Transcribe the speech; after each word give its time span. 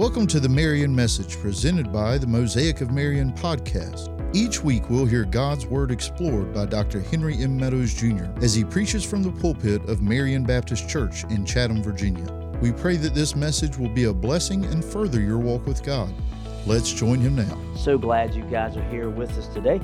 Welcome 0.00 0.26
to 0.28 0.40
the 0.40 0.48
Marion 0.48 0.96
Message 0.96 1.38
presented 1.40 1.92
by 1.92 2.16
the 2.16 2.26
Mosaic 2.26 2.80
of 2.80 2.90
Marion 2.90 3.34
podcast. 3.34 4.08
Each 4.34 4.64
week 4.64 4.88
we'll 4.88 5.04
hear 5.04 5.26
God's 5.26 5.66
Word 5.66 5.90
explored 5.90 6.54
by 6.54 6.64
Dr. 6.64 7.02
Henry 7.02 7.36
M. 7.42 7.54
Meadows 7.58 7.92
Jr. 7.92 8.24
as 8.42 8.54
he 8.54 8.64
preaches 8.64 9.04
from 9.04 9.22
the 9.22 9.30
pulpit 9.30 9.86
of 9.90 10.00
Marion 10.00 10.42
Baptist 10.42 10.88
Church 10.88 11.24
in 11.24 11.44
Chatham, 11.44 11.82
Virginia. 11.82 12.32
We 12.62 12.72
pray 12.72 12.96
that 12.96 13.14
this 13.14 13.36
message 13.36 13.76
will 13.76 13.90
be 13.90 14.04
a 14.04 14.12
blessing 14.14 14.64
and 14.64 14.82
further 14.82 15.20
your 15.20 15.36
walk 15.36 15.66
with 15.66 15.82
God. 15.82 16.14
Let's 16.64 16.90
join 16.90 17.20
him 17.20 17.36
now. 17.36 17.58
So 17.76 17.98
glad 17.98 18.34
you 18.34 18.44
guys 18.44 18.78
are 18.78 18.88
here 18.88 19.10
with 19.10 19.36
us 19.36 19.48
today. 19.48 19.82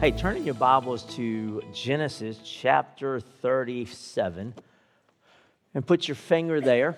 Hey, 0.00 0.12
turn 0.12 0.38
in 0.38 0.46
your 0.46 0.54
Bibles 0.54 1.02
to 1.16 1.60
Genesis 1.74 2.38
chapter 2.42 3.20
37 3.20 4.54
and 5.74 5.86
put 5.86 6.08
your 6.08 6.14
finger 6.14 6.62
there. 6.62 6.96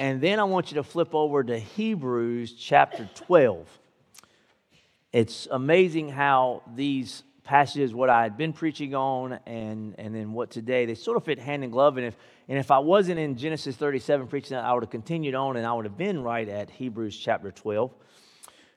And 0.00 0.18
then 0.18 0.40
I 0.40 0.44
want 0.44 0.70
you 0.70 0.76
to 0.76 0.82
flip 0.82 1.14
over 1.14 1.44
to 1.44 1.58
Hebrews 1.58 2.54
chapter 2.54 3.06
12. 3.16 3.68
It's 5.12 5.46
amazing 5.50 6.08
how 6.08 6.62
these 6.74 7.22
passages, 7.44 7.92
what 7.92 8.08
I 8.08 8.22
had 8.22 8.38
been 8.38 8.54
preaching 8.54 8.94
on 8.94 9.38
and, 9.44 9.94
and 9.98 10.14
then 10.14 10.32
what 10.32 10.50
today, 10.50 10.86
they 10.86 10.94
sort 10.94 11.18
of 11.18 11.24
fit 11.24 11.38
hand 11.38 11.64
in 11.64 11.70
glove. 11.70 11.98
And 11.98 12.06
if, 12.06 12.16
and 12.48 12.58
if 12.58 12.70
I 12.70 12.78
wasn't 12.78 13.18
in 13.18 13.36
Genesis 13.36 13.76
37 13.76 14.28
preaching 14.28 14.54
that, 14.56 14.64
I 14.64 14.72
would 14.72 14.84
have 14.84 14.90
continued 14.90 15.34
on 15.34 15.58
and 15.58 15.66
I 15.66 15.74
would 15.74 15.84
have 15.84 15.98
been 15.98 16.22
right 16.22 16.48
at 16.48 16.70
Hebrews 16.70 17.14
chapter 17.18 17.50
12. 17.50 17.92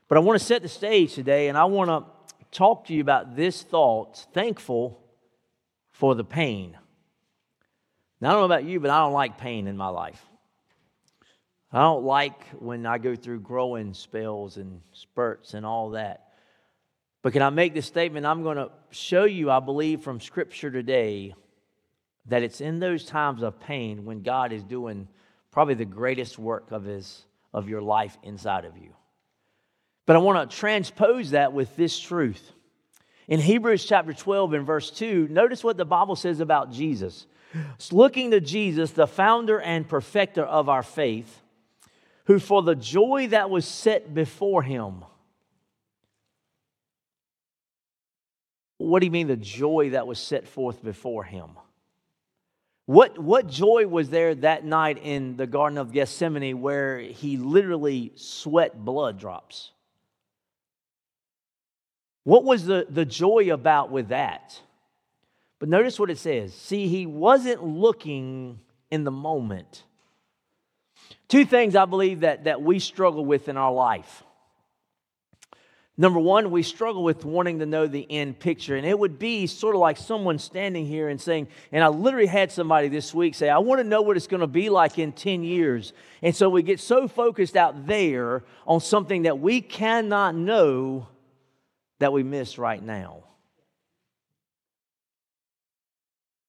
But 0.10 0.18
I 0.18 0.20
want 0.20 0.38
to 0.38 0.46
set 0.46 0.62
the 0.62 0.68
stage 0.68 1.14
today 1.14 1.48
and 1.48 1.58
I 1.58 1.64
want 1.64 1.90
to 1.90 2.36
talk 2.52 2.88
to 2.88 2.94
you 2.94 3.00
about 3.00 3.38
this 3.38 3.62
thought 3.62 4.28
thankful 4.34 5.00
for 5.94 6.16
the 6.16 6.26
pain. 6.26 6.78
Now, 8.20 8.28
I 8.28 8.32
don't 8.34 8.42
know 8.42 8.46
about 8.54 8.66
you, 8.66 8.82
but 8.82 8.90
I 8.90 9.00
don't 9.00 9.14
like 9.14 9.38
pain 9.38 9.68
in 9.68 9.78
my 9.78 9.88
life. 9.88 10.22
I 11.74 11.82
don't 11.82 12.04
like 12.04 12.50
when 12.60 12.86
I 12.86 13.00
go 13.00 13.16
through 13.16 13.40
growing 13.40 13.96
spells 13.96 14.58
and 14.58 14.80
spurts 14.92 15.56
and 15.56 15.66
all 15.66 15.92
that. 15.92 16.28
But 17.24 17.34
can 17.34 17.42
I 17.42 17.50
make 17.50 17.74
this 17.74 17.88
statement? 17.88 18.28
I'm 18.28 18.44
going 18.44 18.58
to 18.58 18.70
show 18.92 19.24
you, 19.24 19.50
I 19.50 19.60
believe, 19.60 20.02
from 20.02 20.20
Scripture 20.20 20.70
today 20.70 21.34
that 22.28 22.44
it's 22.44 22.62
in 22.62 22.80
those 22.80 23.06
times 23.06 23.42
of 23.42 23.60
pain 23.60 24.06
when 24.06 24.22
God 24.22 24.54
is 24.54 24.64
doing 24.64 25.08
probably 25.50 25.74
the 25.74 25.84
greatest 25.84 26.38
work 26.38 26.72
of, 26.72 26.84
his, 26.84 27.26
of 27.54 27.68
your 27.68 27.82
life 27.82 28.20
inside 28.22 28.66
of 28.66 28.78
you. 28.78 28.94
But 30.06 30.16
I 30.16 30.20
want 30.20 30.50
to 30.50 30.56
transpose 30.56 31.32
that 31.32 31.54
with 31.54 31.76
this 31.76 32.00
truth. 32.00 32.52
In 33.28 33.40
Hebrews 33.40 33.86
chapter 33.86 34.14
12 34.14 34.54
and 34.54 34.66
verse 34.66 34.92
2, 34.92 35.28
notice 35.32 35.64
what 35.64 35.78
the 35.78 35.86
Bible 35.86 36.16
says 36.16 36.40
about 36.40 36.72
Jesus. 36.72 37.26
It's 37.76 37.92
looking 37.92 38.30
to 38.32 38.40
Jesus, 38.40 38.92
the 38.92 39.08
founder 39.08 39.60
and 39.60 39.88
perfecter 39.88 40.44
of 40.44 40.70
our 40.70 40.84
faith 40.84 41.40
who 42.26 42.40
for 42.40 42.62
the 42.62 42.76
joy 42.76 43.28
that 43.28 43.50
was 43.50 43.66
set 43.66 44.14
before 44.14 44.64
him. 44.64 45.04
What 48.78 49.00
do 49.00 49.06
you 49.06 49.12
mean, 49.12 49.28
the 49.28 49.38
joy 49.38 49.92
that 49.92 50.08
was 50.08 50.20
set 50.20 50.48
forth 50.48 50.84
before 50.84 51.24
him? 51.24 51.52
What, 52.86 53.18
what 53.18 53.48
joy 53.48 53.88
was 53.88 54.10
there 54.10 54.36
that 54.36 54.66
night 54.66 55.00
in 55.02 55.38
the 55.38 55.48
Garden 55.48 55.78
of 55.78 55.94
Gethsemane 55.94 56.60
where 56.60 57.00
he 57.00 57.38
literally 57.38 58.12
sweat 58.16 58.84
blood 58.84 59.18
drops? 59.18 59.72
What 62.24 62.44
was 62.44 62.66
the, 62.66 62.86
the 62.90 63.06
joy 63.06 63.54
about 63.54 63.90
with 63.90 64.10
that? 64.10 64.60
But 65.60 65.70
notice 65.70 65.98
what 65.98 66.10
it 66.10 66.18
says. 66.18 66.54
See, 66.54 66.88
he 66.88 67.06
wasn't 67.06 67.64
looking 67.64 68.60
in 68.92 69.06
the 69.06 69.12
moment. 69.12 69.84
Two 71.28 71.46
things 71.46 71.76
I 71.76 71.86
believe 71.86 72.22
that, 72.22 72.44
that 72.46 72.62
we 72.62 72.80
struggle 72.80 73.26
with 73.26 73.50
in 73.50 73.58
our 73.58 73.72
life. 73.72 74.24
Number 75.96 76.20
one, 76.20 76.50
we 76.50 76.64
struggle 76.64 77.04
with 77.04 77.24
wanting 77.24 77.60
to 77.60 77.68
know 77.68 77.86
the 77.86 78.08
end 78.10 78.40
picture. 78.40 78.76
And 78.76 78.86
it 78.86 78.98
would 78.98 79.20
be 79.20 79.46
sort 79.46 79.76
of 79.76 79.82
like 79.82 79.98
someone 79.98 80.40
standing 80.40 80.88
here 80.88 81.08
and 81.08 81.22
saying, 81.22 81.48
and 81.72 81.84
I 81.84 81.90
literally 81.90 82.26
had 82.26 82.52
somebody 82.52 82.88
this 82.88 83.14
week 83.14 83.36
say, 83.36 83.48
I 83.48 83.60
want 83.60 83.80
to 83.80 83.84
know 83.84 84.02
what 84.02 84.18
it's 84.18 84.26
going 84.26 84.42
to 84.42 84.48
be 84.48 84.70
like 84.70 84.98
in 84.98 85.12
10 85.12 85.44
years. 85.44 85.94
And 86.24 86.36
so 86.36 86.50
we 86.50 86.64
get 86.64 86.80
so 86.80 87.08
focused 87.08 87.56
out 87.56 87.86
there 87.86 88.44
on 88.66 88.80
something 88.80 89.24
that 89.24 89.40
we 89.40 89.62
cannot 89.62 90.34
know 90.34 91.08
that 92.00 92.12
we 92.12 92.24
miss 92.24 92.58
right 92.58 92.82
now. 92.82 93.24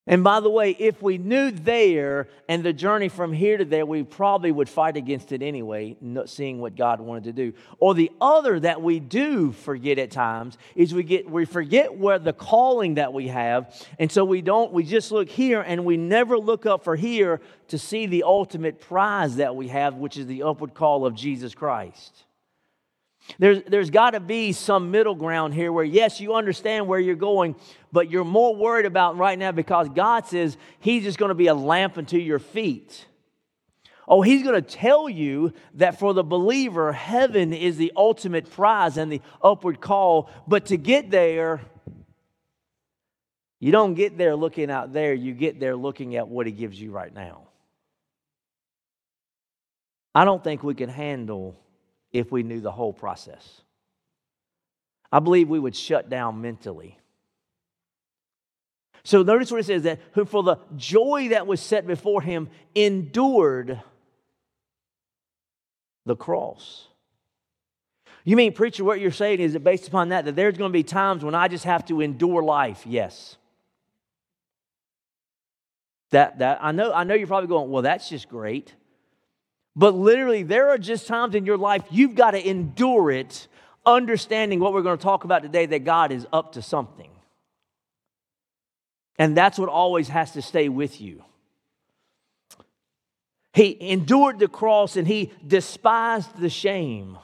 And 0.07 0.23
by 0.23 0.41
the 0.41 0.51
way, 0.51 0.77
if 0.79 1.01
we 1.01 1.17
knew 1.17 1.51
there 1.51 2.29
and 2.47 2.63
the 2.63 2.75
journey 2.75 3.09
from 3.09 3.33
here 3.33 3.57
to 3.57 3.65
there, 3.65 3.87
we 3.87 4.03
probably 4.03 4.53
would 4.53 4.69
fight 4.69 4.99
against 4.99 5.33
it 5.33 5.41
anyway, 5.41 5.97
not 6.03 6.29
seeing 6.29 6.61
what 6.61 6.77
God 6.77 7.01
wanted 7.01 7.25
to 7.25 7.33
do. 7.33 7.55
Or 7.79 7.95
the 7.95 8.13
other 8.21 8.61
that 8.61 8.83
we 8.83 9.01
do 9.01 9.53
forget 9.53 9.99
at 9.99 10.11
times 10.11 10.59
is 10.77 10.93
we 10.93 11.05
get 11.05 11.31
we 11.31 11.47
forget 11.47 11.97
where 11.97 12.19
the 12.19 12.35
calling 12.35 12.97
that 12.97 13.15
we 13.15 13.29
have, 13.29 13.75
and 13.99 14.13
so 14.13 14.27
we 14.27 14.43
don't 14.43 14.75
we 14.75 14.85
just 14.85 15.11
look 15.11 15.31
here 15.31 15.63
and 15.63 15.87
we 15.87 15.97
never 15.97 16.39
look 16.39 16.67
up 16.67 16.85
for 16.85 16.97
here 16.97 17.41
to 17.69 17.79
see 17.79 18.05
the 18.05 18.25
ultimate 18.25 18.83
prize 18.83 19.37
that 19.37 19.57
we 19.57 19.69
have, 19.69 19.95
which 19.95 20.19
is 20.19 20.27
the 20.27 20.43
upward 20.43 20.75
call 20.75 21.07
of 21.07 21.15
Jesus 21.15 21.55
Christ. 21.55 22.25
There's, 23.39 23.63
there's 23.65 23.91
got 23.91 24.11
to 24.11 24.21
be 24.21 24.53
some 24.53 24.91
middle 24.91 25.15
ground 25.15 25.55
here 25.55 25.73
where, 25.73 25.85
yes, 25.85 26.21
you 26.21 26.35
understand 26.35 26.87
where 26.87 27.01
you're 27.01 27.15
going, 27.15 27.57
but 27.91 28.11
you're 28.11 28.25
more 28.25 28.55
worried 28.55 28.87
about 28.87 29.17
right 29.17 29.39
now 29.39 29.51
because 29.51 29.89
God 29.89 30.27
says 30.27 30.57
He's 30.79 31.05
just 31.05 31.19
going 31.19 31.31
to 31.31 31.35
be 31.35 31.47
a 31.47 31.55
lamp 31.55 31.97
unto 31.97 32.19
your 32.19 32.39
feet. 32.39 33.07
Oh, 34.07 34.21
He's 34.21 34.43
going 34.43 34.55
to 34.55 34.63
tell 34.63 35.09
you 35.09 35.55
that 35.75 35.99
for 35.99 36.13
the 36.13 36.23
believer, 36.23 36.93
heaven 36.93 37.53
is 37.53 37.77
the 37.77 37.93
ultimate 37.97 38.51
prize 38.51 38.99
and 38.99 39.11
the 39.11 39.23
upward 39.43 39.81
call. 39.81 40.31
But 40.47 40.67
to 40.67 40.77
get 40.77 41.11
there, 41.11 41.63
you 43.59 43.73
don't 43.73 43.95
get 43.95 44.19
there 44.19 44.37
looking 44.37 44.71
out 44.71 44.93
there, 44.93 45.15
you 45.15 45.33
get 45.33 45.59
there 45.59 45.75
looking 45.75 46.17
at 46.17 46.29
what 46.29 46.47
He 46.47 46.53
gives 46.53 46.79
you 46.79 46.91
right 46.91 47.13
now. 47.13 47.43
I 50.15 50.25
don't 50.27 50.45
think 50.45 50.63
we 50.63 50.75
can 50.75 50.91
handle 50.91 51.57
if 52.15 52.33
we 52.33 52.43
knew 52.43 52.61
the 52.61 52.73
whole 52.73 52.95
process. 52.95 53.61
I 55.13 55.19
believe 55.19 55.49
we 55.51 55.59
would 55.59 55.77
shut 55.77 56.09
down 56.09 56.41
mentally. 56.41 56.97
So 59.03 59.23
notice 59.23 59.51
what 59.51 59.61
it 59.61 59.65
says 59.65 59.83
that 59.83 60.01
who 60.13 60.25
for 60.25 60.43
the 60.43 60.57
joy 60.77 61.29
that 61.31 61.47
was 61.47 61.61
set 61.61 61.87
before 61.87 62.23
him 62.23 62.49
endured 62.75 63.83
the 66.07 66.17
cross. 66.17 66.89
You 68.25 68.37
mean, 68.37 68.55
preacher, 68.55 68.85
what 68.85 69.01
you're 69.01 69.11
saying 69.11 69.41
is 69.41 69.55
it 69.55 69.63
based 69.63 69.89
upon 69.89 70.09
that, 70.09 70.25
that 70.25 70.37
there's 70.37 70.57
going 70.57 70.71
to 70.71 70.73
be 70.73 70.83
times 70.83 71.23
when 71.23 71.35
I 71.35 71.49
just 71.49 71.65
have 71.65 71.85
to 71.87 72.01
endure 72.01 72.43
life? 72.43 72.85
Yes. 72.87 73.37
That, 76.11 76.39
that 76.39 76.61
I 76.63 76.73
know 76.73 76.93
I 76.93 77.05
know 77.05 77.15
you're 77.15 77.27
probably 77.27 77.49
going, 77.49 77.71
well, 77.71 77.83
that's 77.83 78.09
just 78.09 78.29
great. 78.29 78.73
But 79.77 79.95
literally, 79.95 80.43
there 80.43 80.71
are 80.71 80.79
just 80.79 81.07
times 81.07 81.35
in 81.35 81.47
your 81.47 81.59
life 81.59 81.83
you've 81.91 82.15
got 82.15 82.33
to 82.33 82.49
endure 82.49 83.11
it, 83.11 83.49
understanding 83.85 84.61
what 84.61 84.73
we're 84.73 84.83
going 84.83 84.99
to 84.99 85.03
talk 85.03 85.25
about 85.25 85.43
today 85.43 85.67
that 85.67 85.85
God 85.85 86.13
is 86.13 86.27
up 86.33 86.53
to 86.53 86.63
something. 86.63 87.11
And 89.19 89.37
that's 89.37 89.59
what 89.59 89.69
always 89.69 90.09
has 90.09 90.33
to 90.33 90.43
stay 90.43 90.69
with 90.69 91.01
you. 91.01 91.25
He 93.53 93.77
endured 93.81 94.41
the 94.41 94.49
cross 94.49 94.97
and 94.97 95.07
he 95.07 95.33
despised 95.47 96.37
the 96.39 96.51
shame. 96.51 97.19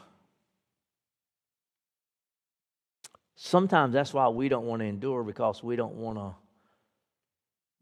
Sometimes 3.34 3.92
that's 3.92 4.14
why 4.14 4.28
we 4.28 4.48
don't 4.48 4.66
want 4.66 4.80
to 4.80 4.86
endure 4.86 5.24
because 5.24 5.62
we 5.62 5.74
don't 5.74 5.94
want 5.94 6.18
to 6.18 6.34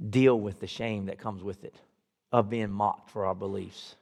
deal 0.09 0.39
with 0.39 0.61
the 0.61 0.67
shame 0.67 1.07
that 1.07 1.19
comes 1.19 1.43
with 1.43 1.65
it 1.65 1.75
of 2.33 2.49
being 2.49 2.71
mocked 2.71 3.11
for 3.11 3.27
our 3.27 3.35
beliefs. 3.35 3.97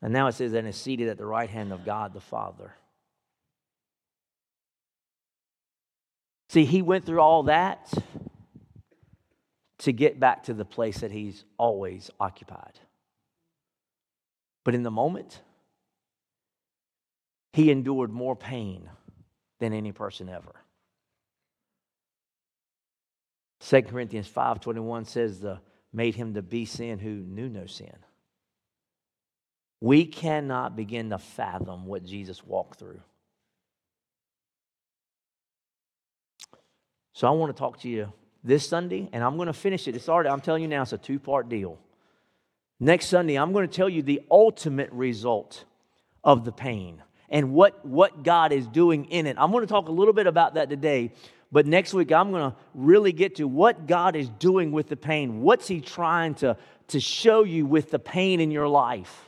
And 0.00 0.12
now 0.12 0.28
it 0.28 0.32
says, 0.32 0.52
and 0.52 0.68
is 0.68 0.76
seated 0.76 1.08
at 1.08 1.18
the 1.18 1.26
right 1.26 1.50
hand 1.50 1.72
of 1.72 1.84
God 1.84 2.14
the 2.14 2.20
Father. 2.20 2.74
See, 6.48 6.64
he 6.64 6.82
went 6.82 7.04
through 7.04 7.20
all 7.20 7.44
that 7.44 7.92
to 9.78 9.92
get 9.92 10.18
back 10.18 10.44
to 10.44 10.54
the 10.54 10.64
place 10.64 11.00
that 11.00 11.10
he's 11.10 11.44
always 11.58 12.10
occupied. 12.18 12.78
But 14.64 14.74
in 14.74 14.82
the 14.82 14.90
moment, 14.90 15.40
he 17.52 17.70
endured 17.70 18.10
more 18.10 18.36
pain 18.36 18.88
than 19.58 19.72
any 19.72 19.92
person 19.92 20.28
ever. 20.28 20.54
2 23.60 23.82
Corinthians 23.82 24.28
5:21 24.28 25.06
says 25.06 25.40
the 25.40 25.60
made 25.92 26.14
him 26.14 26.34
to 26.34 26.42
be 26.42 26.64
sin 26.64 26.98
who 26.98 27.10
knew 27.10 27.48
no 27.48 27.66
sin. 27.66 27.96
We 29.80 30.04
cannot 30.04 30.76
begin 30.76 31.10
to 31.10 31.18
fathom 31.18 31.86
what 31.86 32.04
Jesus 32.04 32.44
walked 32.44 32.78
through. 32.78 33.00
So 37.12 37.26
I 37.26 37.30
want 37.30 37.54
to 37.54 37.58
talk 37.58 37.80
to 37.80 37.88
you 37.88 38.12
this 38.44 38.66
Sunday, 38.66 39.08
and 39.12 39.22
I'm 39.22 39.36
going 39.36 39.46
to 39.46 39.52
finish 39.52 39.88
it. 39.88 39.96
It's 39.96 40.08
already, 40.08 40.28
I'm 40.28 40.40
telling 40.40 40.62
you 40.62 40.68
now, 40.68 40.82
it's 40.82 40.92
a 40.92 40.98
two 40.98 41.18
part 41.18 41.48
deal. 41.48 41.78
Next 42.80 43.06
Sunday, 43.06 43.36
I'm 43.36 43.52
going 43.52 43.68
to 43.68 43.74
tell 43.74 43.88
you 43.88 44.02
the 44.02 44.22
ultimate 44.30 44.90
result 44.92 45.64
of 46.22 46.44
the 46.44 46.52
pain 46.52 47.02
and 47.28 47.52
what, 47.52 47.84
what 47.84 48.22
God 48.22 48.52
is 48.52 48.66
doing 48.66 49.06
in 49.06 49.26
it. 49.26 49.36
I'm 49.38 49.50
going 49.50 49.64
to 49.64 49.68
talk 49.68 49.88
a 49.88 49.92
little 49.92 50.14
bit 50.14 50.26
about 50.26 50.54
that 50.54 50.70
today, 50.70 51.12
but 51.50 51.66
next 51.66 51.92
week 51.92 52.12
I'm 52.12 52.30
going 52.30 52.52
to 52.52 52.56
really 52.74 53.12
get 53.12 53.36
to 53.36 53.48
what 53.48 53.86
God 53.86 54.14
is 54.14 54.28
doing 54.28 54.70
with 54.70 54.88
the 54.88 54.96
pain. 54.96 55.40
What's 55.40 55.66
He 55.66 55.80
trying 55.80 56.34
to, 56.36 56.56
to 56.88 57.00
show 57.00 57.42
you 57.42 57.66
with 57.66 57.90
the 57.90 57.98
pain 57.98 58.40
in 58.40 58.50
your 58.50 58.68
life? 58.68 59.27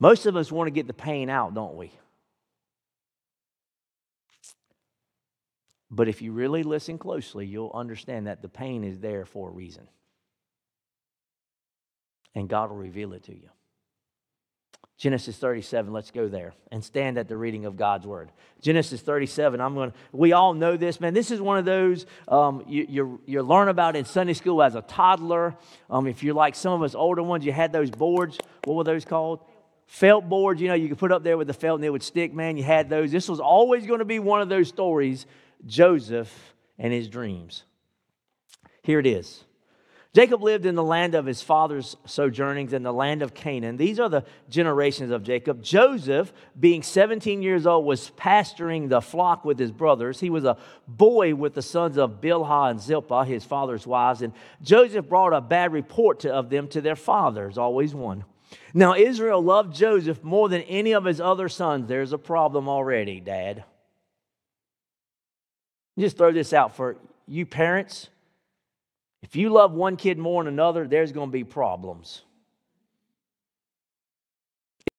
Most 0.00 0.26
of 0.26 0.36
us 0.36 0.50
want 0.50 0.66
to 0.66 0.72
get 0.72 0.86
the 0.86 0.94
pain 0.94 1.30
out, 1.30 1.54
don't 1.54 1.76
we? 1.76 1.92
But 5.90 6.08
if 6.08 6.22
you 6.22 6.32
really 6.32 6.64
listen 6.64 6.98
closely, 6.98 7.46
you'll 7.46 7.70
understand 7.72 8.26
that 8.26 8.42
the 8.42 8.48
pain 8.48 8.82
is 8.82 8.98
there 8.98 9.24
for 9.24 9.48
a 9.48 9.52
reason. 9.52 9.86
And 12.34 12.48
God 12.48 12.70
will 12.70 12.76
reveal 12.76 13.12
it 13.12 13.22
to 13.24 13.32
you. 13.32 13.48
Genesis 14.96 15.36
37, 15.36 15.92
let's 15.92 16.10
go 16.10 16.28
there 16.28 16.54
and 16.70 16.82
stand 16.82 17.18
at 17.18 17.28
the 17.28 17.36
reading 17.36 17.64
of 17.64 17.76
God's 17.76 18.06
word. 18.06 18.30
Genesis 18.60 19.00
37, 19.00 19.60
I'm 19.60 19.74
going 19.74 19.90
to, 19.90 19.96
we 20.12 20.32
all 20.32 20.54
know 20.54 20.76
this, 20.76 21.00
man. 21.00 21.14
This 21.14 21.30
is 21.30 21.40
one 21.40 21.58
of 21.58 21.64
those 21.64 22.06
um, 22.28 22.64
you, 22.66 22.86
you, 22.88 23.20
you 23.26 23.42
learn 23.42 23.68
about 23.68 23.96
in 23.96 24.04
Sunday 24.04 24.34
school 24.34 24.62
as 24.62 24.76
a 24.76 24.82
toddler. 24.82 25.56
Um, 25.90 26.06
if 26.06 26.22
you're 26.22 26.34
like 26.34 26.54
some 26.54 26.72
of 26.72 26.82
us 26.82 26.94
older 26.94 27.22
ones, 27.22 27.44
you 27.44 27.52
had 27.52 27.72
those 27.72 27.90
boards. 27.90 28.38
What 28.64 28.74
were 28.74 28.84
those 28.84 29.04
called? 29.04 29.40
Felt 29.86 30.28
boards, 30.28 30.60
you 30.60 30.68
know, 30.68 30.74
you 30.74 30.88
could 30.88 30.98
put 30.98 31.12
up 31.12 31.22
there 31.22 31.36
with 31.36 31.46
the 31.46 31.54
felt 31.54 31.78
and 31.78 31.84
it 31.84 31.90
would 31.90 32.02
stick, 32.02 32.32
man. 32.32 32.56
You 32.56 32.64
had 32.64 32.88
those. 32.88 33.12
This 33.12 33.28
was 33.28 33.40
always 33.40 33.86
going 33.86 33.98
to 34.00 34.04
be 34.04 34.18
one 34.18 34.40
of 34.40 34.48
those 34.48 34.68
stories 34.68 35.26
Joseph 35.66 36.54
and 36.78 36.92
his 36.92 37.08
dreams. 37.08 37.64
Here 38.82 38.98
it 38.98 39.06
is. 39.06 39.44
Jacob 40.14 40.44
lived 40.44 40.64
in 40.64 40.76
the 40.76 40.82
land 40.82 41.16
of 41.16 41.26
his 41.26 41.42
father's 41.42 41.96
sojournings 42.06 42.72
in 42.72 42.84
the 42.84 42.92
land 42.92 43.20
of 43.20 43.34
Canaan. 43.34 43.76
These 43.76 43.98
are 43.98 44.08
the 44.08 44.24
generations 44.48 45.10
of 45.10 45.24
Jacob. 45.24 45.60
Joseph, 45.60 46.32
being 46.58 46.84
17 46.84 47.42
years 47.42 47.66
old, 47.66 47.84
was 47.84 48.10
pasturing 48.10 48.86
the 48.86 49.00
flock 49.00 49.44
with 49.44 49.58
his 49.58 49.72
brothers. 49.72 50.20
He 50.20 50.30
was 50.30 50.44
a 50.44 50.56
boy 50.86 51.34
with 51.34 51.54
the 51.54 51.62
sons 51.62 51.98
of 51.98 52.20
Bilhah 52.20 52.70
and 52.70 52.80
Zilpah, 52.80 53.24
his 53.24 53.44
father's 53.44 53.88
wives. 53.88 54.22
And 54.22 54.32
Joseph 54.62 55.08
brought 55.08 55.32
a 55.32 55.40
bad 55.40 55.72
report 55.72 56.20
to, 56.20 56.32
of 56.32 56.48
them 56.48 56.68
to 56.68 56.80
their 56.80 56.96
fathers, 56.96 57.58
always 57.58 57.92
one. 57.92 58.24
Now, 58.72 58.94
Israel 58.94 59.42
loved 59.42 59.74
Joseph 59.74 60.22
more 60.22 60.48
than 60.48 60.62
any 60.62 60.92
of 60.92 61.04
his 61.04 61.20
other 61.20 61.48
sons. 61.48 61.88
There's 61.88 62.12
a 62.12 62.18
problem 62.18 62.68
already, 62.68 63.20
Dad. 63.20 63.64
Just 65.98 66.16
throw 66.16 66.32
this 66.32 66.52
out 66.52 66.76
for 66.76 66.96
you 67.26 67.46
parents. 67.46 68.08
If 69.22 69.36
you 69.36 69.48
love 69.48 69.72
one 69.72 69.96
kid 69.96 70.18
more 70.18 70.44
than 70.44 70.52
another, 70.52 70.86
there's 70.86 71.12
going 71.12 71.28
to 71.28 71.32
be 71.32 71.44
problems. 71.44 72.22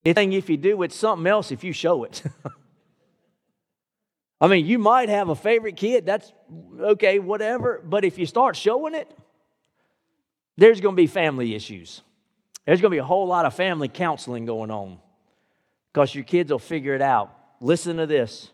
thing 0.04 0.34
if 0.34 0.50
you 0.50 0.58
do, 0.58 0.82
it's 0.84 0.96
something 0.96 1.28
else 1.28 1.52
if 1.52 1.64
you 1.64 1.74
show 1.74 2.06
it. 2.06 2.24
I 4.42 4.48
mean, 4.48 4.66
you 4.66 4.80
might 4.80 5.10
have 5.10 5.30
a 5.30 5.36
favorite 5.36 5.78
kid, 5.78 6.06
that's 6.06 6.32
okay, 6.80 7.20
whatever. 7.20 7.82
But 7.84 8.04
if 8.04 8.18
you 8.18 8.26
start 8.26 8.56
showing 8.56 8.94
it, 8.94 9.10
there's 10.58 10.82
going 10.82 10.96
to 10.96 11.02
be 11.02 11.08
family 11.08 11.56
issues. 11.56 12.02
There's 12.66 12.82
going 12.82 12.92
to 12.92 12.96
be 12.96 13.00
a 13.00 13.06
whole 13.06 13.28
lot 13.28 13.46
of 13.46 13.54
family 13.54 13.88
counseling 13.88 14.46
going 14.46 14.72
on 14.72 15.00
because 15.94 16.16
your 16.16 16.24
kids 16.24 16.52
will 16.52 16.60
figure 16.60 16.96
it 16.96 17.02
out. 17.02 17.36
Listen 17.62 17.98
to 17.98 18.08
this. 18.08 18.50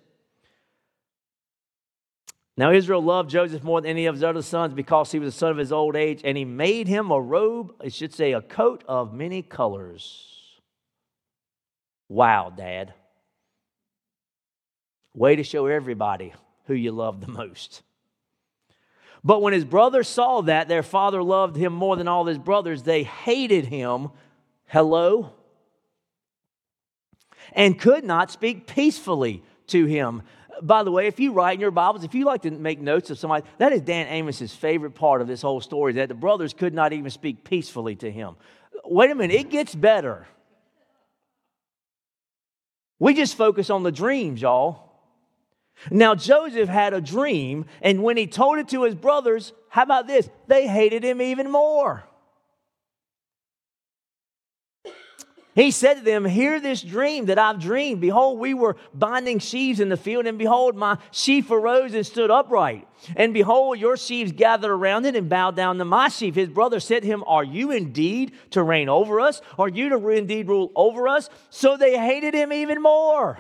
Now, 2.58 2.72
Israel 2.72 3.02
loved 3.02 3.30
Joseph 3.30 3.64
more 3.64 3.82
than 3.82 3.90
any 3.90 4.06
of 4.06 4.16
his 4.16 4.24
other 4.24 4.42
sons 4.42 4.74
because 4.74 5.12
he 5.12 5.20
was 5.20 5.34
the 5.34 5.40
son 5.40 5.52
of 5.52 5.58
his 5.58 5.72
old 5.72 5.96
age, 5.96 6.22
and 6.24 6.38
he 6.38 6.46
made 6.46 6.88
him 6.88 7.10
a 7.10 7.20
robe, 7.20 7.74
I 7.84 7.88
should 7.88 8.14
say, 8.14 8.34
a 8.34 8.42
coat 8.42 8.84
of 8.88 9.14
many 9.14 9.42
colors. 9.42 10.60
Wow, 12.10 12.54
Dad. 12.56 12.94
Way 15.16 15.38
to 15.38 15.44
show 15.44 15.66
everybody 15.68 16.34
who 16.66 16.74
you 16.74 16.92
love 16.92 17.22
the 17.22 17.32
most. 17.32 17.82
But 19.24 19.42
when 19.42 19.54
his 19.54 19.66
brothers 19.66 20.08
saw 20.08 20.42
that 20.42 20.68
their 20.68 20.84
father 20.84 21.22
loved 21.22 21.56
him 21.56 21.74
more 21.74 21.96
than 21.96 22.08
all 22.08 22.26
his 22.26 22.40
brothers, 22.40 22.84
they 22.84 23.04
hated 23.04 23.66
him. 23.66 24.10
Hello? 24.68 25.34
And 27.54 27.80
could 27.80 28.04
not 28.04 28.32
speak 28.32 28.68
peacefully 28.68 29.44
to 29.68 29.86
him 29.86 30.24
by 30.62 30.84
the 30.84 30.92
way, 30.92 31.08
if 31.08 31.20
you 31.20 31.34
write 31.34 31.56
in 31.56 31.60
your 31.60 31.72
Bibles, 31.72 32.04
if 32.04 32.14
you 32.14 32.26
like 32.26 32.44
to 32.44 32.52
make 32.52 32.80
notes 32.80 33.10
of 33.10 33.18
somebody, 33.18 33.46
that 33.58 33.74
is 33.74 33.82
Dan 33.82 34.08
Amos's 34.08 34.54
favorite 34.54 34.92
part 34.92 35.22
of 35.22 35.28
this 35.28 35.42
whole 35.42 35.62
story, 35.62 35.94
that 35.94 36.10
the 36.10 36.16
brothers 36.16 36.54
could 36.54 36.74
not 36.74 36.94
even 36.94 37.10
speak 37.10 37.44
peacefully 37.44 37.96
to 37.98 38.12
him. 38.12 38.36
Wait 38.86 39.12
a 39.12 39.16
minute, 39.16 39.36
it 39.36 39.50
gets 39.50 39.74
better. 39.74 40.28
We 43.00 43.14
just 43.14 43.36
focus 43.36 43.70
on 43.70 43.84
the 43.84 43.92
dreams, 43.92 44.42
y'all. 44.42 44.91
Now, 45.90 46.14
Joseph 46.16 46.70
had 46.70 46.94
a 46.94 47.02
dream, 47.02 47.66
and 47.82 48.04
when 48.04 48.18
he 48.18 48.28
told 48.28 48.60
it 48.60 48.70
to 48.70 48.84
his 48.84 48.96
brothers, 48.96 49.54
how 49.70 49.84
about 49.84 50.06
this? 50.06 50.30
They 50.48 50.68
hated 50.68 51.04
him 51.04 51.22
even 51.22 51.50
more. 51.50 52.04
He 55.54 55.72
said 55.72 55.96
to 55.96 56.02
them, 56.02 56.24
Hear 56.24 56.62
this 56.62 56.82
dream 56.82 57.26
that 57.26 57.38
I've 57.38 57.60
dreamed. 57.60 58.00
Behold, 58.00 58.40
we 58.40 58.54
were 58.54 58.78
binding 58.94 59.40
sheaves 59.40 59.82
in 59.82 59.90
the 59.90 59.98
field, 59.98 60.26
and 60.26 60.38
behold, 60.38 60.78
my 60.78 60.98
sheaf 61.12 61.52
arose 61.52 61.94
and 61.94 62.06
stood 62.06 62.32
upright. 62.32 62.88
And 63.18 63.34
behold, 63.34 63.78
your 63.78 63.98
sheaves 63.98 64.32
gathered 64.32 64.72
around 64.72 65.06
it 65.06 65.16
and 65.16 65.28
bowed 65.28 65.58
down 65.58 65.78
to 65.80 65.86
my 65.86 66.08
sheaf. 66.08 66.36
His 66.36 66.48
brother 66.48 66.80
said 66.80 67.02
to 67.02 67.08
him, 67.08 67.24
Are 67.28 67.44
you 67.44 67.72
indeed 67.72 68.32
to 68.52 68.64
reign 68.64 68.88
over 68.88 69.20
us? 69.20 69.42
Are 69.60 69.68
you 69.68 69.90
to 69.90 70.10
indeed 70.10 70.48
rule 70.48 70.72
over 70.74 71.10
us? 71.10 71.30
So 71.50 71.76
they 71.76 71.98
hated 71.98 72.34
him 72.34 72.54
even 72.54 72.82
more. 72.82 73.40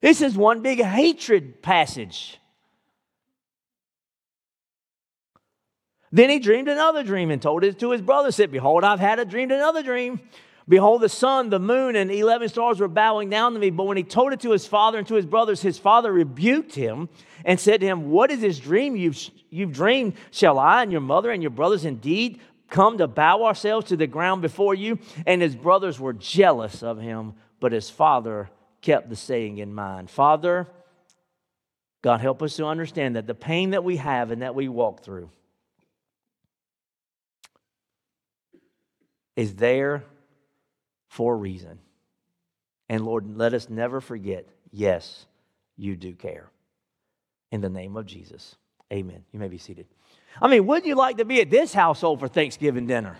This 0.00 0.22
is 0.22 0.36
one 0.36 0.62
big 0.62 0.80
hatred 0.82 1.62
passage. 1.62 2.38
Then 6.12 6.30
he 6.30 6.38
dreamed 6.38 6.68
another 6.68 7.04
dream 7.04 7.30
and 7.30 7.40
told 7.40 7.62
it 7.62 7.78
to 7.78 7.92
his 7.92 8.02
brother, 8.02 8.32
said, 8.32 8.50
Behold, 8.50 8.82
I've 8.82 8.98
had 8.98 9.18
a 9.18 9.24
dream, 9.24 9.50
another 9.50 9.82
dream. 9.82 10.20
Behold, 10.68 11.02
the 11.02 11.08
sun, 11.08 11.50
the 11.50 11.58
moon, 11.58 11.96
and 11.96 12.10
11 12.10 12.48
stars 12.48 12.80
were 12.80 12.88
bowing 12.88 13.30
down 13.30 13.54
to 13.54 13.58
me. 13.58 13.70
But 13.70 13.84
when 13.84 13.96
he 13.96 14.02
told 14.02 14.32
it 14.32 14.40
to 14.40 14.52
his 14.52 14.66
father 14.66 14.98
and 14.98 15.06
to 15.08 15.14
his 15.14 15.26
brothers, 15.26 15.62
his 15.62 15.78
father 15.78 16.12
rebuked 16.12 16.74
him 16.74 17.08
and 17.44 17.58
said 17.58 17.80
to 17.80 17.86
him, 17.86 18.10
What 18.10 18.30
is 18.30 18.40
this 18.40 18.58
dream 18.58 18.96
you've, 18.96 19.18
you've 19.50 19.72
dreamed? 19.72 20.14
Shall 20.30 20.58
I 20.58 20.82
and 20.82 20.92
your 20.92 21.00
mother 21.00 21.30
and 21.30 21.42
your 21.42 21.50
brothers 21.50 21.84
indeed 21.84 22.40
come 22.68 22.98
to 22.98 23.08
bow 23.08 23.44
ourselves 23.44 23.88
to 23.88 23.96
the 23.96 24.06
ground 24.06 24.42
before 24.42 24.74
you? 24.74 24.98
And 25.26 25.42
his 25.42 25.56
brothers 25.56 25.98
were 25.98 26.12
jealous 26.12 26.82
of 26.82 27.00
him, 27.00 27.34
but 27.60 27.72
his 27.72 27.90
father 27.90 28.50
kept 28.80 29.08
the 29.08 29.16
saying 29.16 29.58
in 29.58 29.74
mind. 29.74 30.10
Father, 30.10 30.66
God, 32.02 32.20
help 32.20 32.42
us 32.42 32.56
to 32.56 32.66
understand 32.66 33.16
that 33.16 33.26
the 33.26 33.34
pain 33.34 33.70
that 33.70 33.84
we 33.84 33.96
have 33.96 34.30
and 34.30 34.42
that 34.42 34.54
we 34.54 34.68
walk 34.68 35.02
through 35.02 35.30
is 39.36 39.54
there 39.56 40.04
for 41.08 41.34
a 41.34 41.36
reason. 41.36 41.78
And 42.88 43.04
Lord, 43.04 43.36
let 43.36 43.54
us 43.54 43.68
never 43.68 44.00
forget 44.00 44.48
yes, 44.70 45.26
you 45.76 45.96
do 45.96 46.14
care. 46.14 46.50
In 47.52 47.60
the 47.60 47.68
name 47.68 47.96
of 47.96 48.06
Jesus, 48.06 48.56
amen. 48.92 49.24
You 49.32 49.40
may 49.40 49.48
be 49.48 49.58
seated. 49.58 49.86
I 50.40 50.48
mean, 50.48 50.66
wouldn't 50.66 50.86
you 50.86 50.94
like 50.94 51.16
to 51.18 51.24
be 51.24 51.40
at 51.40 51.50
this 51.50 51.74
household 51.74 52.20
for 52.20 52.28
Thanksgiving 52.28 52.86
dinner? 52.86 53.16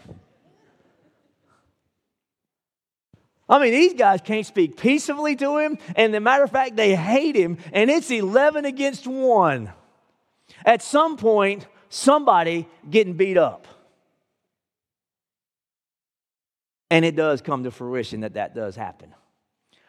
I 3.50 3.58
mean, 3.58 3.72
these 3.72 3.94
guys 3.94 4.20
can't 4.20 4.46
speak 4.46 4.76
peacefully 4.76 5.34
to 5.36 5.58
him, 5.58 5.76
and 5.96 6.14
the 6.14 6.20
matter 6.20 6.44
of 6.44 6.52
fact, 6.52 6.76
they 6.76 6.94
hate 6.94 7.34
him, 7.34 7.58
and 7.72 7.90
it's 7.90 8.10
11 8.10 8.64
against 8.64 9.08
1. 9.08 9.72
At 10.64 10.82
some 10.82 11.16
point, 11.16 11.66
somebody 11.88 12.68
getting 12.88 13.14
beat 13.14 13.36
up. 13.36 13.66
And 16.90 17.04
it 17.04 17.16
does 17.16 17.42
come 17.42 17.64
to 17.64 17.70
fruition 17.70 18.20
that 18.20 18.34
that 18.34 18.54
does 18.54 18.76
happen. 18.76 19.14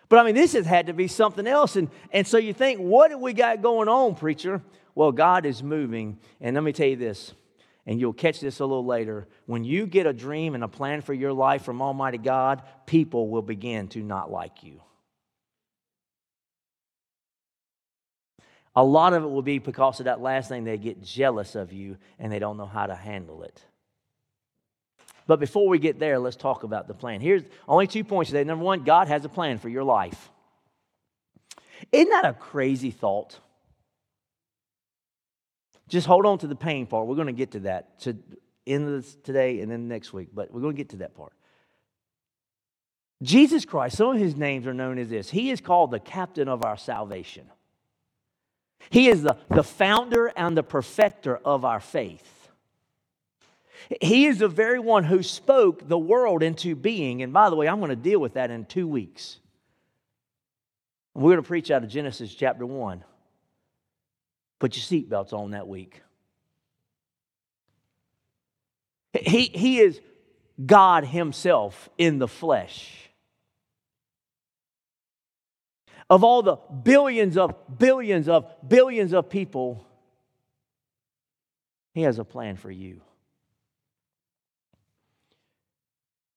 But 0.10 0.20
I 0.20 0.24
mean, 0.24 0.36
this 0.36 0.54
has 0.54 0.66
had 0.66 0.88
to 0.88 0.94
be 0.94 1.08
something 1.08 1.48
else. 1.48 1.76
And, 1.76 1.90
and 2.12 2.28
so 2.28 2.38
you 2.38 2.54
think, 2.54 2.80
what 2.80 3.12
have 3.12 3.20
we 3.20 3.34
got 3.34 3.62
going 3.62 3.88
on, 3.88 4.16
preacher? 4.16 4.62
Well, 4.94 5.12
God 5.12 5.46
is 5.46 5.64
moving. 5.64 6.20
And 6.42 6.56
let 6.56 6.64
me 6.64 6.74
tell 6.74 6.88
you 6.88 6.98
this, 6.98 7.34
and 7.86 8.00
you'll 8.00 8.14
catch 8.14 8.40
this 8.40 8.60
a 8.60 8.66
little 8.66 8.86
later. 8.86 9.28
When 9.46 9.64
you 9.64 9.88
get 9.88 10.06
a 10.06 10.14
dream 10.14 10.56
and 10.56 10.64
a 10.64 10.68
plan 10.68 11.02
for 11.02 11.14
your 11.14 11.34
life 11.34 11.64
from 11.64 11.82
Almighty 11.82 12.18
God, 12.18 12.62
people 12.86 13.30
will 13.30 13.42
begin 13.42 13.88
to 13.90 14.00
not 14.00 14.32
like 14.32 14.64
you. 14.64 14.82
A 18.76 18.84
lot 18.84 19.14
of 19.14 19.24
it 19.24 19.28
will 19.28 19.42
be 19.42 19.60
because 19.60 20.00
of 20.00 20.06
that 20.06 20.22
last 20.22 20.48
thing, 20.48 20.64
they 20.64 20.78
get 20.78 21.02
jealous 21.02 21.56
of 21.56 21.74
you 21.74 21.98
and 22.20 22.32
they 22.32 22.40
don't 22.40 22.58
know 22.58 22.66
how 22.66 22.86
to 22.86 22.96
handle 22.96 23.44
it. 23.44 23.62
But 25.28 25.40
before 25.40 25.68
we 25.68 25.78
get 25.78 26.00
there, 26.00 26.20
let's 26.20 26.36
talk 26.36 26.64
about 26.64 26.88
the 26.88 26.94
plan. 26.94 27.22
Here's 27.22 27.44
only 27.68 27.88
two 27.88 28.04
points 28.04 28.32
today. 28.32 28.44
Number 28.44 28.64
one, 28.64 28.84
God 28.84 29.08
has 29.08 29.26
a 29.26 29.30
plan 29.30 29.60
for 29.60 29.70
your 29.70 29.84
life. 29.84 30.30
Isn't 31.92 32.10
that 32.10 32.26
a 32.26 32.34
crazy 32.34 32.92
thought? 32.92 33.40
Just 35.92 36.08
hold 36.08 36.26
on 36.26 36.38
to 36.38 36.48
the 36.48 36.56
pain 36.56 36.88
part. 36.88 37.06
We're 37.06 37.16
going 37.16 37.28
to 37.28 37.34
get 37.34 37.52
to 37.52 37.60
that. 37.62 38.00
To 38.02 38.18
end 38.66 38.88
this 38.88 39.18
today 39.24 39.60
and 39.60 39.70
then 39.70 39.90
next 39.90 40.14
week, 40.14 40.30
but 40.34 40.50
we're 40.52 40.62
going 40.62 40.74
to 40.74 40.78
get 40.78 40.90
to 40.90 40.98
that 40.98 41.16
part. 41.16 41.34
Jesus 43.22 43.66
Christ, 43.66 43.98
some 43.98 44.16
of 44.16 44.18
his 44.18 44.38
names 44.38 44.66
are 44.68 44.74
known 44.74 44.98
as 44.98 45.10
this. 45.10 45.30
He 45.30 45.52
is 45.52 45.60
called 45.60 45.92
the 45.92 46.00
captain 46.00 46.48
of 46.48 46.64
our 46.64 46.78
salvation. 46.78 47.46
He 48.90 49.10
is 49.10 49.22
the, 49.22 49.36
the 49.50 49.64
founder 49.64 50.32
and 50.38 50.56
the 50.56 50.64
perfecter 50.64 51.36
of 51.44 51.66
our 51.66 51.82
faith. 51.82 52.50
He 54.00 54.28
is 54.28 54.38
the 54.38 54.48
very 54.48 54.80
one 54.80 55.04
who 55.04 55.22
spoke 55.22 55.90
the 55.90 56.00
world 56.00 56.42
into 56.42 56.74
being. 56.74 57.22
And 57.22 57.34
by 57.34 57.50
the 57.50 57.58
way, 57.58 57.68
I'm 57.68 57.80
going 57.80 57.90
to 57.90 57.98
deal 57.98 58.20
with 58.20 58.36
that 58.36 58.50
in 58.50 58.64
two 58.64 58.88
weeks. 58.88 59.40
We're 61.14 61.34
going 61.34 61.44
to 61.44 61.48
preach 61.48 61.70
out 61.70 61.84
of 61.84 61.90
Genesis 61.90 62.34
chapter 62.34 62.66
1. 62.66 63.04
Put 64.62 64.78
your 64.78 64.84
seatbelts 64.84 65.34
on 65.34 65.52
that 65.52 65.68
week. 65.68 66.04
He, 69.12 69.46
he 69.46 69.80
is 69.80 70.00
God 70.64 71.04
Himself 71.04 71.90
in 71.98 72.20
the 72.20 72.28
flesh. 72.28 73.10
Of 76.12 76.24
all 76.24 76.44
the 76.44 76.58
billions 76.58 77.38
of 77.38 77.56
billions 77.80 78.30
of 78.30 78.46
billions 78.68 79.14
of 79.14 79.32
people, 79.32 79.84
He 81.96 82.04
has 82.04 82.20
a 82.20 82.24
plan 82.24 82.56
for 82.56 82.70
you. 82.70 83.02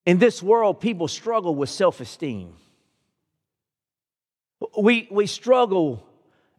In 0.07 0.17
this 0.17 0.41
world, 0.41 0.79
people 0.79 1.07
struggle 1.07 1.53
with 1.53 1.69
self 1.69 2.01
esteem. 2.01 2.55
We, 4.75 5.07
we 5.11 5.27
struggle 5.27 6.03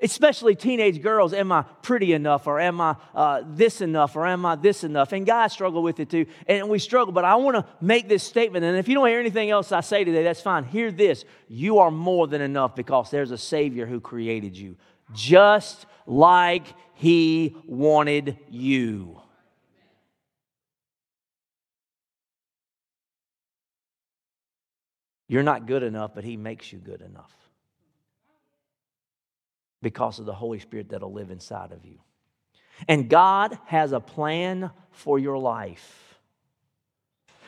especially 0.00 0.54
teenage 0.54 1.02
girls 1.02 1.32
am 1.32 1.50
i 1.50 1.62
pretty 1.82 2.12
enough 2.12 2.46
or 2.46 2.60
am 2.60 2.80
i 2.80 2.94
uh, 3.14 3.42
this 3.46 3.80
enough 3.80 4.14
or 4.16 4.26
am 4.26 4.44
i 4.44 4.54
this 4.54 4.84
enough? 4.84 5.12
And 5.12 5.24
guys 5.24 5.52
struggle 5.52 5.82
with 5.82 6.00
it 6.00 6.10
too 6.10 6.26
and 6.46 6.68
we 6.68 6.78
struggle 6.78 7.12
but 7.12 7.24
i 7.24 7.34
want 7.36 7.56
to 7.56 7.64
make 7.80 8.08
this 8.08 8.22
statement 8.22 8.64
and 8.64 8.76
if 8.76 8.88
you 8.88 8.94
don't 8.94 9.08
hear 9.08 9.20
anything 9.20 9.50
else 9.50 9.72
i 9.72 9.80
say 9.80 10.04
today 10.04 10.22
that's 10.22 10.40
fine. 10.40 10.64
Hear 10.64 10.90
this 10.90 11.24
you 11.48 11.78
are 11.78 11.90
more 11.90 12.26
than 12.26 12.40
enough 12.40 12.74
because 12.74 13.10
there's 13.10 13.30
a 13.30 13.38
savior 13.38 13.86
who 13.86 14.00
created 14.00 14.56
you 14.56 14.76
just 15.14 15.86
like 16.06 16.66
he 16.94 17.54
wanted 17.66 18.38
you. 18.48 19.20
You're 25.28 25.42
not 25.42 25.66
good 25.66 25.82
enough 25.82 26.14
but 26.14 26.24
he 26.24 26.36
makes 26.36 26.72
you 26.72 26.78
good 26.78 27.00
enough 27.00 27.35
because 29.82 30.18
of 30.18 30.26
the 30.26 30.34
Holy 30.34 30.58
Spirit 30.58 30.90
that'll 30.90 31.12
live 31.12 31.30
inside 31.30 31.72
of 31.72 31.84
you. 31.84 31.98
And 32.88 33.08
God 33.08 33.58
has 33.66 33.92
a 33.92 34.00
plan 34.00 34.70
for 34.90 35.18
your 35.18 35.38
life. 35.38 36.06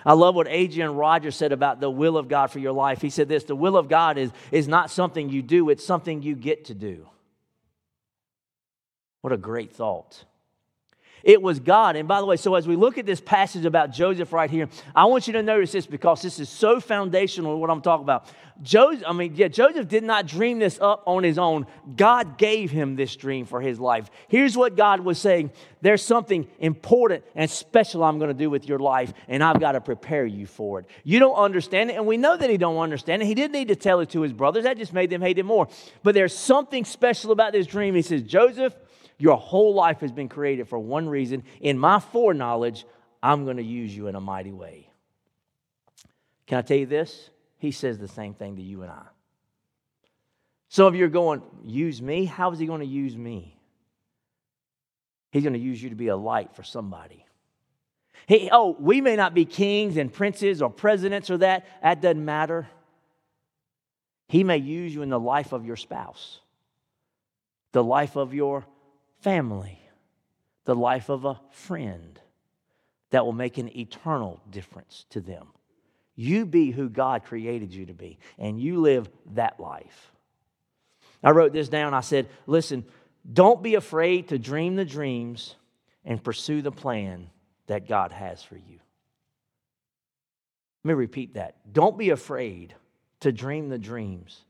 I 0.05 0.13
love 0.13 0.35
what 0.35 0.47
Adrian 0.49 0.95
Rogers 0.95 1.37
said 1.37 1.53
about 1.53 1.81
the 1.81 1.91
will 1.91 2.17
of 2.17 2.29
God 2.29 2.51
for 2.51 2.61
your 2.61 2.73
life. 2.73 3.03
He 3.03 3.11
said 3.11 3.29
this 3.29 3.45
the 3.45 3.57
will 3.57 3.77
of 3.77 3.89
God 3.89 4.17
is, 4.17 4.31
is 4.53 4.69
not 4.69 4.91
something 4.91 5.29
you 5.29 5.43
do, 5.43 5.71
it's 5.71 5.85
something 5.85 6.23
you 6.23 6.35
get 6.35 6.67
to 6.67 6.75
do. 6.75 7.07
What 9.21 9.33
a 9.33 9.37
great 9.37 9.73
thought. 9.73 10.25
It 11.29 11.43
was 11.43 11.61
God. 11.61 11.95
And 11.97 12.09
by 12.09 12.21
the 12.21 12.27
way, 12.27 12.37
so 12.39 12.55
as 12.55 12.67
we 12.67 12.75
look 12.75 12.97
at 12.97 13.05
this 13.05 13.21
passage 13.21 13.67
about 13.67 13.93
Joseph 13.93 14.33
right 14.33 14.51
here, 14.51 14.67
I 14.97 15.05
want 15.05 15.27
you 15.27 15.35
to 15.35 15.43
notice 15.43 15.73
this 15.73 15.87
because 15.87 16.23
this 16.23 16.41
is 16.41 16.49
so 16.49 16.81
foundational 16.81 17.53
to 17.53 17.59
what 17.59 17.69
I'm 17.69 17.83
talking 17.83 18.05
about. 18.05 18.29
Joseph, 18.63 19.05
I 19.07 19.13
mean, 19.13 19.35
yeah, 19.37 19.49
Joseph 19.49 19.89
did 19.89 20.05
not 20.05 20.27
dream 20.27 20.59
this 20.59 20.79
up 20.81 21.03
on 21.05 21.23
his 21.23 21.37
own. 21.37 21.67
God 21.95 22.39
gave 22.39 22.71
him 22.71 22.97
this 22.97 23.15
dream 23.15 23.45
for 23.45 23.61
his 23.61 23.79
life. 23.79 24.11
Here's 24.29 24.57
what 24.57 24.75
God 24.75 25.01
was 25.01 25.19
saying 25.19 25.51
there's 25.83 26.03
something 26.03 26.49
important 26.61 27.25
and 27.35 27.51
special 27.51 28.03
I'm 28.03 28.19
going 28.19 28.31
to 28.31 28.35
do 28.35 28.49
with 28.49 28.67
your 28.67 28.79
life, 28.79 29.13
and 29.29 29.45
I've 29.45 29.61
got 29.61 29.73
to 29.73 29.83
prepare 29.83 30.25
you 30.25 30.47
for 30.47 30.81
it. 30.81 30.87
You 31.05 31.19
don't 31.19 31.37
understand 31.37 31.91
it, 31.91 31.97
and 31.97 32.07
we 32.07 32.17
know 32.17 32.39
that 32.39 32.49
he 32.49 32.57
don't 32.57 32.79
understand 32.79 33.21
it. 33.21 33.27
He 33.27 33.35
didn't 33.35 33.53
need 33.53 33.69
to 33.69 33.77
tell 33.77 34.01
it 34.01 34.09
to 34.11 34.23
his 34.23 34.33
brothers. 34.33 34.65
That 34.65 34.79
just 34.79 34.95
made 34.95 35.11
them 35.11 35.21
hate 35.21 35.39
him 35.39 35.45
more. 35.45 35.69
But 36.03 36.15
there's 36.15 36.35
something 36.35 36.87
special 36.87 37.33
about 37.33 37.53
this 37.53 37.67
dream. 37.67 37.95
He 37.95 38.01
says, 38.01 38.23
Joseph, 38.23 38.75
your 39.19 39.37
whole 39.37 39.75
life 39.75 40.01
has 40.01 40.13
been 40.13 40.29
created 40.29 40.69
for 40.69 40.79
one 40.79 41.09
reason. 41.09 41.43
In 41.61 41.79
my 41.79 41.99
foreknowledge, 42.01 42.87
I'm 43.23 43.45
going 43.45 43.57
to 43.57 43.63
use 43.63 43.95
you 43.95 44.07
in 44.07 44.15
a 44.15 44.21
mighty 44.21 44.53
way. 44.53 44.89
Can 46.47 46.59
I 46.59 46.63
tell 46.63 46.77
you 46.77 46.87
this? 46.87 47.31
He 47.59 47.73
says 47.73 47.99
the 47.99 48.09
same 48.09 48.35
thing 48.35 48.57
to 48.57 48.63
you 48.63 48.83
and 48.83 48.91
I. 48.91 49.03
Some 50.69 50.87
of 50.87 50.95
you 50.95 51.05
are 51.05 51.09
going, 51.09 51.43
use 51.65 52.01
me? 52.01 52.25
How 52.27 52.53
is 52.53 52.59
he 52.59 52.67
going 52.67 52.81
to 52.81 52.87
use 52.87 53.17
me? 53.17 53.57
He's 55.31 55.43
going 55.43 55.55
to 55.55 55.59
use 55.59 55.83
you 55.83 55.91
to 55.91 55.97
be 55.97 56.09
a 56.09 56.17
light 56.17 56.55
for 56.55 56.63
somebody. 56.63 57.25
He, 58.27 58.51
oh, 58.53 58.77
we 58.79 59.01
may 59.01 59.17
not 59.17 59.35
be 59.35 59.45
kings 59.45 59.97
and 59.97 60.13
princes 60.13 60.63
or 60.63 60.71
presidents 60.71 61.31
or 61.31 61.39
that. 61.39 61.67
That 61.83 62.01
doesn't 62.01 62.25
matter. 62.25 62.69
He 64.29 64.45
may 64.45 64.59
use 64.59 64.95
you 64.95 65.03
in 65.03 65.09
the 65.09 65.19
life 65.19 65.53
of 65.53 65.65
your 65.65 65.77
spouse, 65.77 66.41
the 67.73 67.83
life 67.83 68.17
of 68.17 68.35
your 68.35 68.65
family, 69.21 69.81
the 70.65 70.75
life 70.75 71.09
of 71.09 71.25
a 71.25 71.41
friend 71.51 72.21
that 73.11 73.25
will 73.25 73.33
make 73.33 73.59
an 73.59 73.77
eternal 73.77 74.41
difference 74.51 75.07
to 75.11 75.21
them. 75.21 75.47
You 76.15 76.47
be 76.47 76.71
who 76.71 76.89
God 76.89 77.25
created 77.25 77.73
you 77.73 77.87
to 77.87 77.95
be, 77.95 78.19
and 78.39 78.61
you 78.61 78.81
live 78.81 79.09
that 79.35 79.61
life. 79.61 80.13
I 81.23 81.31
wrote 81.31 81.53
this 81.53 81.69
down. 81.69 81.95
I 81.95 82.01
said, 82.01 82.29
Listen, 82.47 82.85
don't 83.31 83.63
be 83.63 83.77
afraid 83.77 84.29
to 84.29 84.39
dream 84.39 84.77
the 84.77 84.85
dreams 84.85 85.55
and 86.05 86.23
pursue 86.23 86.63
the 86.63 86.73
plan 86.73 87.31
that 87.67 87.89
God 87.89 88.13
has 88.13 88.43
for 88.43 88.57
you. 88.57 88.81
Let 90.85 90.89
me 90.91 90.95
repeat 90.95 91.35
that. 91.35 91.57
Don't 91.73 91.99
be 91.99 92.11
afraid 92.11 92.75
to 93.21 93.33
dream 93.33 93.69
the 93.69 93.79
dreams 93.79 94.45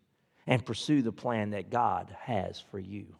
and 0.46 0.64
pursue 0.64 1.02
the 1.02 1.12
plan 1.12 1.50
that 1.50 1.70
God 1.70 2.14
has 2.20 2.60
for 2.70 2.78
you 2.78 3.14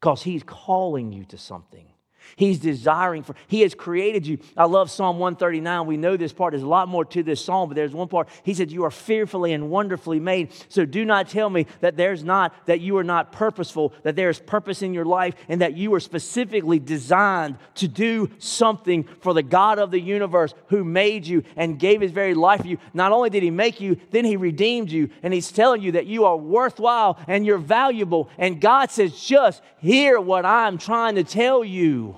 because 0.00 0.22
He's 0.22 0.42
calling 0.42 1.12
you 1.12 1.24
to 1.26 1.38
something. 1.38 1.86
He's 2.36 2.58
desiring 2.58 3.22
for, 3.22 3.34
He 3.48 3.62
has 3.62 3.74
created 3.74 4.26
you. 4.26 4.38
I 4.56 4.64
love 4.64 4.90
Psalm 4.90 5.18
139. 5.18 5.86
We 5.86 5.96
know 5.96 6.16
this 6.16 6.32
part. 6.32 6.52
There's 6.52 6.62
a 6.62 6.68
lot 6.68 6.88
more 6.88 7.04
to 7.06 7.22
this 7.22 7.44
psalm, 7.44 7.68
but 7.68 7.74
there's 7.74 7.92
one 7.92 8.08
part. 8.08 8.28
He 8.44 8.54
said, 8.54 8.70
You 8.70 8.84
are 8.84 8.90
fearfully 8.90 9.52
and 9.52 9.70
wonderfully 9.70 10.20
made. 10.20 10.52
So 10.68 10.84
do 10.84 11.04
not 11.04 11.28
tell 11.28 11.50
me 11.50 11.66
that 11.80 11.96
there's 11.96 12.24
not, 12.24 12.54
that 12.66 12.80
you 12.80 12.96
are 12.98 13.04
not 13.04 13.32
purposeful, 13.32 13.92
that 14.02 14.16
there's 14.16 14.38
purpose 14.38 14.82
in 14.82 14.94
your 14.94 15.04
life, 15.04 15.34
and 15.48 15.60
that 15.60 15.76
you 15.76 15.92
are 15.94 16.00
specifically 16.00 16.78
designed 16.78 17.58
to 17.76 17.88
do 17.88 18.30
something 18.38 19.04
for 19.20 19.34
the 19.34 19.42
God 19.42 19.78
of 19.78 19.90
the 19.90 20.00
universe 20.00 20.54
who 20.68 20.84
made 20.84 21.26
you 21.26 21.44
and 21.56 21.78
gave 21.78 22.00
His 22.00 22.12
very 22.12 22.34
life 22.34 22.62
for 22.62 22.68
you. 22.68 22.78
Not 22.94 23.12
only 23.12 23.30
did 23.30 23.42
He 23.42 23.50
make 23.50 23.80
you, 23.80 23.96
then 24.10 24.24
He 24.24 24.36
redeemed 24.36 24.90
you, 24.90 25.10
and 25.22 25.34
He's 25.34 25.52
telling 25.52 25.82
you 25.82 25.92
that 25.92 26.06
you 26.06 26.24
are 26.24 26.36
worthwhile 26.36 27.18
and 27.26 27.44
you're 27.44 27.58
valuable. 27.58 28.30
And 28.38 28.60
God 28.60 28.90
says, 28.90 29.20
Just 29.20 29.62
hear 29.78 30.20
what 30.20 30.44
I'm 30.44 30.78
trying 30.78 31.16
to 31.16 31.24
tell 31.24 31.64
you. 31.64 32.09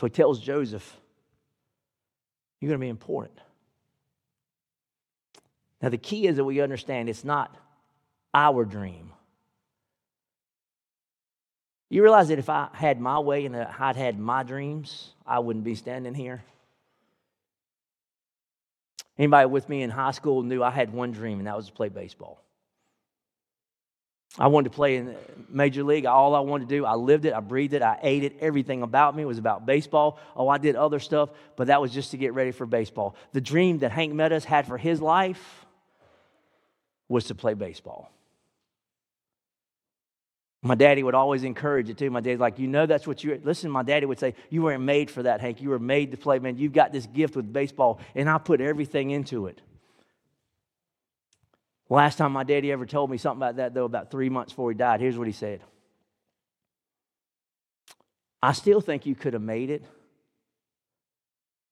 So 0.00 0.06
he 0.06 0.10
tells 0.10 0.40
Joseph, 0.40 0.96
You're 2.58 2.70
going 2.70 2.80
to 2.80 2.84
be 2.84 2.88
important. 2.88 3.38
Now, 5.82 5.90
the 5.90 5.98
key 5.98 6.26
is 6.26 6.36
that 6.36 6.44
we 6.44 6.62
understand 6.62 7.10
it's 7.10 7.22
not 7.22 7.54
our 8.32 8.64
dream. 8.64 9.12
You 11.90 12.02
realize 12.02 12.28
that 12.28 12.38
if 12.38 12.48
I 12.48 12.70
had 12.72 12.98
my 12.98 13.18
way 13.18 13.44
and 13.44 13.54
I'd 13.54 13.96
had 13.96 14.18
my 14.18 14.42
dreams, 14.42 15.10
I 15.26 15.38
wouldn't 15.40 15.66
be 15.66 15.74
standing 15.74 16.14
here. 16.14 16.42
Anybody 19.18 19.48
with 19.48 19.68
me 19.68 19.82
in 19.82 19.90
high 19.90 20.12
school 20.12 20.42
knew 20.42 20.62
I 20.62 20.70
had 20.70 20.94
one 20.94 21.12
dream, 21.12 21.40
and 21.40 21.46
that 21.46 21.56
was 21.56 21.66
to 21.66 21.72
play 21.72 21.90
baseball. 21.90 22.42
I 24.38 24.46
wanted 24.46 24.70
to 24.70 24.76
play 24.76 24.96
in 24.96 25.16
Major 25.48 25.82
League. 25.82 26.06
All 26.06 26.34
I 26.34 26.40
wanted 26.40 26.68
to 26.68 26.76
do, 26.76 26.84
I 26.84 26.94
lived 26.94 27.24
it, 27.24 27.32
I 27.32 27.40
breathed 27.40 27.74
it, 27.74 27.82
I 27.82 27.98
ate 28.02 28.22
it. 28.22 28.36
Everything 28.40 28.82
about 28.82 29.16
me 29.16 29.24
was 29.24 29.38
about 29.38 29.66
baseball. 29.66 30.18
Oh, 30.36 30.48
I 30.48 30.58
did 30.58 30.76
other 30.76 31.00
stuff, 31.00 31.30
but 31.56 31.66
that 31.66 31.80
was 31.80 31.92
just 31.92 32.12
to 32.12 32.16
get 32.16 32.32
ready 32.32 32.52
for 32.52 32.64
baseball. 32.64 33.16
The 33.32 33.40
dream 33.40 33.78
that 33.78 33.90
Hank 33.90 34.12
Meadows 34.12 34.44
had 34.44 34.66
for 34.66 34.78
his 34.78 35.00
life 35.00 35.66
was 37.08 37.24
to 37.24 37.34
play 37.34 37.54
baseball. 37.54 38.12
My 40.62 40.74
daddy 40.74 41.02
would 41.02 41.14
always 41.14 41.42
encourage 41.42 41.88
it 41.88 41.98
too. 41.98 42.10
My 42.10 42.20
daddy's 42.20 42.38
like, 42.38 42.58
you 42.58 42.68
know, 42.68 42.86
that's 42.86 43.06
what 43.06 43.24
you 43.24 43.40
listen. 43.42 43.70
My 43.70 43.82
daddy 43.82 44.06
would 44.06 44.18
say, 44.18 44.34
you 44.50 44.62
weren't 44.62 44.84
made 44.84 45.10
for 45.10 45.22
that, 45.22 45.40
Hank. 45.40 45.60
You 45.60 45.70
were 45.70 45.78
made 45.78 46.12
to 46.12 46.18
play, 46.18 46.38
man. 46.38 46.56
You've 46.56 46.74
got 46.74 46.92
this 46.92 47.06
gift 47.06 47.34
with 47.34 47.50
baseball, 47.52 47.98
and 48.14 48.28
I 48.28 48.38
put 48.38 48.60
everything 48.60 49.10
into 49.10 49.46
it. 49.46 49.60
Last 51.90 52.18
time 52.18 52.32
my 52.32 52.44
daddy 52.44 52.72
ever 52.72 52.86
told 52.86 53.10
me 53.10 53.18
something 53.18 53.42
about 53.42 53.56
that, 53.56 53.74
though, 53.74 53.84
about 53.84 54.12
three 54.12 54.30
months 54.30 54.52
before 54.52 54.70
he 54.70 54.76
died, 54.78 55.00
here's 55.00 55.18
what 55.18 55.26
he 55.26 55.32
said 55.34 55.60
I 58.42 58.52
still 58.52 58.80
think 58.80 59.06
you 59.06 59.14
could 59.16 59.34
have 59.34 59.42
made 59.42 59.70
it, 59.70 59.84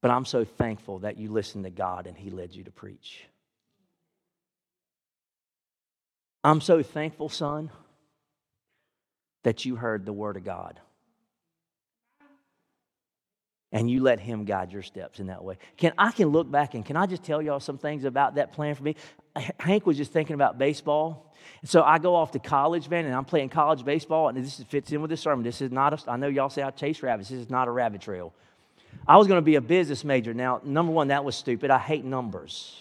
but 0.02 0.10
I'm 0.10 0.24
so 0.24 0.44
thankful 0.44 1.00
that 1.00 1.18
you 1.18 1.30
listened 1.30 1.64
to 1.64 1.70
God 1.70 2.06
and 2.06 2.16
He 2.16 2.30
led 2.30 2.54
you 2.54 2.64
to 2.64 2.70
preach. 2.70 3.24
I'm 6.44 6.60
so 6.60 6.82
thankful, 6.82 7.28
son, 7.28 7.70
that 9.44 9.64
you 9.64 9.76
heard 9.76 10.04
the 10.04 10.12
Word 10.12 10.36
of 10.36 10.44
God. 10.44 10.80
and 13.72 13.90
you 13.90 14.02
let 14.02 14.18
him 14.18 14.44
guide 14.44 14.72
your 14.72 14.82
steps 14.82 15.20
in 15.20 15.26
that 15.26 15.44
way. 15.44 15.58
Can 15.76 15.92
I 15.98 16.10
can 16.10 16.28
look 16.28 16.50
back 16.50 16.74
and 16.74 16.84
can 16.84 16.96
I 16.96 17.06
just 17.06 17.22
tell 17.22 17.42
y'all 17.42 17.60
some 17.60 17.78
things 17.78 18.04
about 18.04 18.36
that 18.36 18.52
plan 18.52 18.74
for 18.74 18.82
me? 18.82 18.96
Hank 19.58 19.86
was 19.86 19.96
just 19.96 20.12
thinking 20.12 20.34
about 20.34 20.58
baseball. 20.58 21.32
So 21.64 21.82
I 21.82 21.98
go 21.98 22.14
off 22.14 22.32
to 22.32 22.38
college, 22.38 22.88
man, 22.88 23.06
and 23.06 23.14
I'm 23.14 23.24
playing 23.24 23.48
college 23.48 23.84
baseball, 23.84 24.28
and 24.28 24.38
this 24.38 24.62
fits 24.68 24.92
in 24.92 25.00
with 25.00 25.10
this 25.10 25.20
sermon. 25.20 25.42
This 25.44 25.60
is 25.60 25.72
not 25.72 25.92
a, 25.92 26.10
I 26.10 26.16
know 26.16 26.28
y'all 26.28 26.50
say 26.50 26.62
I 26.62 26.70
chase 26.70 27.02
rabbits. 27.02 27.30
This 27.30 27.40
is 27.40 27.50
not 27.50 27.68
a 27.68 27.70
rabbit 27.70 28.00
trail. 28.00 28.32
I 29.06 29.16
was 29.16 29.26
going 29.26 29.38
to 29.38 29.44
be 29.44 29.56
a 29.56 29.60
business 29.60 30.04
major. 30.04 30.34
Now, 30.34 30.60
number 30.64 30.92
one, 30.92 31.08
that 31.08 31.24
was 31.24 31.36
stupid. 31.36 31.70
I 31.70 31.78
hate 31.78 32.04
numbers. 32.04 32.80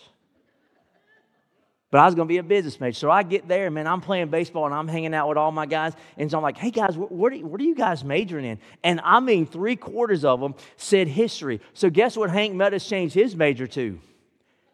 But 1.90 2.00
I 2.00 2.06
was 2.06 2.16
going 2.16 2.28
to 2.28 2.32
be 2.32 2.38
a 2.38 2.44
business 2.44 2.80
major. 2.82 3.00
So 3.00 3.10
I 3.10 3.24
get 3.24 3.48
there, 3.48 3.72
man, 3.72 3.88
I'm 3.88 4.02
playing 4.02 4.28
baseball 4.28 4.66
and 4.66 4.76
I'm 4.76 4.90
hanging 4.90 5.14
out 5.14 5.30
with 5.30 5.38
all 5.38 5.54
my 5.54 5.66
guys. 5.66 5.94
And 6.18 6.30
so 6.30 6.38
I'm 6.38 6.44
like, 6.44 6.58
hey, 6.58 6.70
guys, 6.70 6.98
what 6.98 7.32
are, 7.32 7.36
you, 7.36 7.46
what 7.48 7.62
are 7.62 7.64
you 7.64 7.76
guys 7.76 8.04
majoring 8.04 8.44
in? 8.44 8.60
And 8.84 9.00
I 9.04 9.22
mean, 9.22 9.46
three 9.46 9.78
quarters 9.78 10.26
of 10.26 10.42
them 10.42 10.56
said 10.76 11.08
history. 11.08 11.62
So 11.74 11.90
guess 11.90 12.18
what 12.18 12.30
Hank 12.30 12.54
Meadows 12.54 12.86
changed 12.86 13.16
his 13.16 13.36
major 13.36 13.68
to? 13.68 14.00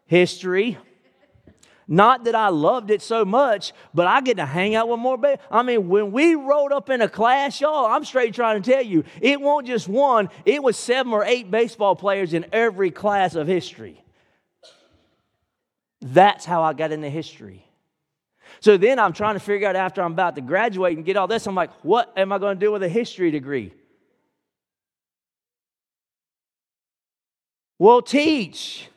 History. 0.06 0.76
Not 1.86 2.24
that 2.24 2.34
I 2.34 2.48
loved 2.48 2.90
it 2.90 3.02
so 3.02 3.24
much, 3.24 3.72
but 3.92 4.06
I 4.06 4.22
get 4.22 4.38
to 4.38 4.46
hang 4.46 4.74
out 4.74 4.88
with 4.88 4.98
more. 4.98 5.18
Ba- 5.18 5.38
I 5.50 5.62
mean, 5.62 5.88
when 5.88 6.12
we 6.12 6.34
rode 6.34 6.72
up 6.72 6.88
in 6.88 7.02
a 7.02 7.08
class, 7.08 7.60
y'all, 7.60 7.86
I'm 7.86 8.04
straight 8.04 8.34
trying 8.34 8.62
to 8.62 8.72
tell 8.72 8.82
you, 8.82 9.04
it 9.20 9.40
won't 9.40 9.66
just 9.66 9.86
one, 9.86 10.30
it 10.46 10.62
was 10.62 10.78
seven 10.78 11.12
or 11.12 11.24
eight 11.24 11.50
baseball 11.50 11.94
players 11.94 12.32
in 12.32 12.46
every 12.52 12.90
class 12.90 13.34
of 13.34 13.46
history. 13.46 14.02
That's 16.00 16.44
how 16.44 16.62
I 16.62 16.72
got 16.72 16.92
into 16.92 17.10
history. 17.10 17.66
So 18.60 18.76
then 18.78 18.98
I'm 18.98 19.12
trying 19.12 19.34
to 19.34 19.40
figure 19.40 19.68
out 19.68 19.76
after 19.76 20.00
I'm 20.00 20.12
about 20.12 20.36
to 20.36 20.40
graduate 20.40 20.96
and 20.96 21.04
get 21.04 21.16
all 21.16 21.26
this, 21.26 21.46
I'm 21.46 21.54
like, 21.54 21.70
what 21.82 22.12
am 22.16 22.32
I 22.32 22.38
going 22.38 22.58
to 22.58 22.60
do 22.64 22.72
with 22.72 22.82
a 22.82 22.88
history 22.88 23.30
degree? 23.30 23.74
Well, 27.78 28.00
teach. 28.00 28.88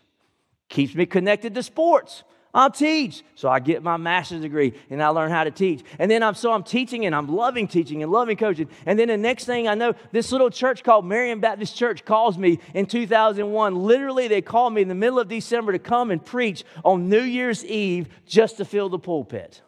Keeps 0.70 0.96
me 0.96 1.06
connected 1.06 1.56
to 1.56 1.63
sports. 1.63 2.24
I'll 2.54 2.72
teach. 2.72 3.24
So 3.36 3.50
I 3.50 3.60
get 3.60 3.84
my 3.84 3.98
master's 3.98 4.42
degree 4.42 4.74
and 4.89 5.01
I 5.01 5.10
learn 5.10 5.30
how 5.32 5.44
to 5.44 5.51
teach. 5.51 5.84
And 6.00 6.10
then 6.10 6.24
I'm 6.24 6.34
so 6.34 6.51
I'm 6.51 6.63
teaching 6.63 7.06
and 7.06 7.16
I'm 7.16 7.27
loving 7.27 7.68
teaching 7.68 8.04
and 8.04 8.12
loving 8.12 8.38
coaching. 8.38 8.70
And 8.86 8.98
then 8.98 9.10
the 9.10 9.18
next 9.18 9.46
thing 9.46 9.68
I 9.68 9.75
know, 9.75 9.94
this 10.12 10.32
little 10.32 10.50
church 10.50 10.84
called 10.84 11.06
Marion 11.06 11.39
Baptist 11.39 11.75
Church 11.75 12.06
calls 12.06 12.38
me 12.38 12.60
in 12.74 12.86
2001. 12.86 13.75
Literally, 13.75 14.27
they 14.27 14.42
called 14.42 14.74
me 14.74 14.82
in 14.82 14.88
the 14.88 14.96
middle 14.96 15.20
of 15.20 15.27
December 15.27 15.72
to 15.74 15.80
come 15.80 16.10
and 16.12 16.24
preach 16.24 16.63
on 16.84 17.10
New 17.10 17.22
Year's 17.22 17.63
Eve 17.66 18.08
just 18.25 18.58
to 18.58 18.66
fill 18.66 18.89
the 18.89 19.00
pulpit. 19.00 19.62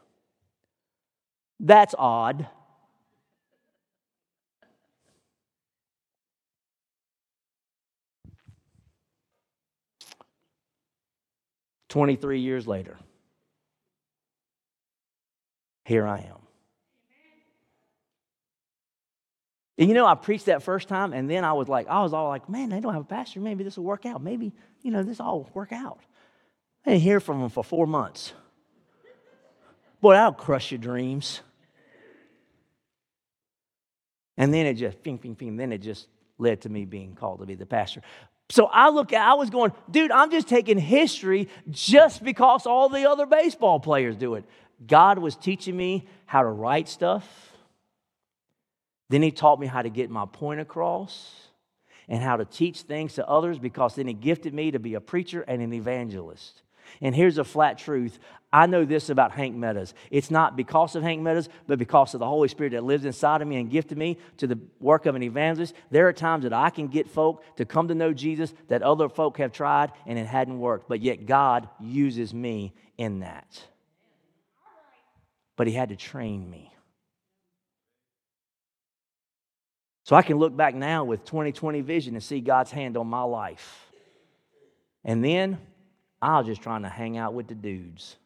That's 1.60 1.94
odd. 1.98 2.48
23 11.90 12.40
years 12.40 12.68
later, 12.68 12.98
here 15.86 16.08
I 16.08 16.20
am. 16.20 16.40
And 19.78 19.88
you 19.88 19.96
know, 19.96 20.06
I 20.06 20.16
preached 20.16 20.48
that 20.48 20.62
first 20.62 20.90
time, 20.90 21.14
and 21.14 21.30
then 21.30 21.46
I 21.46 21.54
was 21.54 21.70
like, 21.70 21.88
I 21.88 22.02
was 22.02 22.14
all 22.14 22.28
like, 22.28 22.50
man, 22.50 22.70
they 22.70 22.82
don't 22.82 22.94
have 22.94 23.04
a 23.04 23.06
pastor. 23.06 23.40
Maybe 23.40 23.64
this 23.64 23.78
will 23.78 23.86
work 23.86 24.06
out. 24.06 24.22
Maybe, 24.22 24.52
you 24.82 24.92
know, 24.92 25.04
this 25.04 25.22
all 25.22 25.40
will 25.40 25.52
work 25.54 25.72
out. 25.72 26.00
I 26.86 26.92
didn't 26.92 27.04
hear 27.04 27.20
from 27.20 27.40
them 27.40 27.50
for 27.50 27.64
four 27.64 27.88
months. 27.88 28.34
Boy, 30.02 30.14
that'll 30.14 30.34
crush 30.34 30.72
your 30.72 30.80
dreams. 30.80 31.42
And 34.38 34.54
then 34.54 34.66
it 34.66 34.76
just, 34.76 35.02
ping, 35.02 35.18
ping, 35.18 35.36
ping, 35.36 35.58
then 35.58 35.72
it 35.72 35.80
just 35.80 36.08
led 36.38 36.62
to 36.62 36.70
me 36.70 36.86
being 36.86 37.16
called 37.16 37.40
to 37.40 37.46
be 37.46 37.56
the 37.56 37.66
pastor. 37.66 38.02
So 38.50 38.66
I 38.66 38.90
look 38.90 39.14
at, 39.14 39.28
I 39.28 39.36
was 39.36 39.50
going, 39.50 39.72
dude, 39.90 40.12
I'm 40.12 40.32
just 40.32 40.48
taking 40.48 40.80
history 40.80 41.50
just 41.70 42.24
because 42.24 42.66
all 42.66 42.90
the 42.90 43.10
other 43.10 43.26
baseball 43.26 43.80
players 43.80 44.16
do 44.16 44.36
it. 44.36 44.46
God 44.86 45.20
was 45.20 45.36
teaching 45.36 45.78
me 45.78 46.08
how 46.26 46.42
to 46.42 46.48
write 46.48 46.90
stuff. 46.90 47.28
Then 49.10 49.22
He 49.22 49.32
taught 49.32 49.60
me 49.60 49.68
how 49.68 49.82
to 49.82 49.90
get 49.90 50.10
my 50.10 50.26
point 50.26 50.60
across 50.60 51.48
and 52.08 52.24
how 52.24 52.38
to 52.38 52.46
teach 52.46 52.82
things 52.82 53.16
to 53.16 53.28
others 53.28 53.60
because 53.60 53.96
then 53.96 54.08
He 54.08 54.14
gifted 54.14 54.54
me 54.54 54.72
to 54.72 54.80
be 54.80 54.96
a 54.96 55.02
preacher 55.02 55.42
and 55.42 55.62
an 55.62 55.74
evangelist. 55.74 56.64
And 57.02 57.16
here's 57.16 57.38
a 57.38 57.44
flat 57.44 57.78
truth 57.78 58.20
I 58.52 58.66
know 58.66 58.84
this 58.84 59.10
about 59.10 59.32
Hank 59.32 59.56
Meadows. 59.56 59.94
It's 60.10 60.32
not 60.32 60.56
because 60.58 60.96
of 60.96 61.04
Hank 61.04 61.22
Meadows, 61.22 61.50
but 61.68 61.78
because 61.78 62.16
of 62.16 62.20
the 62.20 62.26
Holy 62.26 62.48
Spirit 62.48 62.72
that 62.72 62.84
lives 62.84 63.06
inside 63.06 63.44
of 63.44 63.48
me 63.48 63.58
and 63.58 63.70
gifted 63.70 63.98
me 63.98 64.18
to 64.38 64.48
the 64.48 64.58
work 64.80 65.06
of 65.06 65.14
an 65.14 65.22
evangelist. 65.22 65.76
There 65.92 66.08
are 66.08 66.14
times 66.14 66.44
that 66.44 66.54
I 66.54 66.72
can 66.72 66.88
get 66.88 67.08
folk 67.08 67.44
to 67.58 67.66
come 67.66 67.90
to 67.90 67.96
know 67.96 68.12
Jesus 68.12 68.52
that 68.68 68.82
other 68.82 69.08
folk 69.08 69.38
have 69.38 69.52
tried 69.52 69.92
and 70.08 70.18
it 70.18 70.26
hadn't 70.26 70.60
worked, 70.60 70.90
but 70.90 71.02
yet 71.02 71.28
God 71.28 71.70
uses 71.80 72.34
me 72.34 72.74
in 72.98 73.20
that. 73.20 73.62
But 75.56 75.68
He 75.68 75.74
had 75.74 75.90
to 75.90 75.96
train 75.96 76.50
me. 76.50 76.74
So 80.06 80.16
I 80.16 80.24
can 80.24 80.38
look 80.38 80.58
back 80.58 80.74
now 80.74 81.04
with 81.04 81.24
2020 81.26 81.82
vision 81.82 82.16
and 82.16 82.24
see 82.24 82.42
God's 82.42 82.72
hand 82.72 82.98
on 82.98 83.06
my 83.06 83.22
life. 83.22 83.86
And 85.06 85.24
then 85.24 85.60
I 86.22 86.38
was 86.38 86.48
just 86.48 86.62
trying 86.62 86.84
to 86.84 86.90
hang 86.90 87.18
out 87.18 87.34
with 87.34 87.48
the 87.48 87.56
dudes. 87.56 88.18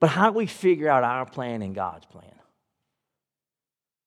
But 0.00 0.10
how 0.10 0.30
do 0.30 0.38
we 0.38 0.46
figure 0.46 0.88
out 0.88 1.02
our 1.02 1.26
plan 1.26 1.62
and 1.62 1.74
God's 1.74 2.06
plan? 2.06 2.24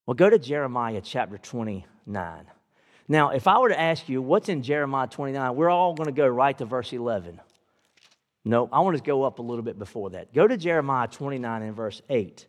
Well, 0.05 0.15
go 0.15 0.29
to 0.29 0.39
Jeremiah 0.39 1.01
chapter 1.03 1.37
29. 1.37 2.45
Now, 3.07 3.29
if 3.31 3.47
I 3.47 3.59
were 3.59 3.69
to 3.69 3.79
ask 3.79 4.07
you 4.07 4.21
what's 4.21 4.47
in 4.47 4.63
Jeremiah 4.63 5.07
29, 5.07 5.55
we're 5.55 5.69
all 5.69 5.93
going 5.93 6.07
to 6.07 6.13
go 6.13 6.27
right 6.27 6.57
to 6.57 6.65
verse 6.65 6.93
11. 6.93 7.41
No, 8.45 8.69
I 8.71 8.79
want 8.79 8.97
to 8.97 9.03
go 9.03 9.23
up 9.23 9.39
a 9.39 9.41
little 9.41 9.63
bit 9.63 9.77
before 9.77 10.11
that. 10.11 10.33
Go 10.33 10.47
to 10.47 10.57
Jeremiah 10.57 11.07
29 11.07 11.61
and 11.61 11.75
verse 11.75 12.01
8. 12.09 12.45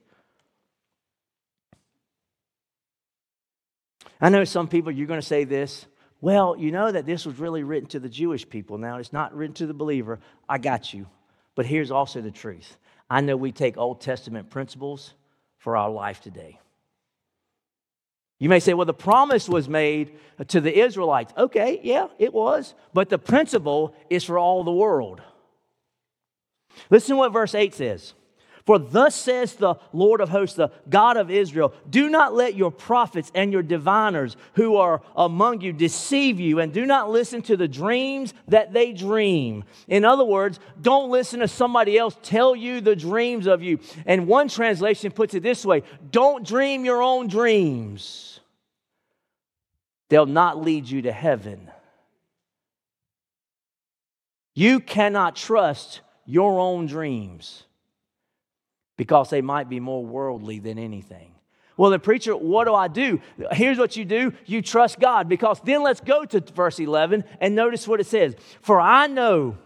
I 4.20 4.28
know 4.28 4.44
some 4.44 4.68
people, 4.68 4.92
you're 4.92 5.08
going 5.08 5.20
to 5.20 5.26
say 5.26 5.44
this. 5.44 5.84
Well, 6.22 6.56
you 6.56 6.70
know 6.70 6.90
that 6.90 7.04
this 7.04 7.26
was 7.26 7.38
really 7.40 7.64
written 7.64 7.88
to 7.90 8.00
the 8.00 8.08
Jewish 8.08 8.48
people. 8.48 8.78
Now, 8.78 8.98
it's 8.98 9.12
not 9.12 9.34
written 9.34 9.54
to 9.54 9.66
the 9.66 9.74
believer. 9.74 10.20
I 10.48 10.56
got 10.56 10.94
you. 10.94 11.06
But 11.56 11.66
here's 11.66 11.90
also 11.90 12.22
the 12.22 12.30
truth 12.30 12.78
I 13.10 13.20
know 13.20 13.36
we 13.36 13.52
take 13.52 13.76
Old 13.76 14.00
Testament 14.00 14.48
principles 14.48 15.12
for 15.58 15.76
our 15.76 15.90
life 15.90 16.20
today. 16.22 16.58
You 18.38 18.48
may 18.48 18.60
say, 18.60 18.72
well, 18.72 18.86
the 18.86 18.94
promise 18.94 19.48
was 19.48 19.68
made 19.68 20.16
to 20.48 20.60
the 20.60 20.76
Israelites. 20.76 21.32
Okay, 21.36 21.80
yeah, 21.82 22.06
it 22.18 22.32
was. 22.32 22.74
But 22.94 23.08
the 23.08 23.18
principle 23.18 23.94
is 24.08 24.24
for 24.24 24.38
all 24.38 24.64
the 24.64 24.72
world. 24.72 25.20
Listen 26.88 27.16
to 27.16 27.18
what 27.18 27.32
verse 27.32 27.54
8 27.54 27.74
says. 27.74 28.14
For 28.64 28.78
thus 28.78 29.14
says 29.14 29.54
the 29.54 29.74
Lord 29.92 30.20
of 30.20 30.28
hosts, 30.28 30.56
the 30.56 30.70
God 30.88 31.16
of 31.16 31.30
Israel 31.30 31.74
Do 31.88 32.08
not 32.08 32.34
let 32.34 32.54
your 32.54 32.70
prophets 32.70 33.32
and 33.34 33.52
your 33.52 33.62
diviners 33.62 34.36
who 34.54 34.76
are 34.76 35.02
among 35.16 35.62
you 35.62 35.72
deceive 35.72 36.38
you, 36.38 36.60
and 36.60 36.72
do 36.72 36.86
not 36.86 37.10
listen 37.10 37.42
to 37.42 37.56
the 37.56 37.66
dreams 37.66 38.34
that 38.48 38.72
they 38.72 38.92
dream. 38.92 39.64
In 39.88 40.04
other 40.04 40.24
words, 40.24 40.60
don't 40.80 41.10
listen 41.10 41.40
to 41.40 41.48
somebody 41.48 41.98
else 41.98 42.16
tell 42.22 42.54
you 42.54 42.80
the 42.80 42.94
dreams 42.94 43.46
of 43.46 43.62
you. 43.62 43.80
And 44.06 44.28
one 44.28 44.48
translation 44.48 45.10
puts 45.10 45.34
it 45.34 45.42
this 45.42 45.64
way 45.64 45.82
Don't 46.10 46.46
dream 46.46 46.84
your 46.84 47.02
own 47.02 47.26
dreams, 47.26 48.40
they'll 50.08 50.26
not 50.26 50.62
lead 50.62 50.88
you 50.88 51.02
to 51.02 51.12
heaven. 51.12 51.68
You 54.54 54.80
cannot 54.80 55.34
trust 55.34 56.02
your 56.26 56.60
own 56.60 56.86
dreams 56.86 57.64
because 58.96 59.30
they 59.30 59.40
might 59.40 59.68
be 59.68 59.80
more 59.80 60.04
worldly 60.04 60.58
than 60.58 60.78
anything. 60.78 61.32
Well, 61.76 61.90
the 61.90 61.98
preacher, 61.98 62.36
what 62.36 62.64
do 62.64 62.74
I 62.74 62.88
do? 62.88 63.20
Here's 63.52 63.78
what 63.78 63.96
you 63.96 64.04
do 64.04 64.32
you 64.44 64.62
trust 64.62 65.00
God. 65.00 65.28
Because 65.28 65.60
then 65.64 65.82
let's 65.82 66.00
go 66.00 66.24
to 66.24 66.40
verse 66.40 66.78
11 66.78 67.24
and 67.40 67.54
notice 67.54 67.88
what 67.88 68.00
it 68.00 68.06
says. 68.06 68.36
For 68.60 68.80
I 68.80 69.06
know, 69.06 69.56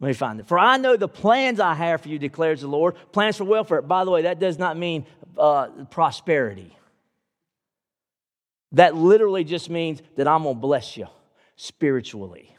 let 0.00 0.08
me 0.08 0.14
find 0.14 0.40
it. 0.40 0.46
For 0.46 0.58
I 0.58 0.76
know 0.76 0.96
the 0.96 1.08
plans 1.08 1.58
I 1.58 1.74
have 1.74 2.02
for 2.02 2.08
you, 2.08 2.18
declares 2.18 2.60
the 2.60 2.68
Lord. 2.68 2.94
Plans 3.12 3.36
for 3.36 3.44
welfare. 3.44 3.82
By 3.82 4.04
the 4.04 4.10
way, 4.10 4.22
that 4.22 4.38
does 4.38 4.58
not 4.58 4.76
mean 4.76 5.04
uh, 5.36 5.68
prosperity. 5.90 6.76
That 8.72 8.94
literally 8.94 9.44
just 9.44 9.70
means 9.70 10.02
that 10.16 10.28
I'm 10.28 10.44
going 10.44 10.54
to 10.54 10.60
bless 10.60 10.96
you 10.96 11.08
spiritually 11.56 12.55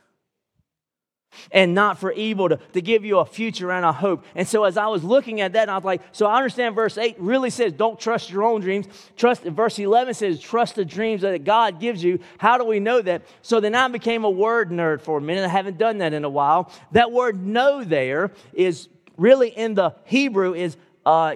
and 1.51 1.73
not 1.73 1.97
for 1.97 2.11
evil, 2.11 2.49
to, 2.49 2.57
to 2.73 2.81
give 2.81 3.05
you 3.05 3.19
a 3.19 3.25
future 3.25 3.71
and 3.71 3.85
a 3.85 3.91
hope. 3.91 4.25
And 4.35 4.47
so 4.47 4.63
as 4.63 4.77
I 4.77 4.87
was 4.87 5.03
looking 5.03 5.41
at 5.41 5.53
that, 5.53 5.69
I 5.69 5.75
was 5.75 5.83
like, 5.83 6.01
so 6.11 6.25
I 6.25 6.37
understand 6.37 6.75
verse 6.75 6.97
8 6.97 7.15
really 7.19 7.49
says, 7.49 7.73
don't 7.73 7.99
trust 7.99 8.29
your 8.29 8.43
own 8.43 8.61
dreams. 8.61 8.87
Trust, 9.15 9.43
verse 9.43 9.79
11 9.79 10.13
says, 10.13 10.39
trust 10.39 10.75
the 10.75 10.85
dreams 10.85 11.21
that 11.21 11.43
God 11.43 11.79
gives 11.79 12.03
you. 12.03 12.19
How 12.37 12.57
do 12.57 12.65
we 12.65 12.79
know 12.79 13.01
that? 13.01 13.23
So 13.41 13.59
then 13.59 13.75
I 13.75 13.87
became 13.87 14.23
a 14.23 14.29
word 14.29 14.69
nerd 14.71 15.01
for 15.01 15.17
a 15.17 15.21
minute. 15.21 15.45
I 15.45 15.49
haven't 15.49 15.77
done 15.77 15.99
that 15.99 16.13
in 16.13 16.23
a 16.23 16.29
while. 16.29 16.71
That 16.91 17.11
word 17.11 17.45
know 17.45 17.83
there 17.83 18.31
is 18.53 18.89
really 19.17 19.49
in 19.49 19.73
the 19.73 19.95
Hebrew 20.05 20.53
is 20.53 20.77
uh, 21.05 21.35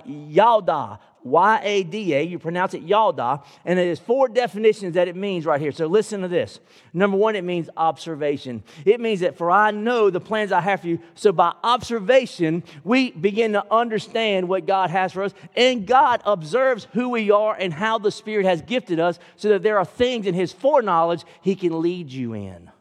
Y 1.24 1.60
A 1.64 1.84
D 1.84 2.14
A. 2.14 2.22
You 2.22 2.40
pronounce 2.40 2.74
it 2.74 2.84
Yada. 2.84 3.42
And 3.66 3.78
there's 3.78 4.00
four 4.00 4.28
definitions 4.28 4.96
that 4.96 5.08
it 5.08 5.16
means 5.16 5.46
right 5.46 5.62
here. 5.62 5.72
So 5.72 5.88
listen 5.88 6.22
to 6.22 6.28
this. 6.28 6.60
Number 6.94 7.18
one, 7.18 7.36
it 7.36 7.44
means 7.44 7.70
observation. 7.78 8.64
It 8.86 9.00
means 9.00 9.20
that 9.20 9.38
for 9.38 9.52
I 9.52 9.72
know 9.72 10.10
the 10.10 10.20
plans 10.20 10.52
I 10.52 10.62
have 10.62 10.82
for 10.82 10.88
you. 10.88 11.00
So 11.16 11.32
by 11.32 11.54
observation, 11.64 12.64
we 12.84 13.12
begin 13.12 13.54
to 13.54 13.66
understand 13.72 14.50
what 14.50 14.66
God 14.66 14.90
has 14.90 15.14
for 15.14 15.24
us. 15.24 15.34
And 15.56 15.86
God 15.86 16.22
observes 16.26 16.88
who 16.94 17.10
we 17.10 17.32
are 17.32 17.56
and 17.56 17.74
how 17.74 17.98
the 17.98 18.12
Spirit 18.12 18.46
has 18.46 18.62
gifted 18.62 19.00
us 19.00 19.20
so 19.36 19.50
that 19.50 19.64
there 19.64 19.78
are 19.78 19.86
things 19.86 20.26
in 20.26 20.34
His 20.34 20.52
foreknowledge 20.52 21.24
He 21.42 21.56
can 21.56 21.82
lead 21.82 22.12
you 22.12 22.34
in. 22.34 22.72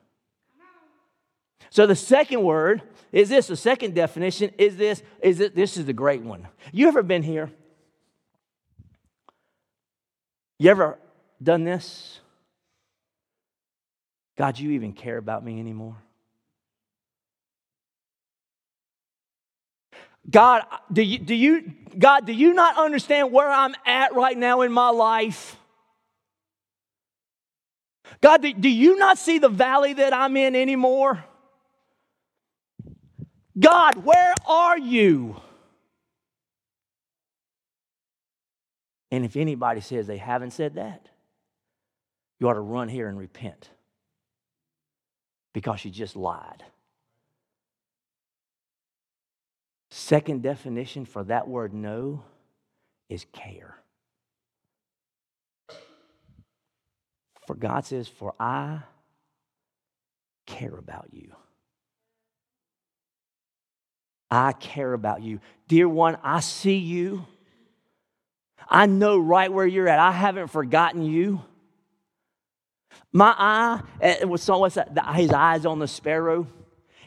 So 1.70 1.87
the 1.87 1.96
second 1.96 2.42
word 2.42 2.83
is 3.12 3.29
this. 3.29 3.46
The 3.46 3.57
second 3.57 3.94
definition 3.94 4.50
is 4.59 4.76
this. 4.76 5.03
Is 5.22 5.38
that 5.38 5.55
this 5.55 5.76
is 5.76 5.87
the 5.87 5.92
great 5.92 6.22
one. 6.22 6.48
You 6.72 6.88
ever 6.88 7.03
been 7.03 7.22
here? 7.22 7.50
You 10.61 10.68
ever 10.70 10.99
done 11.42 11.64
this? 11.64 12.20
God, 14.37 14.59
you 14.59 14.73
even 14.73 14.92
care 14.92 15.16
about 15.16 15.42
me 15.42 15.59
anymore? 15.59 15.96
God, 20.31 20.64
do 20.92 21.01
you, 21.01 21.18
do 21.18 21.35
you, 21.35 21.73
God, 21.99 22.27
do 22.27 22.35
you 22.35 22.53
not 22.53 22.77
understand 22.77 23.33
where 23.33 23.51
I'm 23.51 23.75
at 23.87 24.14
right 24.14 24.37
now 24.37 24.61
in 24.61 24.70
my 24.70 24.90
life? 24.90 25.57
God, 28.20 28.42
do, 28.42 28.53
do 28.53 28.68
you 28.68 28.99
not 28.99 29.16
see 29.16 29.38
the 29.38 29.49
valley 29.49 29.94
that 29.94 30.12
I'm 30.12 30.37
in 30.37 30.55
anymore? 30.55 31.25
God, 33.59 34.05
where 34.05 34.35
are 34.46 34.79
you? 34.79 35.40
And 39.11 39.25
if 39.25 39.37
anybody 39.37 39.81
says 39.81 40.07
they 40.07 40.18
haven't 40.18 40.53
said 40.53 40.75
that, 40.75 41.09
you 42.38 42.49
ought 42.49 42.55
to 42.55 42.61
run 42.61 42.88
here 42.88 43.09
and 43.09 43.18
repent 43.18 43.70
because 45.53 45.85
you 45.85 45.90
just 45.90 46.16
lied. 46.16 46.64
Second 49.90 50.42
definition 50.42 51.05
for 51.05 51.25
that 51.25 51.49
word 51.49 51.75
know 51.75 52.23
is 53.09 53.27
care. 53.33 53.77
For 57.46 57.55
God 57.55 57.85
says, 57.85 58.07
For 58.07 58.33
I 58.38 58.81
care 60.46 60.77
about 60.77 61.09
you. 61.12 61.33
I 64.31 64.53
care 64.53 64.92
about 64.92 65.23
you. 65.23 65.40
Dear 65.66 65.88
one, 65.88 66.16
I 66.23 66.38
see 66.38 66.77
you. 66.77 67.27
I 68.70 68.87
know 68.87 69.18
right 69.18 69.52
where 69.52 69.66
you're 69.66 69.88
at. 69.88 69.98
I 69.98 70.12
haven't 70.12 70.48
forgotten 70.48 71.02
you. 71.02 71.42
My 73.12 73.35
eye, 73.37 73.83
eh, 74.00 74.24
what's 74.24 74.46
that? 74.46 75.14
His 75.14 75.33
eyes 75.33 75.66
on 75.66 75.80
the 75.80 75.88
sparrow, 75.88 76.46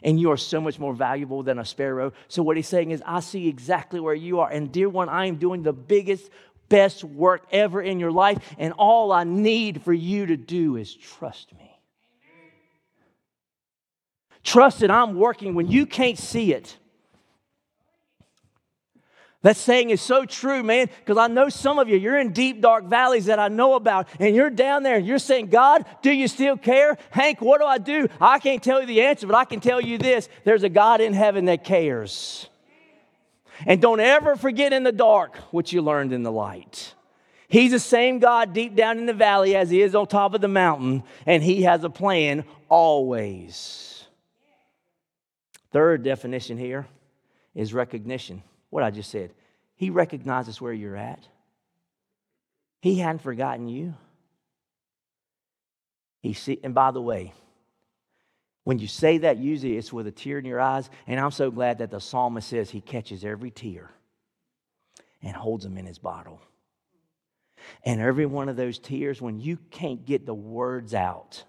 and 0.02 0.20
you 0.20 0.30
are 0.30 0.36
so 0.36 0.60
much 0.60 0.78
more 0.78 0.92
valuable 0.92 1.42
than 1.42 1.58
a 1.58 1.64
sparrow. 1.64 2.12
So, 2.28 2.42
what 2.42 2.56
he's 2.56 2.68
saying 2.68 2.90
is, 2.90 3.02
I 3.06 3.20
see 3.20 3.48
exactly 3.48 4.00
where 4.00 4.14
you 4.14 4.40
are. 4.40 4.50
And, 4.50 4.70
dear 4.70 4.90
one, 4.90 5.08
I 5.08 5.26
am 5.26 5.36
doing 5.36 5.62
the 5.62 5.72
biggest, 5.72 6.28
best 6.68 7.04
work 7.04 7.46
ever 7.50 7.80
in 7.80 7.98
your 7.98 8.12
life. 8.12 8.38
And 8.58 8.74
all 8.76 9.12
I 9.12 9.24
need 9.24 9.82
for 9.82 9.94
you 9.94 10.26
to 10.26 10.36
do 10.36 10.76
is 10.76 10.94
trust 10.94 11.54
me. 11.54 11.70
Trust 14.42 14.80
that 14.80 14.90
I'm 14.90 15.14
working 15.14 15.54
when 15.54 15.68
you 15.68 15.86
can't 15.86 16.18
see 16.18 16.52
it. 16.52 16.76
That 19.44 19.58
saying 19.58 19.90
is 19.90 20.00
so 20.00 20.24
true, 20.24 20.62
man, 20.62 20.88
because 21.00 21.18
I 21.18 21.26
know 21.26 21.50
some 21.50 21.78
of 21.78 21.86
you, 21.86 21.98
you're 21.98 22.18
in 22.18 22.32
deep, 22.32 22.62
dark 22.62 22.86
valleys 22.86 23.26
that 23.26 23.38
I 23.38 23.48
know 23.48 23.74
about, 23.74 24.08
and 24.18 24.34
you're 24.34 24.48
down 24.48 24.82
there 24.82 24.96
and 24.96 25.06
you're 25.06 25.18
saying, 25.18 25.48
God, 25.48 25.84
do 26.00 26.10
you 26.10 26.28
still 26.28 26.56
care? 26.56 26.96
Hank, 27.10 27.42
what 27.42 27.60
do 27.60 27.66
I 27.66 27.76
do? 27.76 28.08
I 28.18 28.38
can't 28.38 28.62
tell 28.62 28.80
you 28.80 28.86
the 28.86 29.02
answer, 29.02 29.26
but 29.26 29.36
I 29.36 29.44
can 29.44 29.60
tell 29.60 29.82
you 29.82 29.98
this 29.98 30.30
there's 30.44 30.62
a 30.62 30.70
God 30.70 31.02
in 31.02 31.12
heaven 31.12 31.44
that 31.44 31.62
cares. 31.62 32.48
And 33.66 33.82
don't 33.82 34.00
ever 34.00 34.34
forget 34.34 34.72
in 34.72 34.82
the 34.82 34.92
dark 34.92 35.36
what 35.50 35.70
you 35.74 35.82
learned 35.82 36.14
in 36.14 36.22
the 36.22 36.32
light. 36.32 36.94
He's 37.46 37.72
the 37.72 37.78
same 37.78 38.20
God 38.20 38.54
deep 38.54 38.74
down 38.74 38.96
in 38.96 39.04
the 39.04 39.12
valley 39.12 39.54
as 39.56 39.68
he 39.68 39.82
is 39.82 39.94
on 39.94 40.06
top 40.06 40.32
of 40.32 40.40
the 40.40 40.48
mountain, 40.48 41.02
and 41.26 41.42
he 41.42 41.64
has 41.64 41.84
a 41.84 41.90
plan 41.90 42.44
always. 42.70 44.06
Third 45.70 46.02
definition 46.02 46.56
here 46.56 46.86
is 47.54 47.74
recognition 47.74 48.42
what 48.74 48.82
I 48.82 48.90
just 48.90 49.08
said. 49.08 49.30
He 49.76 49.90
recognizes 49.90 50.60
where 50.60 50.72
you're 50.72 50.96
at. 50.96 51.28
He 52.80 52.98
hadn't 52.98 53.22
forgotten 53.22 53.68
you. 53.68 53.94
He 56.18 56.32
see, 56.32 56.58
and 56.64 56.74
by 56.74 56.90
the 56.90 57.00
way, 57.00 57.34
when 58.64 58.80
you 58.80 58.88
say 58.88 59.18
that, 59.18 59.38
usually 59.38 59.76
it's 59.76 59.92
with 59.92 60.08
a 60.08 60.10
tear 60.10 60.40
in 60.40 60.44
your 60.44 60.60
eyes. 60.60 60.90
And 61.06 61.20
I'm 61.20 61.30
so 61.30 61.52
glad 61.52 61.78
that 61.78 61.92
the 61.92 62.00
psalmist 62.00 62.48
says 62.48 62.68
he 62.68 62.80
catches 62.80 63.24
every 63.24 63.52
tear 63.52 63.92
and 65.22 65.36
holds 65.36 65.62
them 65.62 65.78
in 65.78 65.86
his 65.86 65.98
bottle. 65.98 66.40
And 67.84 68.00
every 68.00 68.26
one 68.26 68.48
of 68.48 68.56
those 68.56 68.80
tears, 68.80 69.22
when 69.22 69.38
you 69.38 69.56
can't 69.70 70.04
get 70.04 70.26
the 70.26 70.34
words 70.34 70.94
out, 70.94 71.44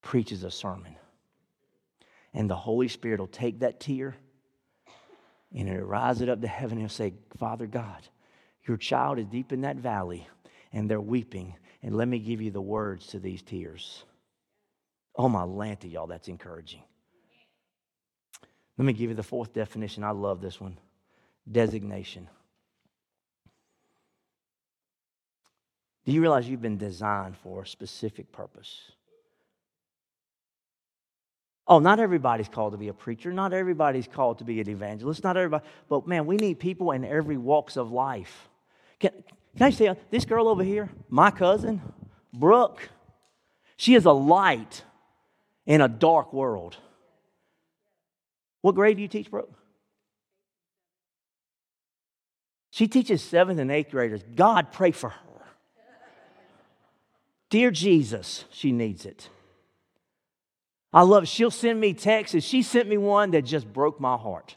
preaches 0.00 0.42
a 0.42 0.50
sermon. 0.50 0.96
And 2.32 2.48
the 2.48 2.56
Holy 2.56 2.88
Spirit 2.88 3.20
will 3.20 3.26
take 3.26 3.60
that 3.60 3.78
tear 3.78 4.16
and 5.54 5.68
he'll 5.68 5.80
rise 5.80 6.20
it 6.20 6.28
up 6.28 6.40
to 6.40 6.48
heaven 6.48 6.72
and 6.72 6.80
he'll 6.80 6.88
say, 6.88 7.14
Father 7.38 7.66
God, 7.66 8.08
your 8.66 8.76
child 8.76 9.18
is 9.18 9.26
deep 9.26 9.52
in 9.52 9.62
that 9.62 9.76
valley 9.76 10.26
and 10.72 10.90
they're 10.90 11.00
weeping. 11.00 11.54
And 11.82 11.96
let 11.96 12.08
me 12.08 12.18
give 12.18 12.40
you 12.40 12.50
the 12.50 12.60
words 12.60 13.08
to 13.08 13.18
these 13.18 13.42
tears. 13.42 14.04
Oh, 15.16 15.28
my 15.28 15.42
Lanta, 15.42 15.90
y'all, 15.90 16.06
that's 16.06 16.28
encouraging. 16.28 16.82
Let 18.78 18.86
me 18.86 18.92
give 18.92 19.10
you 19.10 19.16
the 19.16 19.22
fourth 19.22 19.52
definition. 19.52 20.04
I 20.04 20.10
love 20.10 20.40
this 20.40 20.60
one 20.60 20.78
designation. 21.50 22.28
Do 26.04 26.12
you 26.12 26.20
realize 26.20 26.48
you've 26.48 26.62
been 26.62 26.78
designed 26.78 27.36
for 27.36 27.62
a 27.62 27.66
specific 27.66 28.32
purpose? 28.32 28.92
Oh, 31.66 31.78
not 31.78 32.00
everybody's 32.00 32.48
called 32.48 32.72
to 32.72 32.78
be 32.78 32.88
a 32.88 32.92
preacher. 32.92 33.32
Not 33.32 33.52
everybody's 33.52 34.08
called 34.08 34.38
to 34.38 34.44
be 34.44 34.60
an 34.60 34.68
evangelist. 34.68 35.22
Not 35.22 35.36
everybody. 35.36 35.64
But 35.88 36.06
man, 36.06 36.26
we 36.26 36.36
need 36.36 36.58
people 36.58 36.90
in 36.90 37.04
every 37.04 37.36
walks 37.36 37.76
of 37.76 37.92
life. 37.92 38.48
Can, 38.98 39.10
can 39.56 39.66
I 39.66 39.70
say 39.70 39.88
uh, 39.88 39.94
this 40.10 40.24
girl 40.24 40.48
over 40.48 40.64
here, 40.64 40.90
my 41.08 41.30
cousin, 41.30 41.80
Brooke, 42.32 42.88
she 43.76 43.94
is 43.94 44.04
a 44.04 44.12
light 44.12 44.82
in 45.66 45.80
a 45.80 45.88
dark 45.88 46.32
world. 46.32 46.76
What 48.60 48.74
grade 48.74 48.96
do 48.96 49.02
you 49.02 49.08
teach, 49.08 49.30
Brooke? 49.30 49.52
She 52.70 52.88
teaches 52.88 53.22
seventh 53.22 53.60
and 53.60 53.70
eighth 53.70 53.90
graders. 53.90 54.22
God, 54.34 54.72
pray 54.72 54.92
for 54.92 55.10
her. 55.10 55.18
Dear 57.50 57.70
Jesus, 57.70 58.46
she 58.50 58.72
needs 58.72 59.04
it. 59.04 59.28
I 60.92 61.02
love, 61.02 61.26
she'll 61.26 61.50
send 61.50 61.80
me 61.80 61.94
texts. 61.94 62.34
And 62.34 62.44
she 62.44 62.62
sent 62.62 62.88
me 62.88 62.98
one 62.98 63.30
that 63.30 63.42
just 63.42 63.72
broke 63.72 64.00
my 64.00 64.16
heart. 64.16 64.56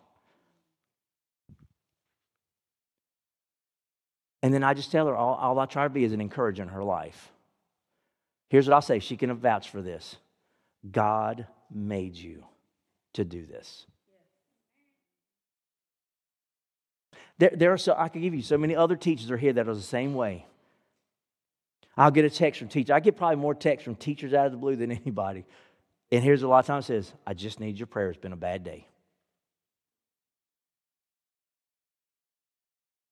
And 4.43 4.53
then 4.53 4.63
I 4.63 4.73
just 4.73 4.91
tell 4.91 5.07
her 5.07 5.15
all, 5.15 5.35
all 5.35 5.57
I 5.59 5.65
try 5.65 5.83
to 5.83 5.89
be 5.89 6.03
is 6.03 6.13
an 6.13 6.21
encourager 6.21 6.61
in 6.61 6.69
her 6.69 6.83
life. 6.83 7.31
Here's 8.49 8.67
what 8.67 8.75
I'll 8.75 8.81
say 8.81 8.99
she 8.99 9.17
can 9.17 9.33
vouch 9.33 9.69
for 9.69 9.81
this 9.81 10.17
God 10.91 11.47
made 11.73 12.15
you 12.15 12.43
to 13.13 13.25
do 13.25 13.45
this. 13.45 13.87
There, 17.37 17.51
there 17.53 17.73
are 17.73 17.77
so 17.77 17.95
I 17.97 18.07
could 18.07 18.21
give 18.21 18.35
you 18.35 18.41
so 18.41 18.57
many 18.57 18.75
other 18.75 18.95
teachers 18.95 19.31
are 19.31 19.37
here 19.37 19.53
that 19.53 19.67
are 19.67 19.73
the 19.73 19.81
same 19.81 20.13
way. 20.13 20.45
I'll 21.97 22.11
get 22.11 22.25
a 22.25 22.29
text 22.29 22.59
from 22.59 22.67
teachers. 22.67 22.91
I 22.91 22.99
get 22.99 23.17
probably 23.17 23.37
more 23.37 23.55
texts 23.55 23.85
from 23.85 23.95
teachers 23.95 24.33
out 24.33 24.45
of 24.45 24.51
the 24.51 24.57
blue 24.57 24.75
than 24.75 24.91
anybody. 25.03 25.45
And 26.15 26.23
here's 26.23 26.43
a 26.43 26.47
lot 26.47 26.59
of 26.59 26.65
times 26.65 26.85
says, 26.85 27.11
I 27.27 27.33
just 27.33 27.59
need 27.59 27.77
your 27.77 27.87
prayer. 27.87 28.09
It's 28.09 28.17
been 28.17 28.31
a 28.31 28.37
bad 28.37 28.63
day. 28.63 28.87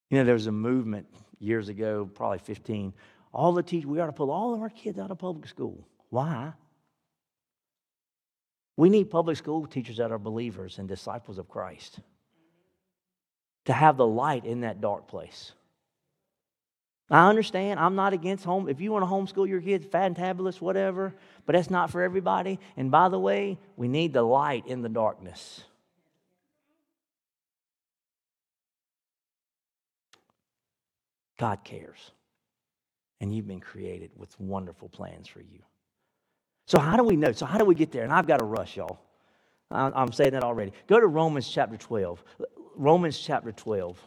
You 0.09 0.19
know, 0.19 0.23
there 0.23 0.35
was 0.35 0.47
a 0.47 0.53
movement 0.53 1.07
years 1.37 1.67
ago, 1.67 2.09
probably 2.13 2.37
15. 2.37 2.93
All 3.33 3.51
the 3.51 3.61
teachers, 3.61 3.87
we 3.87 3.99
ought 3.99 4.05
to 4.05 4.13
pull 4.13 4.31
all 4.31 4.53
of 4.53 4.61
our 4.61 4.69
kids 4.69 4.99
out 4.99 5.11
of 5.11 5.17
public 5.17 5.47
school. 5.47 5.85
Why? 6.11 6.53
We 8.77 8.89
need 8.89 9.11
public 9.11 9.35
school 9.35 9.65
teachers 9.65 9.97
that 9.97 10.13
are 10.13 10.17
believers 10.17 10.77
and 10.77 10.87
disciples 10.87 11.37
of 11.37 11.49
Christ 11.49 11.99
to 13.65 13.73
have 13.73 13.97
the 13.97 14.07
light 14.07 14.45
in 14.45 14.61
that 14.61 14.79
dark 14.79 15.09
place. 15.09 15.51
I 17.09 17.29
understand. 17.29 17.79
I'm 17.79 17.95
not 17.95 18.13
against 18.13 18.43
home. 18.43 18.69
If 18.69 18.81
you 18.81 18.91
want 18.91 19.03
to 19.03 19.09
homeschool 19.09 19.47
your 19.47 19.61
kids, 19.61 19.85
fantabulous, 19.85 20.61
whatever, 20.61 21.13
but 21.45 21.53
that's 21.53 21.69
not 21.69 21.91
for 21.91 22.01
everybody. 22.01 22.59
And 22.77 22.89
by 22.89 23.09
the 23.09 23.19
way, 23.19 23.57
we 23.75 23.87
need 23.87 24.13
the 24.13 24.23
light 24.23 24.65
in 24.67 24.81
the 24.81 24.89
darkness. 24.89 25.63
God 31.37 31.63
cares. 31.63 32.11
And 33.19 33.35
you've 33.35 33.47
been 33.47 33.59
created 33.59 34.11
with 34.15 34.37
wonderful 34.39 34.89
plans 34.89 35.27
for 35.27 35.39
you. 35.39 35.59
So, 36.65 36.79
how 36.79 36.95
do 36.95 37.03
we 37.03 37.15
know? 37.15 37.31
So, 37.31 37.45
how 37.45 37.57
do 37.57 37.65
we 37.65 37.75
get 37.75 37.91
there? 37.91 38.03
And 38.03 38.11
I've 38.11 38.27
got 38.27 38.39
to 38.39 38.45
rush, 38.45 38.77
y'all. 38.77 38.99
I'm 39.71 40.11
saying 40.11 40.31
that 40.31 40.43
already. 40.43 40.71
Go 40.87 40.99
to 40.99 41.07
Romans 41.07 41.49
chapter 41.49 41.77
12. 41.77 42.23
Romans 42.75 43.17
chapter 43.17 43.51
12. 43.51 43.99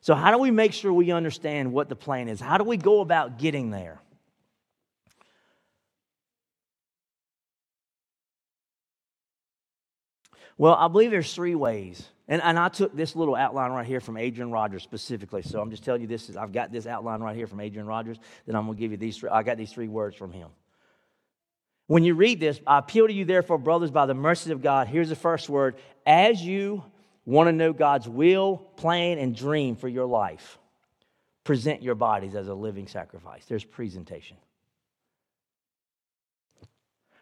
So, 0.00 0.14
how 0.14 0.30
do 0.30 0.38
we 0.38 0.50
make 0.50 0.72
sure 0.72 0.92
we 0.92 1.12
understand 1.12 1.72
what 1.72 1.88
the 1.88 1.96
plan 1.96 2.28
is? 2.28 2.40
How 2.40 2.56
do 2.58 2.64
we 2.64 2.76
go 2.76 3.00
about 3.00 3.38
getting 3.38 3.70
there? 3.70 4.00
Well, 10.56 10.74
I 10.74 10.88
believe 10.88 11.10
there's 11.10 11.34
three 11.34 11.54
ways. 11.54 12.06
And, 12.28 12.40
and 12.42 12.58
I 12.58 12.68
took 12.68 12.94
this 12.94 13.16
little 13.16 13.34
outline 13.34 13.72
right 13.72 13.86
here 13.86 13.98
from 13.98 14.16
Adrian 14.16 14.50
Rogers 14.50 14.82
specifically. 14.82 15.42
So 15.42 15.60
I'm 15.60 15.70
just 15.70 15.82
telling 15.82 16.00
you 16.00 16.06
this 16.06 16.28
is 16.28 16.36
I've 16.36 16.52
got 16.52 16.70
this 16.70 16.86
outline 16.86 17.20
right 17.20 17.34
here 17.34 17.46
from 17.46 17.60
Adrian 17.60 17.86
Rogers. 17.86 18.18
Then 18.46 18.54
I'm 18.54 18.66
gonna 18.66 18.78
give 18.78 18.90
you 18.92 18.96
these 18.96 19.16
three. 19.16 19.30
I 19.30 19.42
got 19.42 19.56
these 19.56 19.72
three 19.72 19.88
words 19.88 20.16
from 20.16 20.32
him. 20.32 20.48
When 21.88 22.04
you 22.04 22.14
read 22.14 22.38
this, 22.38 22.60
I 22.66 22.78
appeal 22.78 23.08
to 23.08 23.12
you, 23.12 23.24
therefore, 23.24 23.58
brothers, 23.58 23.90
by 23.90 24.06
the 24.06 24.14
mercies 24.14 24.52
of 24.52 24.62
God. 24.62 24.86
Here's 24.86 25.08
the 25.08 25.16
first 25.16 25.48
word 25.48 25.76
as 26.06 26.40
you 26.40 26.84
want 27.24 27.48
to 27.48 27.52
know 27.52 27.72
God's 27.72 28.08
will, 28.08 28.56
plan, 28.76 29.18
and 29.18 29.34
dream 29.34 29.76
for 29.76 29.88
your 29.88 30.06
life, 30.06 30.58
present 31.44 31.82
your 31.82 31.94
bodies 31.94 32.34
as 32.34 32.48
a 32.48 32.54
living 32.54 32.86
sacrifice. 32.86 33.44
There's 33.46 33.64
presentation. 33.64 34.36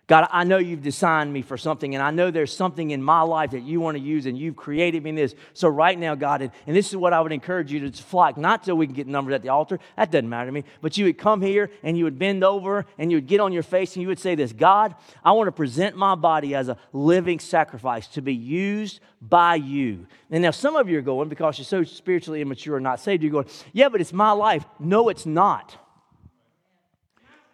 God, 0.08 0.26
I 0.32 0.44
know 0.44 0.56
you've 0.56 0.82
designed 0.82 1.30
me 1.30 1.42
for 1.42 1.58
something, 1.58 1.94
and 1.94 2.02
I 2.02 2.10
know 2.10 2.30
there's 2.30 2.56
something 2.56 2.92
in 2.92 3.02
my 3.02 3.20
life 3.20 3.50
that 3.50 3.60
you 3.60 3.78
want 3.78 3.98
to 3.98 4.02
use, 4.02 4.24
and 4.24 4.38
you've 4.38 4.56
created 4.56 5.02
me 5.02 5.10
in 5.10 5.16
this. 5.16 5.34
So, 5.52 5.68
right 5.68 5.98
now, 5.98 6.14
God, 6.14 6.40
and, 6.40 6.50
and 6.66 6.74
this 6.74 6.88
is 6.88 6.96
what 6.96 7.12
I 7.12 7.20
would 7.20 7.30
encourage 7.30 7.70
you 7.70 7.90
to 7.90 8.02
flock, 8.02 8.38
not 8.38 8.64
so 8.64 8.74
we 8.74 8.86
can 8.86 8.94
get 8.94 9.06
numbers 9.06 9.34
at 9.34 9.42
the 9.42 9.50
altar, 9.50 9.78
that 9.98 10.10
doesn't 10.10 10.26
matter 10.26 10.46
to 10.46 10.52
me, 10.52 10.64
but 10.80 10.96
you 10.96 11.04
would 11.04 11.18
come 11.18 11.42
here 11.42 11.70
and 11.82 11.98
you 11.98 12.04
would 12.04 12.18
bend 12.18 12.42
over 12.42 12.86
and 12.96 13.10
you 13.10 13.18
would 13.18 13.26
get 13.26 13.38
on 13.38 13.52
your 13.52 13.62
face 13.62 13.96
and 13.96 14.02
you 14.02 14.08
would 14.08 14.18
say 14.18 14.34
this 14.34 14.50
God, 14.50 14.94
I 15.22 15.32
want 15.32 15.48
to 15.48 15.52
present 15.52 15.94
my 15.94 16.14
body 16.14 16.54
as 16.54 16.70
a 16.70 16.78
living 16.94 17.38
sacrifice 17.38 18.06
to 18.08 18.22
be 18.22 18.34
used 18.34 19.00
by 19.20 19.56
you. 19.56 20.06
And 20.30 20.42
now, 20.42 20.52
some 20.52 20.74
of 20.74 20.88
you 20.88 20.96
are 20.96 21.02
going, 21.02 21.28
because 21.28 21.58
you're 21.58 21.66
so 21.66 21.84
spiritually 21.84 22.40
immature 22.40 22.78
and 22.78 22.84
not 22.84 23.00
saved, 23.00 23.22
you're 23.22 23.30
going, 23.30 23.48
yeah, 23.74 23.90
but 23.90 24.00
it's 24.00 24.14
my 24.14 24.30
life. 24.30 24.64
No, 24.78 25.10
it's 25.10 25.26
not. 25.26 25.76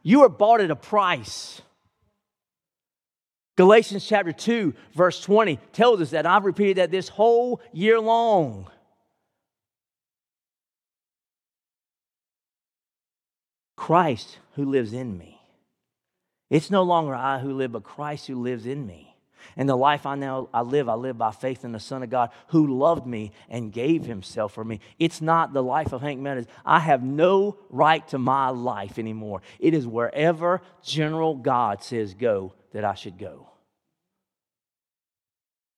You 0.05 0.23
are 0.23 0.29
bought 0.29 0.61
at 0.61 0.71
a 0.71 0.77
price. 0.77 1.61
Galatians 3.57 4.05
chapter 4.05 4.33
2, 4.33 4.75
verse 4.95 5.21
20 5.21 5.61
tells 5.73 6.01
us 6.01 6.11
that 6.11 6.27
I've 6.27 6.45
repeated 6.45 6.79
that 6.79 6.91
this 6.91 7.09
whole 7.09 7.61
year 7.73 8.01
long. 8.01 8.69
Christ 13.77 14.39
who 14.55 14.65
lives 14.65 14.93
in 14.93 15.17
me. 15.17 15.41
It's 16.51 16.71
no 16.71 16.83
longer 16.83 17.15
I 17.15 17.39
who 17.39 17.53
live, 17.53 17.73
but 17.73 17.85
Christ 17.85 18.27
who 18.27 18.43
lives 18.43 18.67
in 18.67 18.87
me. 18.87 19.15
And 19.57 19.69
the 19.69 19.77
life 19.77 20.07
I 20.07 20.15
now 20.15 20.49
I 20.55 20.63
live, 20.63 20.89
I 20.89 20.95
live 20.95 21.19
by 21.19 21.31
faith 21.31 21.65
in 21.65 21.73
the 21.73 21.79
Son 21.79 22.03
of 22.03 22.11
God 22.11 22.31
who 22.49 22.79
loved 22.79 23.07
me 23.07 23.31
and 23.49 23.73
gave 23.73 24.05
himself 24.05 24.55
for 24.55 24.65
me. 24.65 24.81
It's 24.99 25.21
not 25.21 25.53
the 25.53 25.63
life 25.63 25.93
of 25.93 26.01
Hank 26.01 26.19
Meadows. 26.19 26.47
I 26.65 26.81
have 26.81 27.03
no 27.03 27.59
right 27.69 28.07
to 28.09 28.19
my 28.19 28.49
life 28.49 28.99
anymore. 28.99 29.43
It 29.61 29.75
is 29.75 29.87
wherever 29.87 30.63
General 30.83 31.37
God 31.37 31.85
says 31.85 32.15
go 32.15 32.55
that 32.75 32.85
I 32.85 32.95
should 32.95 33.19
go. 33.19 33.49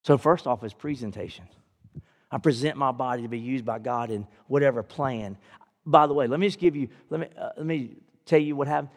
So, 0.02 0.18
first 0.18 0.46
off, 0.46 0.64
is 0.64 0.72
presentation. 0.72 1.44
I 2.30 2.38
present 2.38 2.76
my 2.76 2.90
body 2.90 3.22
to 3.22 3.28
be 3.28 3.38
used 3.38 3.64
by 3.64 3.78
God 3.78 4.10
in 4.10 4.26
whatever 4.48 4.82
plan. 4.82 5.36
By 5.84 6.06
the 6.08 6.14
way, 6.14 6.26
let 6.26 6.40
me 6.40 6.48
just 6.48 6.58
give 6.58 6.74
you, 6.74 6.88
let 7.10 7.20
me, 7.20 7.28
uh, 7.38 7.50
let 7.56 7.66
me 7.66 7.96
tell 8.24 8.40
you 8.40 8.56
what 8.56 8.66
happened. 8.66 8.90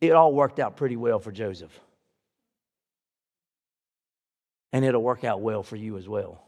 It 0.00 0.12
all 0.12 0.32
worked 0.32 0.58
out 0.58 0.76
pretty 0.76 0.96
well 0.96 1.20
for 1.20 1.30
Joseph. 1.30 1.78
And 4.72 4.84
it'll 4.84 5.02
work 5.02 5.22
out 5.22 5.40
well 5.40 5.62
for 5.62 5.76
you 5.76 5.96
as 5.96 6.08
well. 6.08 6.42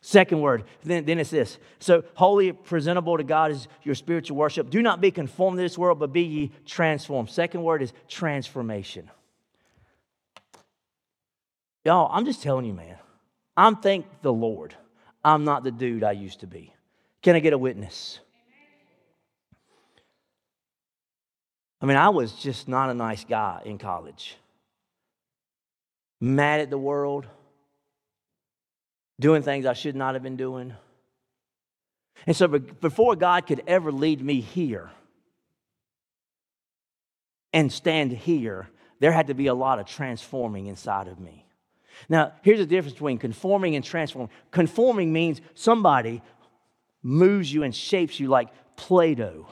Second 0.00 0.40
word, 0.40 0.64
then, 0.84 1.04
then 1.04 1.18
it's 1.18 1.30
this. 1.30 1.58
So, 1.80 2.04
holy, 2.14 2.52
presentable 2.52 3.16
to 3.16 3.24
God 3.24 3.50
is 3.50 3.66
your 3.82 3.96
spiritual 3.96 4.36
worship. 4.36 4.70
Do 4.70 4.80
not 4.80 5.00
be 5.00 5.10
conformed 5.10 5.58
to 5.58 5.62
this 5.62 5.76
world, 5.76 5.98
but 5.98 6.12
be 6.12 6.22
ye 6.22 6.52
transformed. 6.66 7.30
Second 7.30 7.62
word 7.62 7.82
is 7.82 7.92
transformation. 8.06 9.10
Y'all, 11.88 12.10
I'm 12.12 12.26
just 12.26 12.42
telling 12.42 12.66
you, 12.66 12.74
man. 12.74 12.96
I'm 13.56 13.76
thank 13.76 14.04
the 14.20 14.30
Lord. 14.30 14.74
I'm 15.24 15.44
not 15.44 15.64
the 15.64 15.70
dude 15.70 16.04
I 16.04 16.12
used 16.12 16.40
to 16.40 16.46
be. 16.46 16.74
Can 17.22 17.34
I 17.34 17.38
get 17.38 17.54
a 17.54 17.58
witness? 17.58 18.20
I 21.80 21.86
mean, 21.86 21.96
I 21.96 22.10
was 22.10 22.34
just 22.34 22.68
not 22.68 22.90
a 22.90 22.94
nice 22.94 23.24
guy 23.24 23.62
in 23.64 23.78
college. 23.78 24.36
Mad 26.20 26.60
at 26.60 26.68
the 26.68 26.76
world, 26.76 27.26
doing 29.18 29.40
things 29.40 29.64
I 29.64 29.72
should 29.72 29.96
not 29.96 30.12
have 30.12 30.22
been 30.22 30.36
doing. 30.36 30.74
And 32.26 32.36
so, 32.36 32.48
before 32.48 33.16
God 33.16 33.46
could 33.46 33.62
ever 33.66 33.90
lead 33.90 34.20
me 34.20 34.42
here 34.42 34.90
and 37.54 37.72
stand 37.72 38.12
here, 38.12 38.68
there 39.00 39.10
had 39.10 39.28
to 39.28 39.34
be 39.34 39.46
a 39.46 39.54
lot 39.54 39.78
of 39.78 39.86
transforming 39.86 40.66
inside 40.66 41.08
of 41.08 41.18
me. 41.18 41.46
Now, 42.08 42.32
here's 42.42 42.58
the 42.58 42.66
difference 42.66 42.94
between 42.94 43.18
conforming 43.18 43.76
and 43.76 43.84
transforming. 43.84 44.30
Conforming 44.50 45.12
means 45.12 45.40
somebody 45.54 46.22
moves 47.02 47.52
you 47.52 47.62
and 47.62 47.74
shapes 47.74 48.18
you 48.18 48.28
like 48.28 48.48
Play 48.76 49.14
Doh 49.14 49.46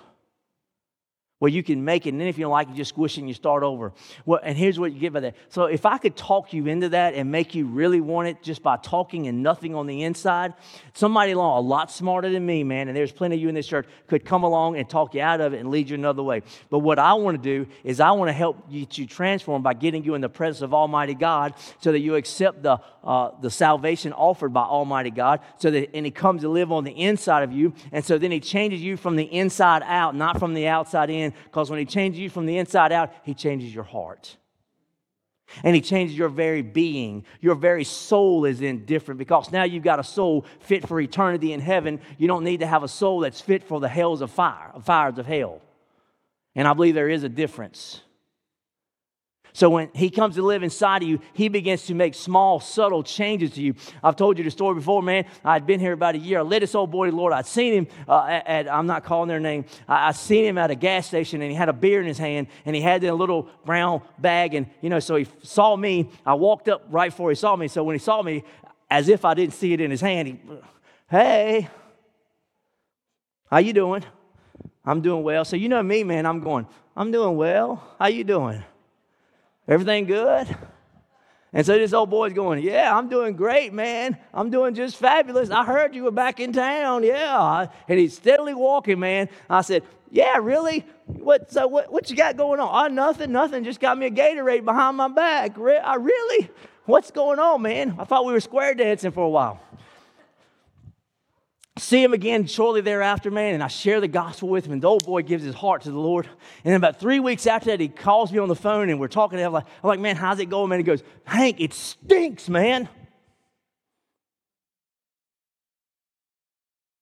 where 1.38 1.51
you 1.51 1.62
can 1.62 1.85
make 1.85 2.07
it, 2.07 2.11
and 2.11 2.20
then 2.20 2.29
if 2.29 2.38
you 2.38 2.44
don't 2.44 2.53
like 2.53 2.68
it, 2.70 2.75
just 2.75 2.88
squish 2.88 3.18
it 3.18 3.20
and 3.20 3.29
you 3.29 3.35
start 3.35 3.62
over. 3.62 3.92
Well, 4.25 4.40
and 4.42 4.57
here's 4.57 4.79
what 4.79 4.92
you 4.92 4.99
get 4.99 5.12
by 5.12 5.20
that. 5.20 5.37
So 5.51 5.64
if 5.64 5.85
I 5.85 5.99
could 5.99 6.16
talk 6.16 6.55
you 6.55 6.66
into 6.66 6.88
that 6.90 7.12
and 7.12 7.31
make 7.31 7.55
you 7.55 7.66
really 7.66 8.01
want 8.01 8.29
it 8.29 8.42
just 8.42 8.62
by 8.62 8.79
talking 8.79 9.27
and 9.27 9.42
nothing 9.42 9.75
on 9.75 9.87
the 9.87 10.05
inside, 10.05 10.55
somebody 10.94 11.33
along 11.33 11.59
a 11.59 11.61
lot 11.61 11.90
smarter 11.90 12.31
than 12.31 12.46
me, 12.46 12.64
man, 12.64 12.88
and 12.88 12.96
there's 12.96 13.12
plenty 13.12 13.37
of 13.37 13.42
you 13.42 13.51
in 13.51 13.55
this 13.55 13.66
church, 13.66 13.87
could 14.07 14.25
come 14.25 14.44
along 14.44 14.79
and 14.79 14.88
talk 14.88 15.14
you 15.14 15.20
out 15.20 15.42
of 15.42 15.53
it 15.53 15.61
and 15.61 15.70
lead 15.70 15.90
you 15.90 15.94
another 15.94 16.22
way. 16.22 16.42
But 16.70 16.79
what 16.79 16.99
I 16.99 17.12
want 17.14 17.42
to 17.42 17.42
do 17.42 17.70
is 17.85 18.01
I 18.01 18.12
want 18.12 18.31
to 18.31 18.33
help 18.33 18.64
you 18.70 18.87
to 18.87 19.05
transform 19.05 19.62
by 19.62 19.75
getting 19.75 20.05
you 20.05 20.14
in 20.14 20.22
the 20.22 20.31
presence 20.31 20.62
of 20.62 20.72
Almighty 20.72 21.14
God 21.14 21.53
so 21.81 21.92
that 21.92 22.01
you 22.01 22.14
accept 22.14 22.62
the, 22.62 22.79
uh, 23.05 23.33
the 23.42 23.51
salvation 23.51 24.14
offered 24.14 24.55
by 24.55 24.62
Almighty 24.62 25.11
God, 25.11 25.40
so 25.59 25.70
that 25.70 25.94
and 25.94 26.07
He 26.07 26.11
comes 26.11 26.40
to 26.42 26.49
live 26.49 26.72
on 26.72 26.85
the 26.85 26.92
inside 26.92 27.42
of 27.42 27.53
you, 27.53 27.75
and 27.92 28.03
so 28.03 28.16
then 28.16 28.31
He 28.31 28.40
changes 28.40 28.81
you 28.81 28.96
from 28.96 29.16
the 29.16 29.25
inside 29.25 29.83
out, 29.85 30.16
not 30.16 30.38
from 30.38 30.55
the 30.55 30.66
outside 30.66 31.11
in 31.11 31.26
because 31.45 31.71
when 31.71 31.79
He 31.79 31.85
changes 31.85 32.21
you 32.21 32.31
from 32.31 32.47
the 32.47 32.59
inside 32.59 32.93
out, 32.93 33.12
He 33.23 33.35
changes 33.35 33.75
your 33.75 33.85
heart. 33.85 34.37
And 35.62 35.75
He 35.75 35.81
changes 35.81 36.17
your 36.17 36.29
very 36.29 36.62
being. 36.62 37.25
Your 37.41 37.55
very 37.55 37.85
soul 37.85 38.45
is 38.45 38.61
indifferent 38.61 39.19
because 39.19 39.53
now 39.53 39.65
you've 39.65 39.85
got 39.85 40.01
a 40.01 40.05
soul 40.05 40.45
fit 40.61 40.87
for 40.87 41.01
eternity 41.01 41.53
in 41.53 41.61
heaven. 41.61 42.01
You 42.19 42.29
don't 42.29 42.45
need 42.45 42.61
to 42.61 42.67
have 42.67 42.83
a 42.83 42.89
soul 42.89 43.21
that's 43.21 43.41
fit 43.41 43.62
for 43.62 43.81
the 43.81 43.89
hells 43.89 44.21
of 44.21 44.31
fire, 44.31 44.73
fires 44.83 45.19
of 45.19 45.27
hell. 45.27 45.61
And 46.55 46.67
I 46.67 46.73
believe 46.73 46.95
there 46.95 47.09
is 47.09 47.23
a 47.23 47.29
difference. 47.29 48.01
So 49.57 49.71
when 49.71 49.88
he 49.95 50.11
comes 50.11 50.35
to 50.35 50.42
live 50.42 50.62
inside 50.62 51.03
of 51.03 51.09
you, 51.09 51.19
he 51.33 51.49
begins 51.49 51.87
to 51.87 51.95
make 51.95 52.14
small, 52.14 52.61
subtle 52.61 53.03
changes 53.03 53.53
to 53.53 53.62
you. 53.62 53.75
I've 54.05 54.14
told 54.14 54.37
you 54.37 54.45
the 54.45 54.51
story 54.51 54.75
before, 54.75 55.03
man. 55.03 55.25
I'd 55.42 55.66
been 55.66 55.81
here 55.81 55.95
about 55.95 56.14
a 56.14 56.19
year. 56.19 56.40
I 56.40 56.42
led 56.42 56.61
this 56.61 56.75
old 56.75 56.90
boy 56.90 57.09
Lord. 57.09 57.33
I'd 57.33 57.47
seen 57.47 57.73
him 57.73 57.87
uh, 58.07 58.27
at, 58.27 58.47
at, 58.47 58.71
I'm 58.71 58.87
not 58.87 59.03
calling 59.03 59.29
their 59.29 59.40
name, 59.40 59.64
I, 59.88 60.09
I 60.09 60.12
seen 60.12 60.45
him 60.45 60.59
at 60.59 60.71
a 60.71 60.75
gas 60.75 61.07
station 61.07 61.40
and 61.40 61.51
he 61.51 61.57
had 61.57 61.71
a 61.71 61.73
beer 61.73 62.03
in 62.03 62.07
his 62.07 62.19
hand 62.19 62.49
and 62.66 62.77
he 62.77 62.83
had 62.83 63.03
a 63.05 63.14
little 63.14 63.49
brown 63.64 64.03
bag. 64.19 64.53
And, 64.53 64.66
you 64.83 64.90
know, 64.90 65.01
so 65.01 65.16
he 65.16 65.27
saw 65.42 65.75
me. 65.75 66.11
I 66.27 66.35
walked 66.35 66.69
up 66.69 66.85
right 66.90 67.11
before 67.11 67.31
he 67.31 67.35
saw 67.35 67.57
me. 67.57 67.69
So 67.69 67.83
when 67.83 67.95
he 67.95 67.99
saw 67.99 68.23
me, 68.23 68.45
as 68.90 69.09
if 69.09 69.25
I 69.25 69.33
didn't 69.33 69.55
see 69.55 69.73
it 69.73 69.81
in 69.81 69.90
his 69.90 70.03
hand, 70.03 70.29
he, 70.29 70.38
hey, 71.09 71.71
how 73.51 73.57
you 73.57 73.73
doing? 73.73 74.05
I'm 74.85 75.01
doing 75.01 75.23
well. 75.23 75.47
So 75.47 75.57
you 75.57 75.71
know 75.71 75.83
me, 75.83 76.05
man. 76.05 76.27
I'm 76.27 76.40
going, 76.40 76.66
I'm 76.95 77.11
doing 77.11 77.38
well. 77.38 77.83
How 77.99 78.09
you 78.09 78.23
doing? 78.23 78.62
Everything 79.68 80.07
good? 80.07 80.57
And 81.52 81.64
so 81.64 81.79
this 81.79 81.92
old 81.92 82.11
boy's 82.11 82.33
going, 82.33 82.62
Yeah, 82.62 82.96
I'm 82.96 83.09
doing 83.09 83.35
great, 83.35 83.72
man. 83.72 84.18
I'm 84.35 84.50
doing 84.50 84.74
just 84.74 84.96
fabulous. 84.96 85.50
I 85.50 85.64
heard 85.64 85.94
you 85.94 86.05
were 86.05 86.11
back 86.11 86.38
in 86.38 86.52
town. 86.52 87.02
Yeah. 87.02 87.68
And 87.88 87.98
he's 87.98 88.14
steadily 88.14 88.55
walking, 88.55 89.00
man. 89.00 89.29
I 89.48 89.62
said, 89.62 89.83
Yeah, 90.11 90.37
really? 90.38 90.85
What, 91.07 91.50
so 91.50 91.66
what, 91.66 91.90
what 91.90 92.11
you 92.11 92.16
got 92.16 92.37
going 92.37 92.61
on? 92.61 92.68
Oh, 92.90 92.92
nothing, 92.92 93.33
nothing. 93.33 93.64
Just 93.64 93.81
got 93.81 93.96
me 93.96 94.07
a 94.07 94.11
Gatorade 94.11 94.64
behind 94.64 94.96
my 94.96 95.09
back. 95.09 95.57
Re- 95.57 95.79
I 95.79 95.94
really? 95.94 96.50
What's 96.85 97.11
going 97.11 97.38
on, 97.38 97.62
man? 97.62 97.96
I 97.98 98.05
thought 98.05 98.26
we 98.26 98.33
were 98.33 98.40
square 98.40 98.74
dancing 98.74 99.11
for 99.11 99.24
a 99.24 99.29
while 99.29 99.61
see 101.79 102.03
him 102.03 102.12
again 102.12 102.47
shortly 102.47 102.81
thereafter, 102.81 103.31
man, 103.31 103.55
and 103.55 103.62
I 103.62 103.69
share 103.69 104.01
the 104.01 104.09
gospel 104.09 104.49
with 104.49 104.67
him, 104.67 104.73
and 104.73 104.83
the 104.83 104.89
old 104.89 105.05
boy 105.05 105.23
gives 105.23 105.45
his 105.45 105.55
heart 105.55 105.83
to 105.83 105.91
the 105.91 105.99
Lord. 105.99 106.27
And 106.27 106.73
then 106.73 106.75
about 106.75 106.99
three 106.99 107.21
weeks 107.21 107.47
after 107.47 107.71
that, 107.71 107.81
he 107.81 107.89
calls 107.89 108.33
me 108.33 108.39
on 108.39 108.49
the 108.49 108.57
phone, 108.57 108.89
and 108.89 108.99
we're 108.99 109.09
talking. 109.09 109.39
I'm 109.41 109.53
like, 109.53 109.67
I'm 109.83 109.89
like, 109.89 110.01
man, 110.01 110.17
how's 110.17 110.39
it 110.39 110.47
going, 110.47 110.71
man? 110.71 110.79
He 110.79 110.85
goes, 110.85 111.03
Hank, 111.25 111.61
it 111.61 111.75
stinks, 111.75 112.49
man. 112.49 112.89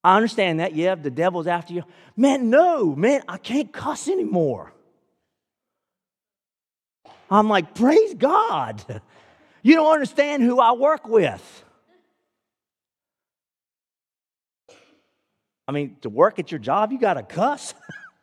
I 0.03 0.17
understand 0.17 0.61
that. 0.61 0.75
Yeah, 0.75 0.97
the 0.97 1.11
devil's 1.11 1.47
after 1.47 1.73
you. 1.73 1.85
Man, 2.17 2.51
no, 2.51 2.95
man, 2.95 3.23
I 3.27 3.39
can't 3.39 3.73
cuss 3.73 4.07
anymore. 4.07 4.73
I'm 7.31 7.49
like, 7.49 7.75
praise 7.75 8.15
God. 8.15 8.85
You 9.63 9.77
don't 9.77 9.95
understand 9.95 10.43
who 10.43 10.61
I 10.61 10.73
work 10.73 11.09
with. 11.09 11.64
I 15.67 15.73
mean, 15.73 15.97
to 16.03 16.11
work 16.11 16.39
at 16.39 16.51
your 16.51 16.59
job, 16.59 16.93
you 16.93 16.99
got 16.99 17.15
to 17.15 17.23
cuss. 17.23 17.75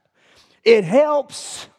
it 0.63 0.84
helps. 0.84 1.67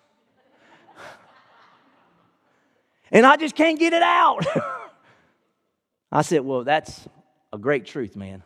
And 3.14 3.26
I 3.26 3.36
just 3.36 3.54
can't 3.54 3.78
get 3.78 3.92
it 3.92 4.02
out. 4.02 4.46
I 6.12 6.22
said, 6.22 6.40
Well, 6.40 6.64
that's 6.64 7.06
a 7.52 7.58
great 7.58 7.84
truth, 7.84 8.16
man. 8.16 8.42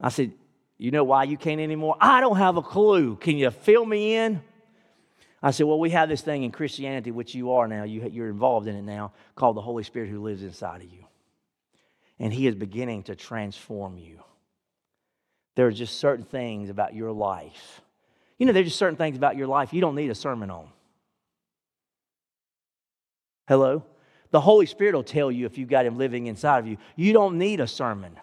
I 0.00 0.08
said, 0.08 0.32
You 0.76 0.90
know 0.90 1.04
why 1.04 1.22
you 1.22 1.36
can't 1.36 1.60
anymore? 1.60 1.96
I 2.00 2.20
don't 2.20 2.38
have 2.38 2.56
a 2.56 2.62
clue. 2.62 3.14
Can 3.14 3.36
you 3.36 3.52
fill 3.52 3.86
me 3.86 4.16
in? 4.16 4.42
I 5.42 5.52
said, 5.52 5.66
Well, 5.66 5.78
we 5.78 5.90
have 5.90 6.08
this 6.08 6.20
thing 6.20 6.42
in 6.42 6.50
Christianity, 6.50 7.10
which 7.10 7.34
you 7.34 7.52
are 7.52 7.66
now, 7.66 7.84
you, 7.84 8.08
you're 8.10 8.28
involved 8.28 8.66
in 8.66 8.74
it 8.74 8.82
now, 8.82 9.12
called 9.34 9.56
the 9.56 9.62
Holy 9.62 9.84
Spirit 9.84 10.10
who 10.10 10.20
lives 10.22 10.42
inside 10.42 10.82
of 10.82 10.92
you. 10.92 11.04
And 12.18 12.32
He 12.32 12.46
is 12.46 12.54
beginning 12.54 13.04
to 13.04 13.16
transform 13.16 13.98
you. 13.98 14.22
There 15.56 15.66
are 15.66 15.72
just 15.72 15.98
certain 15.98 16.24
things 16.24 16.70
about 16.70 16.94
your 16.94 17.12
life. 17.12 17.80
You 18.38 18.46
know, 18.46 18.52
there's 18.52 18.68
just 18.68 18.78
certain 18.78 18.96
things 18.96 19.16
about 19.16 19.36
your 19.36 19.46
life 19.46 19.72
you 19.72 19.80
don't 19.80 19.94
need 19.94 20.10
a 20.10 20.14
sermon 20.14 20.50
on. 20.50 20.68
Hello? 23.48 23.84
The 24.30 24.40
Holy 24.40 24.66
Spirit 24.66 24.94
will 24.94 25.02
tell 25.02 25.30
you 25.30 25.44
if 25.44 25.58
you've 25.58 25.68
got 25.68 25.84
Him 25.84 25.98
living 25.98 26.28
inside 26.28 26.60
of 26.60 26.66
you. 26.66 26.76
You 26.96 27.12
don't 27.12 27.36
need 27.36 27.60
a 27.60 27.66
sermon. 27.66 28.16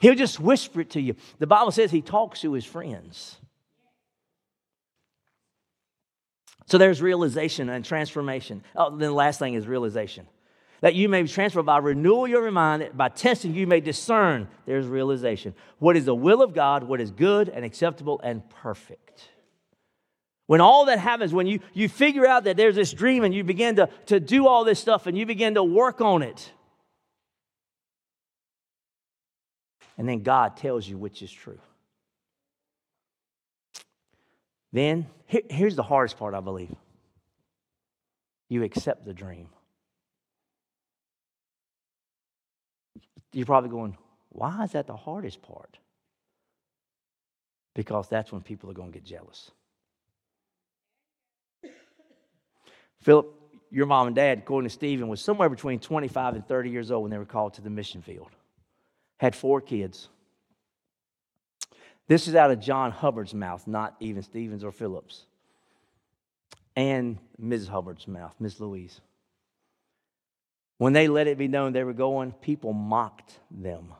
He'll 0.00 0.14
just 0.14 0.40
whisper 0.40 0.80
it 0.80 0.90
to 0.90 1.00
you. 1.00 1.14
The 1.38 1.46
Bible 1.46 1.70
says 1.70 1.90
He 1.90 2.02
talks 2.02 2.40
to 2.40 2.52
His 2.52 2.64
friends. 2.64 3.36
So 6.66 6.76
there's 6.76 7.00
realization 7.00 7.70
and 7.70 7.84
transformation. 7.84 8.62
Oh, 8.76 8.90
then 8.90 8.98
the 8.98 9.12
last 9.12 9.38
thing 9.38 9.54
is 9.54 9.66
realization. 9.66 10.26
That 10.80 10.94
you 10.94 11.08
may 11.08 11.22
be 11.22 11.28
transferred 11.28 11.64
by 11.64 11.78
renewal 11.78 12.28
your 12.28 12.48
mind, 12.50 12.90
by 12.94 13.08
testing, 13.08 13.54
you 13.54 13.66
may 13.66 13.80
discern. 13.80 14.48
There's 14.64 14.86
realization. 14.86 15.54
What 15.78 15.96
is 15.96 16.04
the 16.04 16.14
will 16.14 16.40
of 16.40 16.54
God, 16.54 16.84
what 16.84 17.00
is 17.00 17.10
good 17.10 17.48
and 17.48 17.64
acceptable 17.64 18.20
and 18.22 18.48
perfect. 18.48 19.28
When 20.46 20.60
all 20.60 20.86
that 20.86 20.98
happens, 20.98 21.34
when 21.34 21.46
you, 21.46 21.60
you 21.74 21.88
figure 21.88 22.26
out 22.26 22.44
that 22.44 22.56
there's 22.56 22.76
this 22.76 22.92
dream 22.92 23.24
and 23.24 23.34
you 23.34 23.44
begin 23.44 23.76
to, 23.76 23.90
to 24.06 24.20
do 24.20 24.46
all 24.46 24.64
this 24.64 24.78
stuff 24.78 25.06
and 25.06 25.18
you 25.18 25.26
begin 25.26 25.54
to 25.54 25.64
work 25.64 26.00
on 26.00 26.22
it, 26.22 26.52
and 29.98 30.08
then 30.08 30.22
God 30.22 30.56
tells 30.56 30.88
you 30.88 30.96
which 30.96 31.22
is 31.22 31.30
true. 31.30 31.58
Then, 34.72 35.06
here, 35.26 35.42
here's 35.50 35.76
the 35.76 35.82
hardest 35.82 36.18
part, 36.18 36.34
I 36.34 36.40
believe. 36.40 36.74
You 38.48 38.62
accept 38.62 39.04
the 39.04 39.12
dream. 39.12 39.48
You're 43.32 43.46
probably 43.46 43.70
going, 43.70 43.96
why 44.30 44.64
is 44.64 44.72
that 44.72 44.86
the 44.86 44.96
hardest 44.96 45.42
part? 45.42 45.78
Because 47.74 48.08
that's 48.08 48.32
when 48.32 48.42
people 48.42 48.70
are 48.70 48.74
going 48.74 48.92
to 48.92 48.98
get 48.98 49.04
jealous. 49.04 49.50
Philip, 53.02 53.32
your 53.70 53.86
mom 53.86 54.08
and 54.08 54.16
dad, 54.16 54.38
according 54.38 54.68
to 54.68 54.74
Stephen, 54.74 55.08
was 55.08 55.20
somewhere 55.20 55.48
between 55.48 55.78
25 55.78 56.34
and 56.34 56.46
30 56.46 56.70
years 56.70 56.90
old 56.90 57.02
when 57.02 57.10
they 57.10 57.18
were 57.18 57.24
called 57.24 57.54
to 57.54 57.62
the 57.62 57.70
mission 57.70 58.02
field. 58.02 58.30
Had 59.18 59.36
four 59.36 59.60
kids. 59.60 60.08
This 62.06 62.26
is 62.26 62.34
out 62.34 62.50
of 62.50 62.60
John 62.60 62.90
Hubbard's 62.90 63.34
mouth, 63.34 63.66
not 63.66 63.94
even 64.00 64.22
Stephen's 64.22 64.64
or 64.64 64.72
Philip's. 64.72 65.26
And 66.74 67.18
Mrs. 67.40 67.68
Hubbard's 67.68 68.08
mouth, 68.08 68.34
Miss 68.40 68.58
Louise. 68.60 69.00
When 70.78 70.92
they 70.92 71.08
let 71.08 71.26
it 71.26 71.38
be 71.38 71.48
known 71.48 71.72
they 71.72 71.84
were 71.84 71.92
going, 71.92 72.32
people 72.32 72.72
mocked 72.72 73.38
them. 73.50 73.92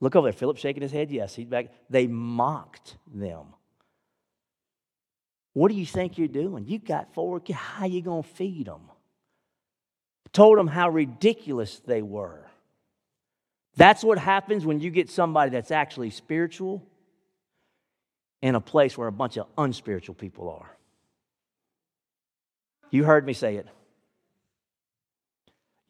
Look 0.00 0.16
over 0.16 0.26
there. 0.26 0.32
Philip 0.32 0.56
shaking 0.56 0.82
his 0.82 0.92
head. 0.92 1.10
Yes, 1.10 1.34
he's 1.34 1.46
back. 1.46 1.66
They 1.90 2.06
mocked 2.06 2.96
them. 3.12 3.54
What 5.52 5.68
do 5.68 5.74
you 5.74 5.86
think 5.86 6.18
you're 6.18 6.28
doing? 6.28 6.66
You 6.66 6.78
got 6.78 7.12
four 7.14 7.40
kids. 7.40 7.58
How 7.58 7.86
you 7.86 8.00
going 8.00 8.22
to 8.22 8.28
feed 8.28 8.66
them? 8.66 8.82
Told 10.32 10.58
them 10.58 10.68
how 10.68 10.88
ridiculous 10.88 11.80
they 11.80 12.00
were. 12.00 12.46
That's 13.76 14.04
what 14.04 14.18
happens 14.18 14.64
when 14.64 14.80
you 14.80 14.90
get 14.90 15.10
somebody 15.10 15.50
that's 15.50 15.70
actually 15.70 16.10
spiritual 16.10 16.84
in 18.40 18.54
a 18.54 18.60
place 18.60 18.96
where 18.96 19.08
a 19.08 19.12
bunch 19.12 19.36
of 19.36 19.46
unspiritual 19.56 20.14
people 20.14 20.48
are. 20.48 20.76
You 22.90 23.04
heard 23.04 23.26
me 23.26 23.32
say 23.32 23.56
it. 23.56 23.66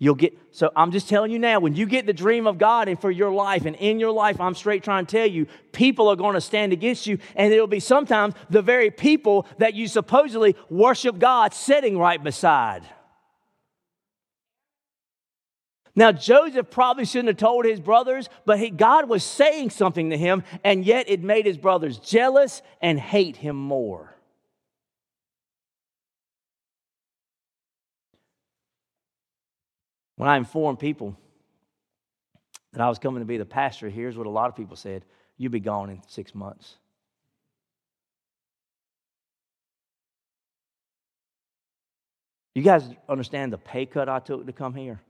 You'll 0.00 0.14
get, 0.14 0.38
so 0.52 0.70
I'm 0.76 0.92
just 0.92 1.08
telling 1.08 1.32
you 1.32 1.40
now, 1.40 1.58
when 1.58 1.74
you 1.74 1.84
get 1.84 2.06
the 2.06 2.12
dream 2.12 2.46
of 2.46 2.56
God 2.56 2.87
and 2.87 3.00
for 3.00 3.11
your 3.11 3.32
life, 3.32 3.66
and 3.66 3.74
in 3.74 3.98
your 3.98 4.12
life, 4.12 4.40
I'm 4.40 4.54
straight 4.54 4.84
trying 4.84 5.06
to 5.06 5.11
tell 5.11 5.26
you, 5.26 5.48
people 5.72 6.06
are 6.08 6.14
going 6.14 6.34
to 6.34 6.40
stand 6.40 6.72
against 6.72 7.08
you, 7.08 7.18
and 7.34 7.52
it'll 7.52 7.66
be 7.66 7.80
sometimes 7.80 8.34
the 8.48 8.62
very 8.62 8.92
people 8.92 9.46
that 9.58 9.74
you 9.74 9.88
supposedly 9.88 10.54
worship 10.70 11.18
God 11.18 11.52
sitting 11.52 11.98
right 11.98 12.22
beside. 12.22 12.84
Now, 15.96 16.12
Joseph 16.12 16.70
probably 16.70 17.04
shouldn't 17.04 17.28
have 17.28 17.38
told 17.38 17.64
his 17.64 17.80
brothers, 17.80 18.28
but 18.46 18.61
he, 18.61 18.70
God 18.70 19.08
was 19.08 19.24
saying 19.24 19.70
something 19.70 20.11
to 20.11 20.16
him, 20.16 20.44
and 20.62 20.84
yet 20.84 21.08
it 21.08 21.24
made 21.24 21.44
his 21.44 21.58
brothers 21.58 21.98
jealous 21.98 22.62
and 22.80 23.00
hate 23.00 23.37
him 23.37 23.56
more. 23.56 24.14
When 30.18 30.28
I 30.28 30.37
informed 30.37 30.81
people 30.81 31.16
that 32.72 32.81
I 32.81 32.88
was 32.88 32.98
coming 32.98 33.20
to 33.20 33.24
be 33.24 33.37
the 33.37 33.44
pastor, 33.44 33.88
here's 33.88 34.16
what 34.16 34.26
a 34.26 34.31
lot 34.31 34.48
of 34.48 34.57
people 34.57 34.76
said 34.76 35.04
You'll 35.37 35.52
be 35.52 35.61
gone 35.61 35.90
in 35.90 36.02
six 36.09 36.35
months. 36.35 36.74
You 42.57 42.62
guys 42.62 42.83
understand 43.09 43.52
the 43.52 43.59
pay 43.59 43.87
cut 43.87 44.09
I 44.09 44.18
took 44.18 44.44
to 44.44 44.52
come 44.52 44.74
here? 44.74 45.00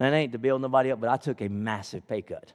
That 0.00 0.12
ain't 0.12 0.32
to 0.32 0.38
build 0.38 0.60
nobody 0.60 0.90
up, 0.90 1.00
but 1.00 1.08
I 1.08 1.16
took 1.16 1.40
a 1.40 1.48
massive 1.48 2.08
pay 2.08 2.22
cut. 2.22 2.52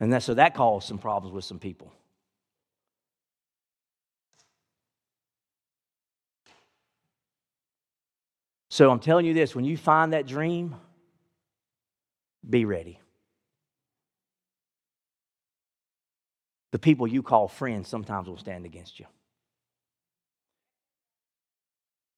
And 0.00 0.12
that, 0.12 0.24
so 0.24 0.34
that 0.34 0.56
caused 0.56 0.88
some 0.88 0.98
problems 0.98 1.32
with 1.32 1.44
some 1.44 1.60
people. 1.60 1.92
So 8.76 8.90
I'm 8.90 9.00
telling 9.00 9.24
you 9.24 9.32
this 9.32 9.54
when 9.54 9.64
you 9.64 9.78
find 9.78 10.12
that 10.12 10.26
dream, 10.26 10.74
be 12.46 12.66
ready. 12.66 13.00
The 16.72 16.78
people 16.78 17.06
you 17.06 17.22
call 17.22 17.48
friends 17.48 17.88
sometimes 17.88 18.28
will 18.28 18.36
stand 18.36 18.66
against 18.66 19.00
you. 19.00 19.06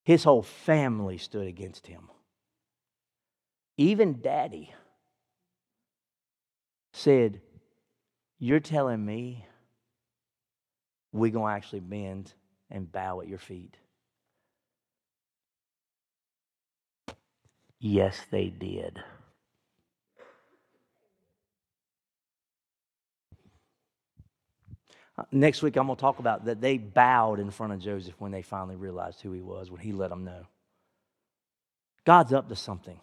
His 0.02 0.24
whole 0.24 0.42
family 0.42 1.16
stood 1.16 1.46
against 1.46 1.86
him. 1.86 2.10
Even 3.76 4.20
daddy 4.20 4.74
said, 6.92 7.40
You're 8.40 8.58
telling 8.58 9.06
me 9.06 9.46
we're 11.12 11.30
going 11.30 11.52
to 11.52 11.56
actually 11.56 11.80
bend 11.82 12.32
and 12.68 12.90
bow 12.90 13.20
at 13.20 13.28
your 13.28 13.38
feet? 13.38 13.76
Yes, 17.80 18.18
they 18.30 18.48
did. 18.48 18.98
Uh, 25.16 25.24
next 25.32 25.62
week, 25.62 25.76
I'm 25.76 25.86
going 25.86 25.96
to 25.96 26.00
talk 26.00 26.18
about 26.18 26.44
that 26.46 26.60
they 26.60 26.78
bowed 26.78 27.40
in 27.40 27.50
front 27.50 27.72
of 27.72 27.80
Joseph 27.80 28.14
when 28.18 28.32
they 28.32 28.42
finally 28.42 28.76
realized 28.76 29.20
who 29.20 29.32
he 29.32 29.42
was, 29.42 29.70
when 29.70 29.80
he 29.80 29.92
let 29.92 30.10
them 30.10 30.24
know. 30.24 30.46
God's 32.04 32.32
up 32.32 32.48
to 32.48 32.56
something. 32.56 33.00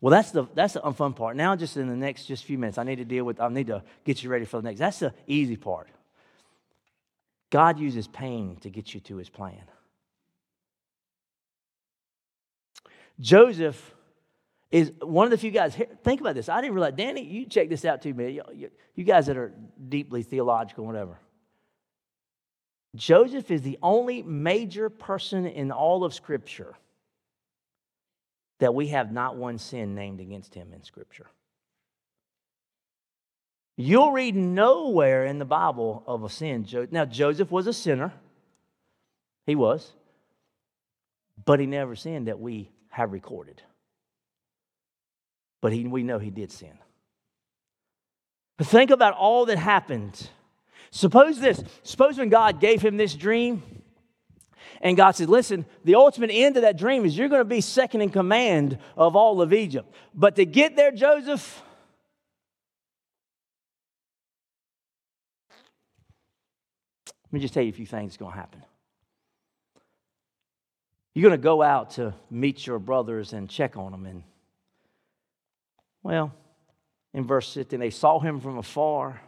Well, 0.00 0.10
that's 0.10 0.30
the 0.30 0.46
that's 0.54 0.74
the 0.74 0.80
unfun 0.80 1.16
part. 1.16 1.36
Now, 1.36 1.56
just 1.56 1.76
in 1.76 1.88
the 1.88 1.96
next 1.96 2.26
just 2.26 2.44
few 2.44 2.56
minutes, 2.56 2.78
I 2.78 2.84
need 2.84 2.96
to 2.96 3.04
deal 3.04 3.24
with. 3.24 3.40
I 3.40 3.48
need 3.48 3.66
to 3.68 3.82
get 4.04 4.22
you 4.22 4.30
ready 4.30 4.44
for 4.44 4.58
the 4.58 4.62
next. 4.62 4.78
That's 4.78 5.00
the 5.00 5.12
easy 5.26 5.56
part. 5.56 5.88
God 7.50 7.78
uses 7.78 8.06
pain 8.06 8.56
to 8.60 8.70
get 8.70 8.94
you 8.94 9.00
to 9.00 9.16
His 9.16 9.28
plan. 9.28 9.62
Joseph 13.20 13.94
is 14.70 14.92
one 15.00 15.24
of 15.24 15.30
the 15.30 15.38
few 15.38 15.50
guys. 15.50 15.74
Think 16.04 16.20
about 16.20 16.34
this. 16.34 16.48
I 16.48 16.60
didn't 16.60 16.74
realize, 16.74 16.94
Danny, 16.94 17.24
you 17.24 17.46
check 17.46 17.68
this 17.68 17.84
out 17.84 18.02
too, 18.02 18.14
man. 18.14 18.40
You 18.94 19.04
guys 19.04 19.26
that 19.26 19.36
are 19.36 19.52
deeply 19.88 20.22
theological, 20.22 20.84
whatever. 20.84 21.18
Joseph 22.94 23.50
is 23.50 23.62
the 23.62 23.78
only 23.82 24.22
major 24.22 24.88
person 24.88 25.46
in 25.46 25.70
all 25.72 26.04
of 26.04 26.14
Scripture 26.14 26.76
that 28.60 28.74
we 28.74 28.88
have 28.88 29.12
not 29.12 29.36
one 29.36 29.58
sin 29.58 29.94
named 29.94 30.20
against 30.20 30.54
him 30.54 30.72
in 30.72 30.82
Scripture. 30.82 31.26
You'll 33.76 34.10
read 34.10 34.34
nowhere 34.34 35.24
in 35.26 35.38
the 35.38 35.44
Bible 35.44 36.02
of 36.06 36.24
a 36.24 36.28
sin. 36.28 36.66
Now, 36.90 37.04
Joseph 37.04 37.50
was 37.50 37.68
a 37.68 37.72
sinner. 37.72 38.12
He 39.46 39.54
was. 39.54 39.92
But 41.44 41.60
he 41.60 41.66
never 41.66 41.94
sinned 41.94 42.26
that 42.26 42.40
we 42.40 42.70
have 42.98 43.12
recorded. 43.12 43.62
But 45.62 45.72
he, 45.72 45.86
we 45.86 46.02
know 46.02 46.18
he 46.18 46.30
did 46.30 46.50
sin. 46.50 46.76
But 48.56 48.66
think 48.66 48.90
about 48.90 49.14
all 49.14 49.46
that 49.46 49.56
happened. 49.56 50.28
Suppose 50.90 51.38
this. 51.38 51.62
Suppose 51.84 52.18
when 52.18 52.28
God 52.28 52.60
gave 52.60 52.82
him 52.82 52.96
this 52.96 53.14
dream, 53.14 53.62
and 54.80 54.96
God 54.96 55.12
said, 55.12 55.28
Listen, 55.28 55.64
the 55.84 55.94
ultimate 55.94 56.30
end 56.32 56.56
of 56.56 56.62
that 56.62 56.76
dream 56.76 57.04
is 57.04 57.16
you're 57.16 57.28
going 57.28 57.40
to 57.40 57.44
be 57.44 57.60
second 57.60 58.00
in 58.00 58.10
command 58.10 58.78
of 58.96 59.14
all 59.14 59.40
of 59.40 59.52
Egypt. 59.52 59.88
But 60.12 60.34
to 60.36 60.44
get 60.44 60.74
there, 60.74 60.90
Joseph, 60.90 61.62
let 67.30 67.32
me 67.32 67.38
just 67.38 67.54
tell 67.54 67.62
you 67.62 67.70
a 67.70 67.72
few 67.72 67.86
things 67.86 68.10
that's 68.10 68.16
going 68.16 68.32
to 68.32 68.38
happen. 68.38 68.62
You're 71.18 71.30
going 71.30 71.40
to 71.40 71.42
go 71.42 71.62
out 71.62 71.90
to 71.94 72.14
meet 72.30 72.64
your 72.64 72.78
brothers 72.78 73.32
and 73.32 73.50
check 73.50 73.76
on 73.76 73.90
them. 73.90 74.06
And, 74.06 74.22
well, 76.04 76.32
in 77.12 77.26
verse 77.26 77.52
15, 77.54 77.80
they 77.80 77.90
saw 77.90 78.20
him 78.20 78.38
from 78.38 78.56
afar. 78.56 79.20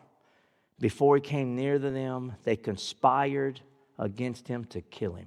Before 0.79 1.17
he 1.17 1.21
came 1.21 1.57
near 1.57 1.81
to 1.81 1.91
them, 1.91 2.37
they 2.45 2.55
conspired 2.55 3.61
against 3.99 4.47
him 4.47 4.67
to 4.67 4.81
kill 4.83 5.15
him. 5.15 5.27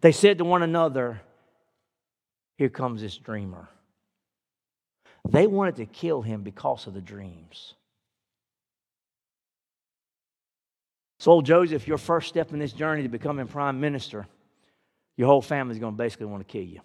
They 0.00 0.10
said 0.10 0.38
to 0.38 0.44
one 0.44 0.64
another, 0.64 1.20
Here 2.56 2.70
comes 2.70 3.02
this 3.02 3.16
dreamer. 3.16 3.68
They 5.28 5.46
wanted 5.46 5.76
to 5.76 5.86
kill 5.86 6.22
him 6.22 6.42
because 6.42 6.88
of 6.88 6.94
the 6.94 7.00
dreams. 7.00 7.74
So, 11.20 11.32
old 11.32 11.44
Joseph, 11.44 11.86
your 11.86 11.98
first 11.98 12.30
step 12.30 12.50
in 12.50 12.58
this 12.58 12.72
journey 12.72 13.02
to 13.02 13.08
becoming 13.10 13.46
prime 13.46 13.78
minister, 13.78 14.26
your 15.18 15.28
whole 15.28 15.42
family's 15.42 15.78
going 15.78 15.92
to 15.92 15.98
basically 15.98 16.24
want 16.24 16.40
to 16.48 16.50
kill 16.50 16.64
you. 16.64 16.80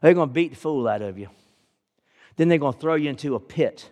They're 0.00 0.14
going 0.14 0.30
to 0.30 0.32
beat 0.32 0.52
the 0.52 0.56
fool 0.56 0.88
out 0.88 1.02
of 1.02 1.18
you. 1.18 1.28
Then 2.36 2.48
they're 2.48 2.56
going 2.56 2.72
to 2.72 2.78
throw 2.78 2.94
you 2.94 3.10
into 3.10 3.34
a 3.34 3.40
pit, 3.40 3.90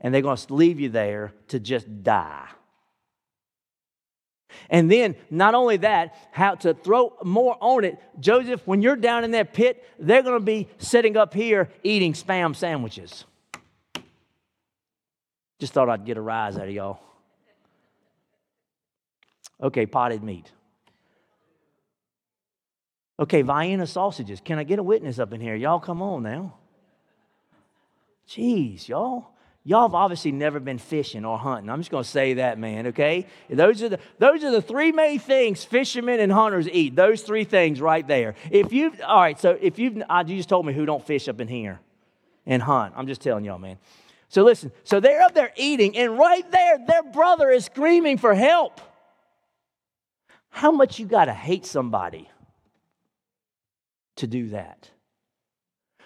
and 0.00 0.14
they're 0.14 0.22
going 0.22 0.36
to 0.36 0.54
leave 0.54 0.78
you 0.78 0.90
there 0.90 1.32
to 1.48 1.58
just 1.58 2.04
die. 2.04 2.46
And 4.68 4.88
then, 4.88 5.16
not 5.28 5.56
only 5.56 5.78
that, 5.78 6.14
how 6.30 6.54
to 6.56 6.72
throw 6.72 7.16
more 7.24 7.56
on 7.60 7.82
it. 7.82 7.98
Joseph, 8.20 8.64
when 8.64 8.80
you're 8.80 8.94
down 8.94 9.24
in 9.24 9.32
that 9.32 9.52
pit, 9.52 9.84
they're 9.98 10.22
going 10.22 10.38
to 10.38 10.44
be 10.44 10.68
sitting 10.78 11.16
up 11.16 11.34
here 11.34 11.68
eating 11.82 12.12
spam 12.12 12.54
sandwiches. 12.54 13.24
Just 15.58 15.72
thought 15.72 15.88
I'd 15.88 16.04
get 16.04 16.16
a 16.16 16.20
rise 16.20 16.56
out 16.56 16.68
of 16.68 16.70
y'all. 16.70 17.09
Okay, 19.62 19.86
potted 19.86 20.22
meat. 20.22 20.50
Okay, 23.18 23.42
Vienna 23.42 23.86
sausages. 23.86 24.40
Can 24.42 24.58
I 24.58 24.64
get 24.64 24.78
a 24.78 24.82
witness 24.82 25.18
up 25.18 25.32
in 25.32 25.40
here? 25.40 25.54
Y'all 25.54 25.80
come 25.80 26.00
on 26.00 26.22
now. 26.22 26.54
Jeez, 28.26 28.88
y'all. 28.88 29.26
Y'all 29.62 29.82
have 29.82 29.94
obviously 29.94 30.32
never 30.32 30.58
been 30.58 30.78
fishing 30.78 31.26
or 31.26 31.38
hunting. 31.38 31.68
I'm 31.68 31.80
just 31.80 31.90
going 31.90 32.02
to 32.02 32.08
say 32.08 32.34
that, 32.34 32.58
man, 32.58 32.86
okay? 32.88 33.26
Those 33.50 33.82
are, 33.82 33.90
the, 33.90 33.98
those 34.18 34.42
are 34.42 34.50
the 34.50 34.62
three 34.62 34.90
main 34.90 35.18
things 35.18 35.64
fishermen 35.64 36.18
and 36.18 36.32
hunters 36.32 36.66
eat. 36.66 36.96
Those 36.96 37.20
three 37.20 37.44
things 37.44 37.78
right 37.78 38.06
there. 38.08 38.36
If 38.50 38.72
you've, 38.72 38.98
all 39.06 39.20
right, 39.20 39.38
so 39.38 39.58
if 39.60 39.78
you've, 39.78 40.02
uh, 40.08 40.24
you 40.26 40.36
just 40.36 40.48
told 40.48 40.64
me 40.64 40.72
who 40.72 40.86
don't 40.86 41.06
fish 41.06 41.28
up 41.28 41.40
in 41.42 41.48
here 41.48 41.78
and 42.46 42.62
hunt. 42.62 42.94
I'm 42.96 43.06
just 43.06 43.20
telling 43.20 43.44
y'all, 43.44 43.58
man. 43.58 43.76
So 44.30 44.44
listen, 44.44 44.72
so 44.84 44.98
they're 44.98 45.20
up 45.20 45.34
there 45.34 45.52
eating, 45.56 45.94
and 45.98 46.16
right 46.16 46.50
there, 46.50 46.78
their 46.86 47.02
brother 47.02 47.50
is 47.50 47.66
screaming 47.66 48.16
for 48.16 48.32
help. 48.32 48.80
How 50.50 50.70
much 50.70 50.98
you 50.98 51.06
got 51.06 51.26
to 51.26 51.34
hate 51.34 51.64
somebody 51.64 52.28
to 54.16 54.26
do 54.26 54.50
that? 54.50 54.90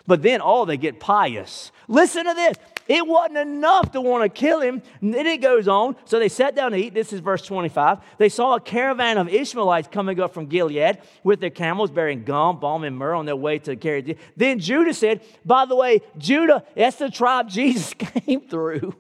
But 0.07 0.22
then, 0.22 0.40
oh, 0.42 0.64
they 0.64 0.76
get 0.76 1.01
pious. 1.01 1.72
Listen 1.88 2.26
to 2.26 2.34
this. 2.34 2.57
It 2.86 3.07
wasn't 3.07 3.38
enough 3.38 3.92
to 3.92 4.01
want 4.03 4.24
to 4.24 4.28
kill 4.28 4.61
him. 4.61 4.82
And 5.01 5.14
Then 5.14 5.26
it 5.26 5.40
goes 5.40 5.66
on. 5.66 5.97
So 6.05 6.18
they 6.18 6.28
sat 6.28 6.55
down 6.55 6.72
to 6.72 6.76
eat. 6.76 6.92
This 6.92 7.14
is 7.14 7.20
verse 7.20 7.40
25. 7.42 8.01
They 8.18 8.28
saw 8.28 8.57
a 8.57 8.61
caravan 8.61 9.16
of 9.16 9.28
Ishmaelites 9.28 9.88
coming 9.88 10.20
up 10.20 10.34
from 10.34 10.47
Gilead 10.47 10.99
with 11.22 11.40
their 11.40 11.51
camels 11.51 11.90
bearing 11.90 12.24
gum, 12.24 12.61
balm, 12.61 12.84
and 12.84 12.97
myrrh 12.97 13.14
on 13.14 13.24
their 13.24 13.36
way 13.36 13.59
to 13.61 13.76
carry. 13.76 14.18
Then 14.36 14.59
Judah 14.59 14.92
said, 14.92 15.22
By 15.45 15.64
the 15.64 15.76
way, 15.76 16.03
Judah, 16.18 16.64
that's 16.76 16.97
the 16.97 17.11
tribe 17.11 17.49
Jesus 17.49 17.95
came 17.99 18.42
through. 18.42 18.95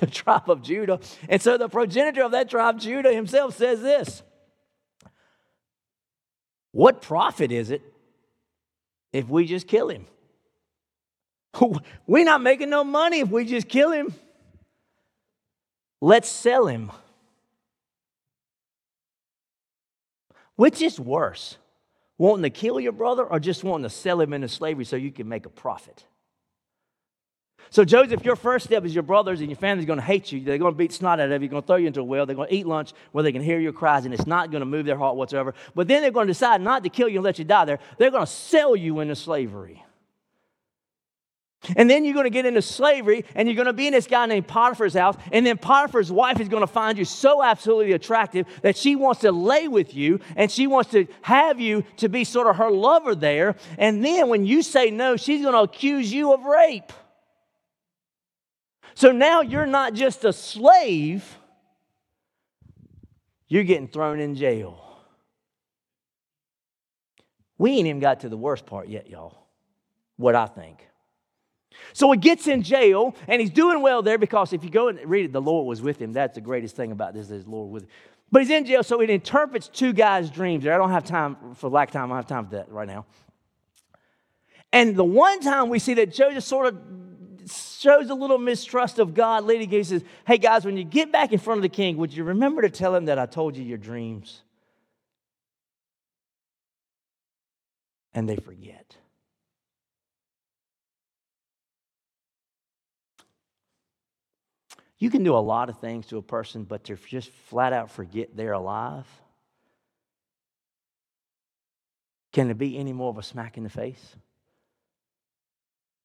The 0.00 0.06
tribe 0.06 0.48
of 0.48 0.62
Judah. 0.62 1.00
And 1.28 1.42
so 1.42 1.58
the 1.58 1.68
progenitor 1.68 2.22
of 2.22 2.30
that 2.30 2.48
tribe, 2.48 2.80
Judah 2.80 3.12
himself, 3.12 3.58
says 3.58 3.82
this 3.82 4.22
what 6.74 7.00
profit 7.00 7.52
is 7.52 7.70
it 7.70 7.82
if 9.12 9.28
we 9.28 9.46
just 9.46 9.68
kill 9.68 9.88
him? 9.88 10.06
We're 12.08 12.24
not 12.24 12.42
making 12.42 12.68
no 12.68 12.82
money 12.82 13.20
if 13.20 13.30
we 13.30 13.44
just 13.44 13.68
kill 13.68 13.92
him. 13.92 14.12
Let's 16.00 16.28
sell 16.28 16.66
him. 16.66 16.90
Which 20.56 20.82
is 20.82 20.98
worse? 20.98 21.58
Wanting 22.18 22.42
to 22.42 22.50
kill 22.50 22.80
your 22.80 22.90
brother 22.90 23.22
or 23.22 23.38
just 23.38 23.62
wanting 23.62 23.84
to 23.84 23.90
sell 23.90 24.20
him 24.20 24.32
into 24.32 24.48
slavery 24.48 24.84
so 24.84 24.96
you 24.96 25.12
can 25.12 25.28
make 25.28 25.46
a 25.46 25.50
profit? 25.50 26.04
So, 27.70 27.84
Joseph, 27.84 28.24
your 28.24 28.36
first 28.36 28.66
step 28.66 28.84
is 28.84 28.94
your 28.94 29.02
brothers 29.02 29.40
and 29.40 29.50
your 29.50 29.56
family's 29.56 29.86
going 29.86 29.98
to 29.98 30.04
hate 30.04 30.30
you. 30.32 30.40
They're 30.40 30.58
going 30.58 30.72
to 30.72 30.78
beat 30.78 30.92
snot 30.92 31.20
out 31.20 31.30
of 31.30 31.42
you. 31.42 31.48
They're 31.48 31.48
going 31.48 31.62
to 31.62 31.66
throw 31.66 31.76
you 31.76 31.86
into 31.88 32.00
a 32.00 32.04
well. 32.04 32.26
They're 32.26 32.36
going 32.36 32.48
to 32.48 32.54
eat 32.54 32.66
lunch 32.66 32.92
where 33.12 33.24
they 33.24 33.32
can 33.32 33.42
hear 33.42 33.58
your 33.58 33.72
cries, 33.72 34.04
and 34.04 34.14
it's 34.14 34.26
not 34.26 34.50
going 34.50 34.60
to 34.60 34.66
move 34.66 34.86
their 34.86 34.98
heart 34.98 35.16
whatsoever. 35.16 35.54
But 35.74 35.88
then 35.88 36.02
they're 36.02 36.10
going 36.10 36.26
to 36.26 36.32
decide 36.32 36.60
not 36.60 36.82
to 36.84 36.88
kill 36.88 37.08
you 37.08 37.18
and 37.18 37.24
let 37.24 37.38
you 37.38 37.44
die 37.44 37.64
there. 37.64 37.78
They're 37.98 38.10
going 38.10 38.26
to 38.26 38.30
sell 38.30 38.76
you 38.76 39.00
into 39.00 39.16
slavery. 39.16 39.84
And 41.76 41.88
then 41.88 42.04
you're 42.04 42.14
going 42.14 42.24
to 42.24 42.30
get 42.30 42.46
into 42.46 42.62
slavery 42.62 43.24
and 43.34 43.48
you're 43.48 43.54
going 43.54 43.66
to 43.66 43.72
be 43.72 43.86
in 43.86 43.92
this 43.92 44.06
guy 44.06 44.26
named 44.26 44.46
Potiphar's 44.46 44.94
house. 44.94 45.16
And 45.32 45.46
then 45.46 45.56
Potiphar's 45.58 46.12
wife 46.12 46.40
is 46.40 46.48
going 46.48 46.62
to 46.62 46.66
find 46.66 46.98
you 46.98 47.04
so 47.04 47.42
absolutely 47.42 47.92
attractive 47.92 48.46
that 48.62 48.76
she 48.76 48.96
wants 48.96 49.22
to 49.22 49.32
lay 49.32 49.68
with 49.68 49.94
you 49.94 50.20
and 50.36 50.50
she 50.50 50.66
wants 50.66 50.90
to 50.90 51.06
have 51.22 51.60
you 51.60 51.84
to 51.98 52.08
be 52.08 52.24
sort 52.24 52.46
of 52.46 52.56
her 52.56 52.70
lover 52.70 53.14
there. 53.14 53.56
And 53.78 54.04
then 54.04 54.28
when 54.28 54.44
you 54.44 54.62
say 54.62 54.90
no, 54.90 55.16
she's 55.16 55.42
going 55.42 55.54
to 55.54 55.60
accuse 55.60 56.12
you 56.12 56.32
of 56.32 56.44
rape. 56.44 56.92
So 58.94 59.10
now 59.10 59.40
you're 59.40 59.66
not 59.66 59.94
just 59.94 60.24
a 60.24 60.32
slave, 60.32 61.38
you're 63.48 63.64
getting 63.64 63.88
thrown 63.88 64.20
in 64.20 64.36
jail. 64.36 64.80
We 67.58 67.72
ain't 67.72 67.86
even 67.86 68.00
got 68.00 68.20
to 68.20 68.28
the 68.28 68.36
worst 68.36 68.66
part 68.66 68.88
yet, 68.88 69.08
y'all. 69.08 69.46
What 70.16 70.34
I 70.34 70.46
think. 70.46 70.86
So 71.92 72.10
he 72.12 72.18
gets 72.18 72.46
in 72.46 72.62
jail 72.62 73.14
and 73.28 73.40
he's 73.40 73.50
doing 73.50 73.80
well 73.82 74.02
there 74.02 74.18
because 74.18 74.52
if 74.52 74.64
you 74.64 74.70
go 74.70 74.88
and 74.88 74.98
read 75.06 75.24
it, 75.24 75.32
the 75.32 75.40
Lord 75.40 75.66
was 75.66 75.82
with 75.82 76.00
him. 76.00 76.12
That's 76.12 76.34
the 76.34 76.40
greatest 76.40 76.76
thing 76.76 76.92
about 76.92 77.14
this 77.14 77.30
is 77.30 77.46
Lord 77.46 77.70
with 77.70 77.84
him. 77.84 77.88
But 78.30 78.42
he's 78.42 78.50
in 78.50 78.64
jail, 78.64 78.82
so 78.82 79.00
it 79.00 79.10
interprets 79.10 79.68
two 79.68 79.92
guys' 79.92 80.30
dreams. 80.30 80.66
I 80.66 80.76
don't 80.76 80.90
have 80.90 81.04
time 81.04 81.54
for 81.54 81.70
lack 81.70 81.88
of 81.88 81.92
time, 81.92 82.04
I 82.10 82.16
don't 82.16 82.16
have 82.16 82.26
time 82.26 82.46
for 82.46 82.56
that 82.56 82.70
right 82.70 82.88
now. 82.88 83.06
And 84.72 84.96
the 84.96 85.04
one 85.04 85.40
time 85.40 85.68
we 85.68 85.78
see 85.78 85.94
that 85.94 86.12
Joseph 86.12 86.42
sort 86.42 86.66
of 86.66 86.76
shows 87.50 88.10
a 88.10 88.14
little 88.14 88.38
mistrust 88.38 88.98
of 88.98 89.14
God. 89.14 89.44
Lady 89.44 89.66
Gates 89.66 89.88
says, 89.88 90.04
Hey 90.26 90.38
guys, 90.38 90.64
when 90.64 90.76
you 90.76 90.84
get 90.84 91.12
back 91.12 91.32
in 91.32 91.38
front 91.38 91.58
of 91.58 91.62
the 91.62 91.68
king, 91.68 91.96
would 91.96 92.12
you 92.12 92.24
remember 92.24 92.62
to 92.62 92.70
tell 92.70 92.94
him 92.94 93.06
that 93.06 93.18
I 93.18 93.26
told 93.26 93.56
you 93.56 93.64
your 93.64 93.78
dreams? 93.78 94.42
And 98.12 98.28
they 98.28 98.36
forget. 98.36 98.96
You 104.98 105.10
can 105.10 105.24
do 105.24 105.36
a 105.36 105.38
lot 105.38 105.68
of 105.68 105.78
things 105.80 106.06
to 106.06 106.18
a 106.18 106.22
person, 106.22 106.64
but 106.64 106.84
to 106.84 106.96
just 106.96 107.30
flat 107.30 107.72
out 107.72 107.90
forget 107.90 108.36
they're 108.36 108.52
alive. 108.52 109.06
Can 112.32 112.50
it 112.50 112.58
be 112.58 112.78
any 112.78 112.92
more 112.92 113.10
of 113.10 113.18
a 113.18 113.22
smack 113.22 113.56
in 113.56 113.64
the 113.64 113.70
face? 113.70 114.16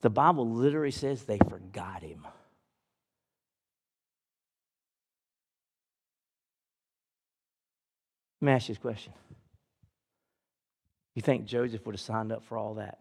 The 0.01 0.09
Bible 0.09 0.49
literally 0.49 0.91
says 0.91 1.23
they 1.23 1.37
forgot 1.37 2.01
him. 2.01 2.25
Let 8.41 8.45
me 8.45 8.51
ask 8.53 8.69
you 8.69 8.75
this 8.75 8.81
question. 8.81 9.13
You 11.15 11.21
think 11.21 11.45
Joseph 11.45 11.85
would 11.85 11.95
have 11.95 12.01
signed 12.01 12.31
up 12.31 12.45
for 12.45 12.57
all 12.57 12.75
that? 12.75 12.99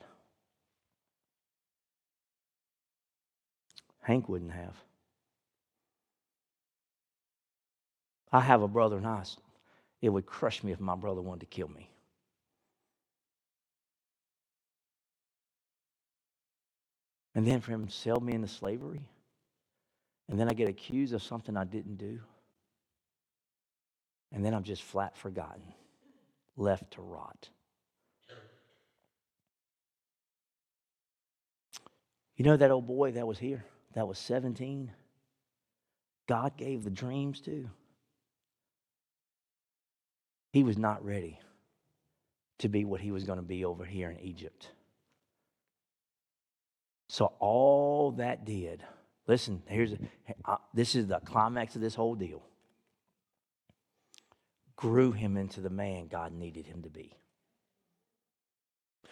Hank 4.01 4.28
wouldn't 4.28 4.53
have. 4.53 4.74
I 8.32 8.40
have 8.40 8.62
a 8.62 8.68
brother 8.68 8.96
and 8.96 9.07
I, 9.07 9.22
it 10.03 10.09
would 10.09 10.26
crush 10.26 10.64
me 10.64 10.72
if 10.72 10.80
my 10.80 10.96
brother 10.96 11.20
wanted 11.20 11.40
to 11.40 11.46
kill 11.46 11.68
me. 11.68 11.90
And 17.34 17.46
then 17.46 17.60
for 17.60 17.72
him 17.72 17.86
to 17.86 17.92
sell 17.92 18.20
me 18.20 18.34
into 18.34 18.48
slavery. 18.48 19.08
And 20.28 20.38
then 20.38 20.48
I 20.48 20.54
get 20.54 20.68
accused 20.68 21.14
of 21.14 21.22
something 21.22 21.56
I 21.56 21.64
didn't 21.64 21.96
do. 21.96 22.20
And 24.32 24.44
then 24.44 24.54
I'm 24.54 24.64
just 24.64 24.82
flat 24.82 25.16
forgotten, 25.16 25.62
left 26.56 26.92
to 26.92 27.02
rot. 27.02 27.48
You 32.36 32.44
know 32.44 32.56
that 32.56 32.70
old 32.70 32.86
boy 32.86 33.12
that 33.12 33.26
was 33.26 33.38
here, 33.38 33.64
that 33.94 34.06
was 34.06 34.18
17? 34.18 34.92
God 36.28 36.56
gave 36.56 36.84
the 36.84 36.90
dreams 36.90 37.40
to. 37.40 37.68
He 40.52 40.62
was 40.62 40.78
not 40.78 41.04
ready 41.04 41.40
to 42.58 42.68
be 42.68 42.84
what 42.84 43.00
he 43.00 43.10
was 43.10 43.24
going 43.24 43.38
to 43.38 43.44
be 43.44 43.64
over 43.64 43.84
here 43.84 44.10
in 44.10 44.20
Egypt. 44.20 44.68
So 47.09 47.32
all 47.38 48.12
that 48.12 48.44
did, 48.44 48.82
listen, 49.26 49.62
here's 49.66 49.94
uh, 50.44 50.56
this 50.74 50.94
is 50.94 51.06
the 51.06 51.20
climax 51.20 51.74
of 51.74 51.80
this 51.80 51.94
whole 51.94 52.14
deal. 52.14 52.42
Grew 54.76 55.12
him 55.12 55.36
into 55.36 55.61
the 55.61 55.70
man 55.70 56.06
God 56.06 56.32
needed 56.32 56.66
him 56.66 56.82
to 56.82 56.90
be. 56.90 57.16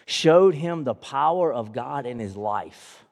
Showed 0.07 0.55
him 0.55 0.84
the 0.84 0.94
power 0.94 1.53
of 1.53 1.72
God 1.72 2.07
in 2.07 2.18
his 2.18 2.36
life 2.36 3.07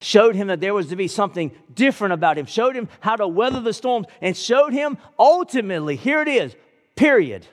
showed 0.00 0.34
him 0.34 0.48
that 0.48 0.60
there 0.60 0.74
was 0.74 0.88
to 0.88 0.96
be 0.96 1.08
something 1.08 1.52
different 1.72 2.14
about 2.14 2.38
him, 2.38 2.46
showed 2.46 2.74
him 2.74 2.88
how 3.00 3.16
to 3.16 3.28
weather 3.28 3.60
the 3.60 3.72
storms, 3.72 4.06
and 4.20 4.36
showed 4.36 4.72
him 4.72 4.98
ultimately, 5.18 5.96
here 5.96 6.22
it 6.22 6.28
is, 6.28 6.54
period, 6.96 7.46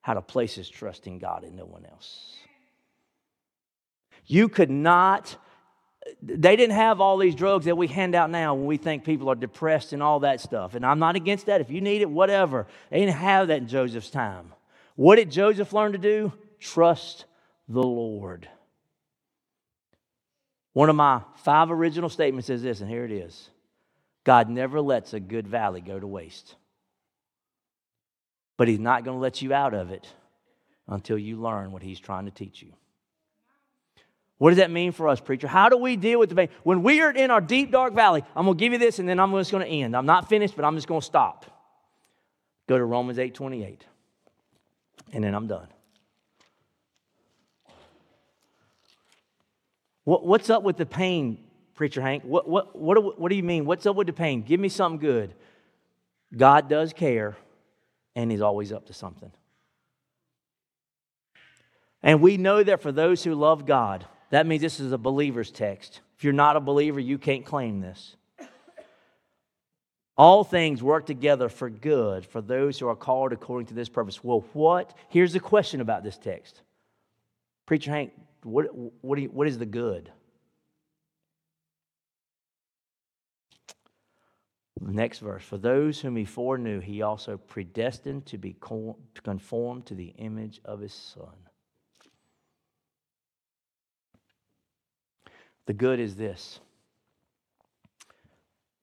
how 0.00 0.14
to 0.14 0.22
place 0.22 0.54
his 0.54 0.68
trust 0.68 1.06
in 1.06 1.18
God 1.18 1.44
and 1.44 1.56
no 1.56 1.64
one 1.64 1.84
else. 1.84 2.36
You 4.26 4.48
could 4.48 4.70
not, 4.70 5.36
they 6.22 6.56
didn't 6.56 6.76
have 6.76 7.00
all 7.00 7.18
these 7.18 7.34
drugs 7.34 7.66
that 7.66 7.76
we 7.76 7.86
hand 7.86 8.14
out 8.14 8.30
now 8.30 8.54
when 8.54 8.66
we 8.66 8.76
think 8.76 9.04
people 9.04 9.30
are 9.30 9.34
depressed 9.34 9.92
and 9.92 10.02
all 10.02 10.20
that 10.20 10.40
stuff. 10.40 10.74
And 10.74 10.84
I'm 10.84 10.98
not 10.98 11.16
against 11.16 11.46
that. 11.46 11.60
If 11.60 11.70
you 11.70 11.80
need 11.80 12.02
it, 12.02 12.10
whatever. 12.10 12.66
They 12.90 13.00
didn't 13.00 13.16
have 13.16 13.48
that 13.48 13.58
in 13.58 13.68
Joseph's 13.68 14.10
time. 14.10 14.52
What 14.96 15.16
did 15.16 15.30
Joseph 15.30 15.72
learn 15.72 15.92
to 15.92 15.98
do? 15.98 16.32
Trust 16.58 17.26
the 17.68 17.82
Lord. 17.82 18.48
One 20.72 20.90
of 20.90 20.96
my 20.96 21.22
five 21.36 21.70
original 21.70 22.08
statements 22.08 22.50
is 22.50 22.62
this, 22.62 22.80
and 22.80 22.90
here 22.90 23.04
it 23.04 23.12
is 23.12 23.50
God 24.24 24.48
never 24.48 24.80
lets 24.80 25.12
a 25.12 25.20
good 25.20 25.46
valley 25.46 25.80
go 25.80 25.98
to 25.98 26.06
waste. 26.06 26.56
But 28.56 28.68
He's 28.68 28.78
not 28.78 29.04
going 29.04 29.16
to 29.16 29.20
let 29.20 29.42
you 29.42 29.52
out 29.52 29.74
of 29.74 29.90
it 29.90 30.06
until 30.88 31.18
you 31.18 31.40
learn 31.40 31.72
what 31.72 31.82
He's 31.82 32.00
trying 32.00 32.24
to 32.24 32.30
teach 32.30 32.62
you. 32.62 32.72
What 34.38 34.50
does 34.50 34.58
that 34.58 34.70
mean 34.70 34.92
for 34.92 35.08
us, 35.08 35.20
preacher? 35.20 35.46
How 35.46 35.68
do 35.68 35.76
we 35.76 35.96
deal 35.96 36.18
with 36.18 36.28
the 36.28 36.34
pain? 36.34 36.48
When 36.64 36.82
we 36.82 37.00
are 37.00 37.10
in 37.10 37.30
our 37.30 37.40
deep, 37.40 37.70
dark 37.70 37.94
valley, 37.94 38.24
I'm 38.34 38.44
going 38.46 38.56
to 38.56 38.60
give 38.60 38.72
you 38.72 38.78
this 38.78 38.98
and 38.98 39.08
then 39.08 39.20
I'm 39.20 39.32
just 39.32 39.52
going 39.52 39.64
to 39.64 39.70
end. 39.70 39.96
I'm 39.96 40.06
not 40.06 40.28
finished, 40.28 40.56
but 40.56 40.64
I'm 40.64 40.74
just 40.74 40.88
going 40.88 41.00
to 41.00 41.06
stop. 41.06 41.46
Go 42.66 42.76
to 42.76 42.84
Romans 42.84 43.18
8 43.18 43.34
28. 43.34 43.84
And 45.12 45.22
then 45.22 45.34
I'm 45.34 45.46
done. 45.46 45.68
What, 50.04 50.26
what's 50.26 50.50
up 50.50 50.62
with 50.62 50.76
the 50.76 50.86
pain, 50.86 51.38
Preacher 51.74 52.02
Hank? 52.02 52.24
What, 52.24 52.48
what, 52.48 52.76
what, 52.76 52.96
do, 52.96 53.14
what 53.16 53.28
do 53.28 53.36
you 53.36 53.42
mean? 53.42 53.64
What's 53.64 53.86
up 53.86 53.96
with 53.96 54.06
the 54.06 54.12
pain? 54.12 54.42
Give 54.42 54.60
me 54.60 54.68
something 54.68 55.00
good. 55.00 55.34
God 56.36 56.68
does 56.68 56.92
care, 56.92 57.36
and 58.14 58.30
He's 58.30 58.40
always 58.42 58.72
up 58.72 58.86
to 58.86 58.92
something. 58.92 59.30
And 62.02 62.20
we 62.20 62.36
know 62.36 62.62
that 62.62 62.82
for 62.82 62.92
those 62.92 63.24
who 63.24 63.34
love 63.34 63.64
God, 63.64 64.04
that 64.34 64.46
means 64.46 64.60
this 64.60 64.80
is 64.80 64.92
a 64.92 64.98
believer's 64.98 65.50
text. 65.50 66.00
If 66.16 66.24
you're 66.24 66.32
not 66.32 66.56
a 66.56 66.60
believer, 66.60 66.98
you 66.98 67.18
can't 67.18 67.44
claim 67.44 67.80
this. 67.80 68.16
All 70.16 70.44
things 70.44 70.82
work 70.82 71.06
together 71.06 71.48
for 71.48 71.68
good 71.68 72.24
for 72.26 72.40
those 72.40 72.78
who 72.78 72.88
are 72.88 72.96
called 72.96 73.32
according 73.32 73.66
to 73.68 73.74
this 73.74 73.88
purpose. 73.88 74.22
Well, 74.22 74.44
what? 74.52 74.96
Here's 75.08 75.32
the 75.32 75.40
question 75.40 75.80
about 75.80 76.04
this 76.04 76.16
text. 76.16 76.62
Preacher 77.66 77.90
Hank, 77.90 78.12
what, 78.42 78.66
what, 79.02 79.18
you, 79.20 79.28
what 79.28 79.48
is 79.48 79.58
the 79.58 79.66
good? 79.66 80.10
Next 84.80 85.20
verse. 85.20 85.42
For 85.42 85.58
those 85.58 86.00
whom 86.00 86.16
he 86.16 86.24
foreknew, 86.24 86.80
he 86.80 87.02
also 87.02 87.36
predestined 87.36 88.26
to 88.26 88.38
be 88.38 88.56
conformed 89.22 89.86
to 89.86 89.94
the 89.94 90.14
image 90.18 90.60
of 90.64 90.80
his 90.80 90.92
son. 90.92 91.34
The 95.66 95.72
good 95.72 96.00
is 96.00 96.16
this 96.16 96.60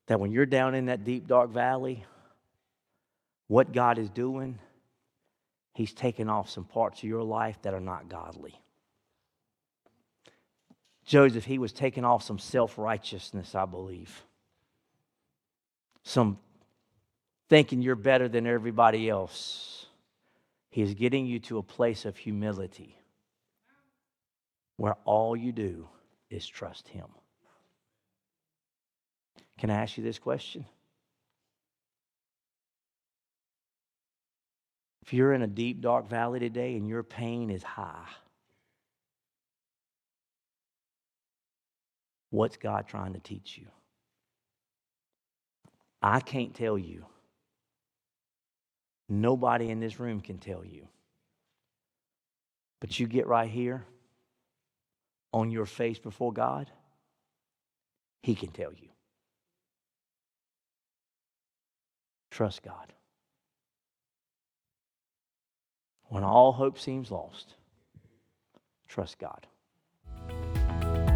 that 0.07 0.19
when 0.19 0.31
you're 0.31 0.45
down 0.45 0.75
in 0.75 0.87
that 0.87 1.05
deep, 1.05 1.25
dark 1.27 1.51
valley, 1.51 2.03
what 3.47 3.71
God 3.71 3.97
is 3.97 4.09
doing, 4.09 4.59
He's 5.73 5.93
taking 5.93 6.27
off 6.27 6.49
some 6.49 6.65
parts 6.65 6.99
of 6.99 7.07
your 7.07 7.23
life 7.23 7.57
that 7.61 7.73
are 7.73 7.79
not 7.79 8.09
godly. 8.09 8.59
Joseph, 11.05 11.45
he 11.45 11.57
was 11.57 11.73
taking 11.73 12.05
off 12.05 12.23
some 12.23 12.39
self 12.39 12.77
righteousness, 12.77 13.55
I 13.55 13.65
believe. 13.65 14.23
Some 16.03 16.39
thinking 17.49 17.81
you're 17.81 17.95
better 17.95 18.27
than 18.29 18.47
everybody 18.47 19.09
else. 19.09 19.87
He 20.69 20.81
is 20.81 20.93
getting 20.93 21.25
you 21.25 21.39
to 21.39 21.57
a 21.57 21.63
place 21.63 22.05
of 22.05 22.15
humility 22.15 22.97
where 24.77 24.95
all 25.03 25.35
you 25.35 25.51
do 25.51 25.87
is 26.31 26.47
trust 26.47 26.87
Him. 26.87 27.07
Can 29.59 29.69
I 29.69 29.75
ask 29.75 29.97
you 29.97 30.03
this 30.03 30.19
question? 30.19 30.65
If 35.03 35.13
you're 35.13 35.33
in 35.33 35.41
a 35.41 35.47
deep, 35.47 35.81
dark 35.81 36.09
valley 36.09 36.39
today 36.39 36.75
and 36.75 36.87
your 36.87 37.03
pain 37.03 37.49
is 37.49 37.63
high, 37.63 38.07
What's 42.31 42.55
God 42.55 42.87
trying 42.87 43.13
to 43.13 43.19
teach 43.19 43.57
you? 43.57 43.67
I 46.01 46.21
can't 46.21 46.55
tell 46.55 46.77
you. 46.77 47.05
Nobody 49.09 49.69
in 49.69 49.81
this 49.81 49.99
room 49.99 50.21
can 50.21 50.37
tell 50.37 50.65
you. 50.65 50.87
But 52.79 52.97
you 52.99 53.05
get 53.05 53.27
right 53.27 53.49
here 53.49 53.85
on 55.33 55.51
your 55.51 55.65
face 55.65 55.99
before 55.99 56.33
God, 56.33 56.69
He 58.23 58.35
can 58.35 58.49
tell 58.49 58.73
you. 58.73 58.89
Trust 62.29 62.63
God. 62.63 62.93
When 66.05 66.23
all 66.23 66.51
hope 66.51 66.77
seems 66.77 67.11
lost, 67.11 67.55
trust 68.87 69.17
God. 69.17 69.47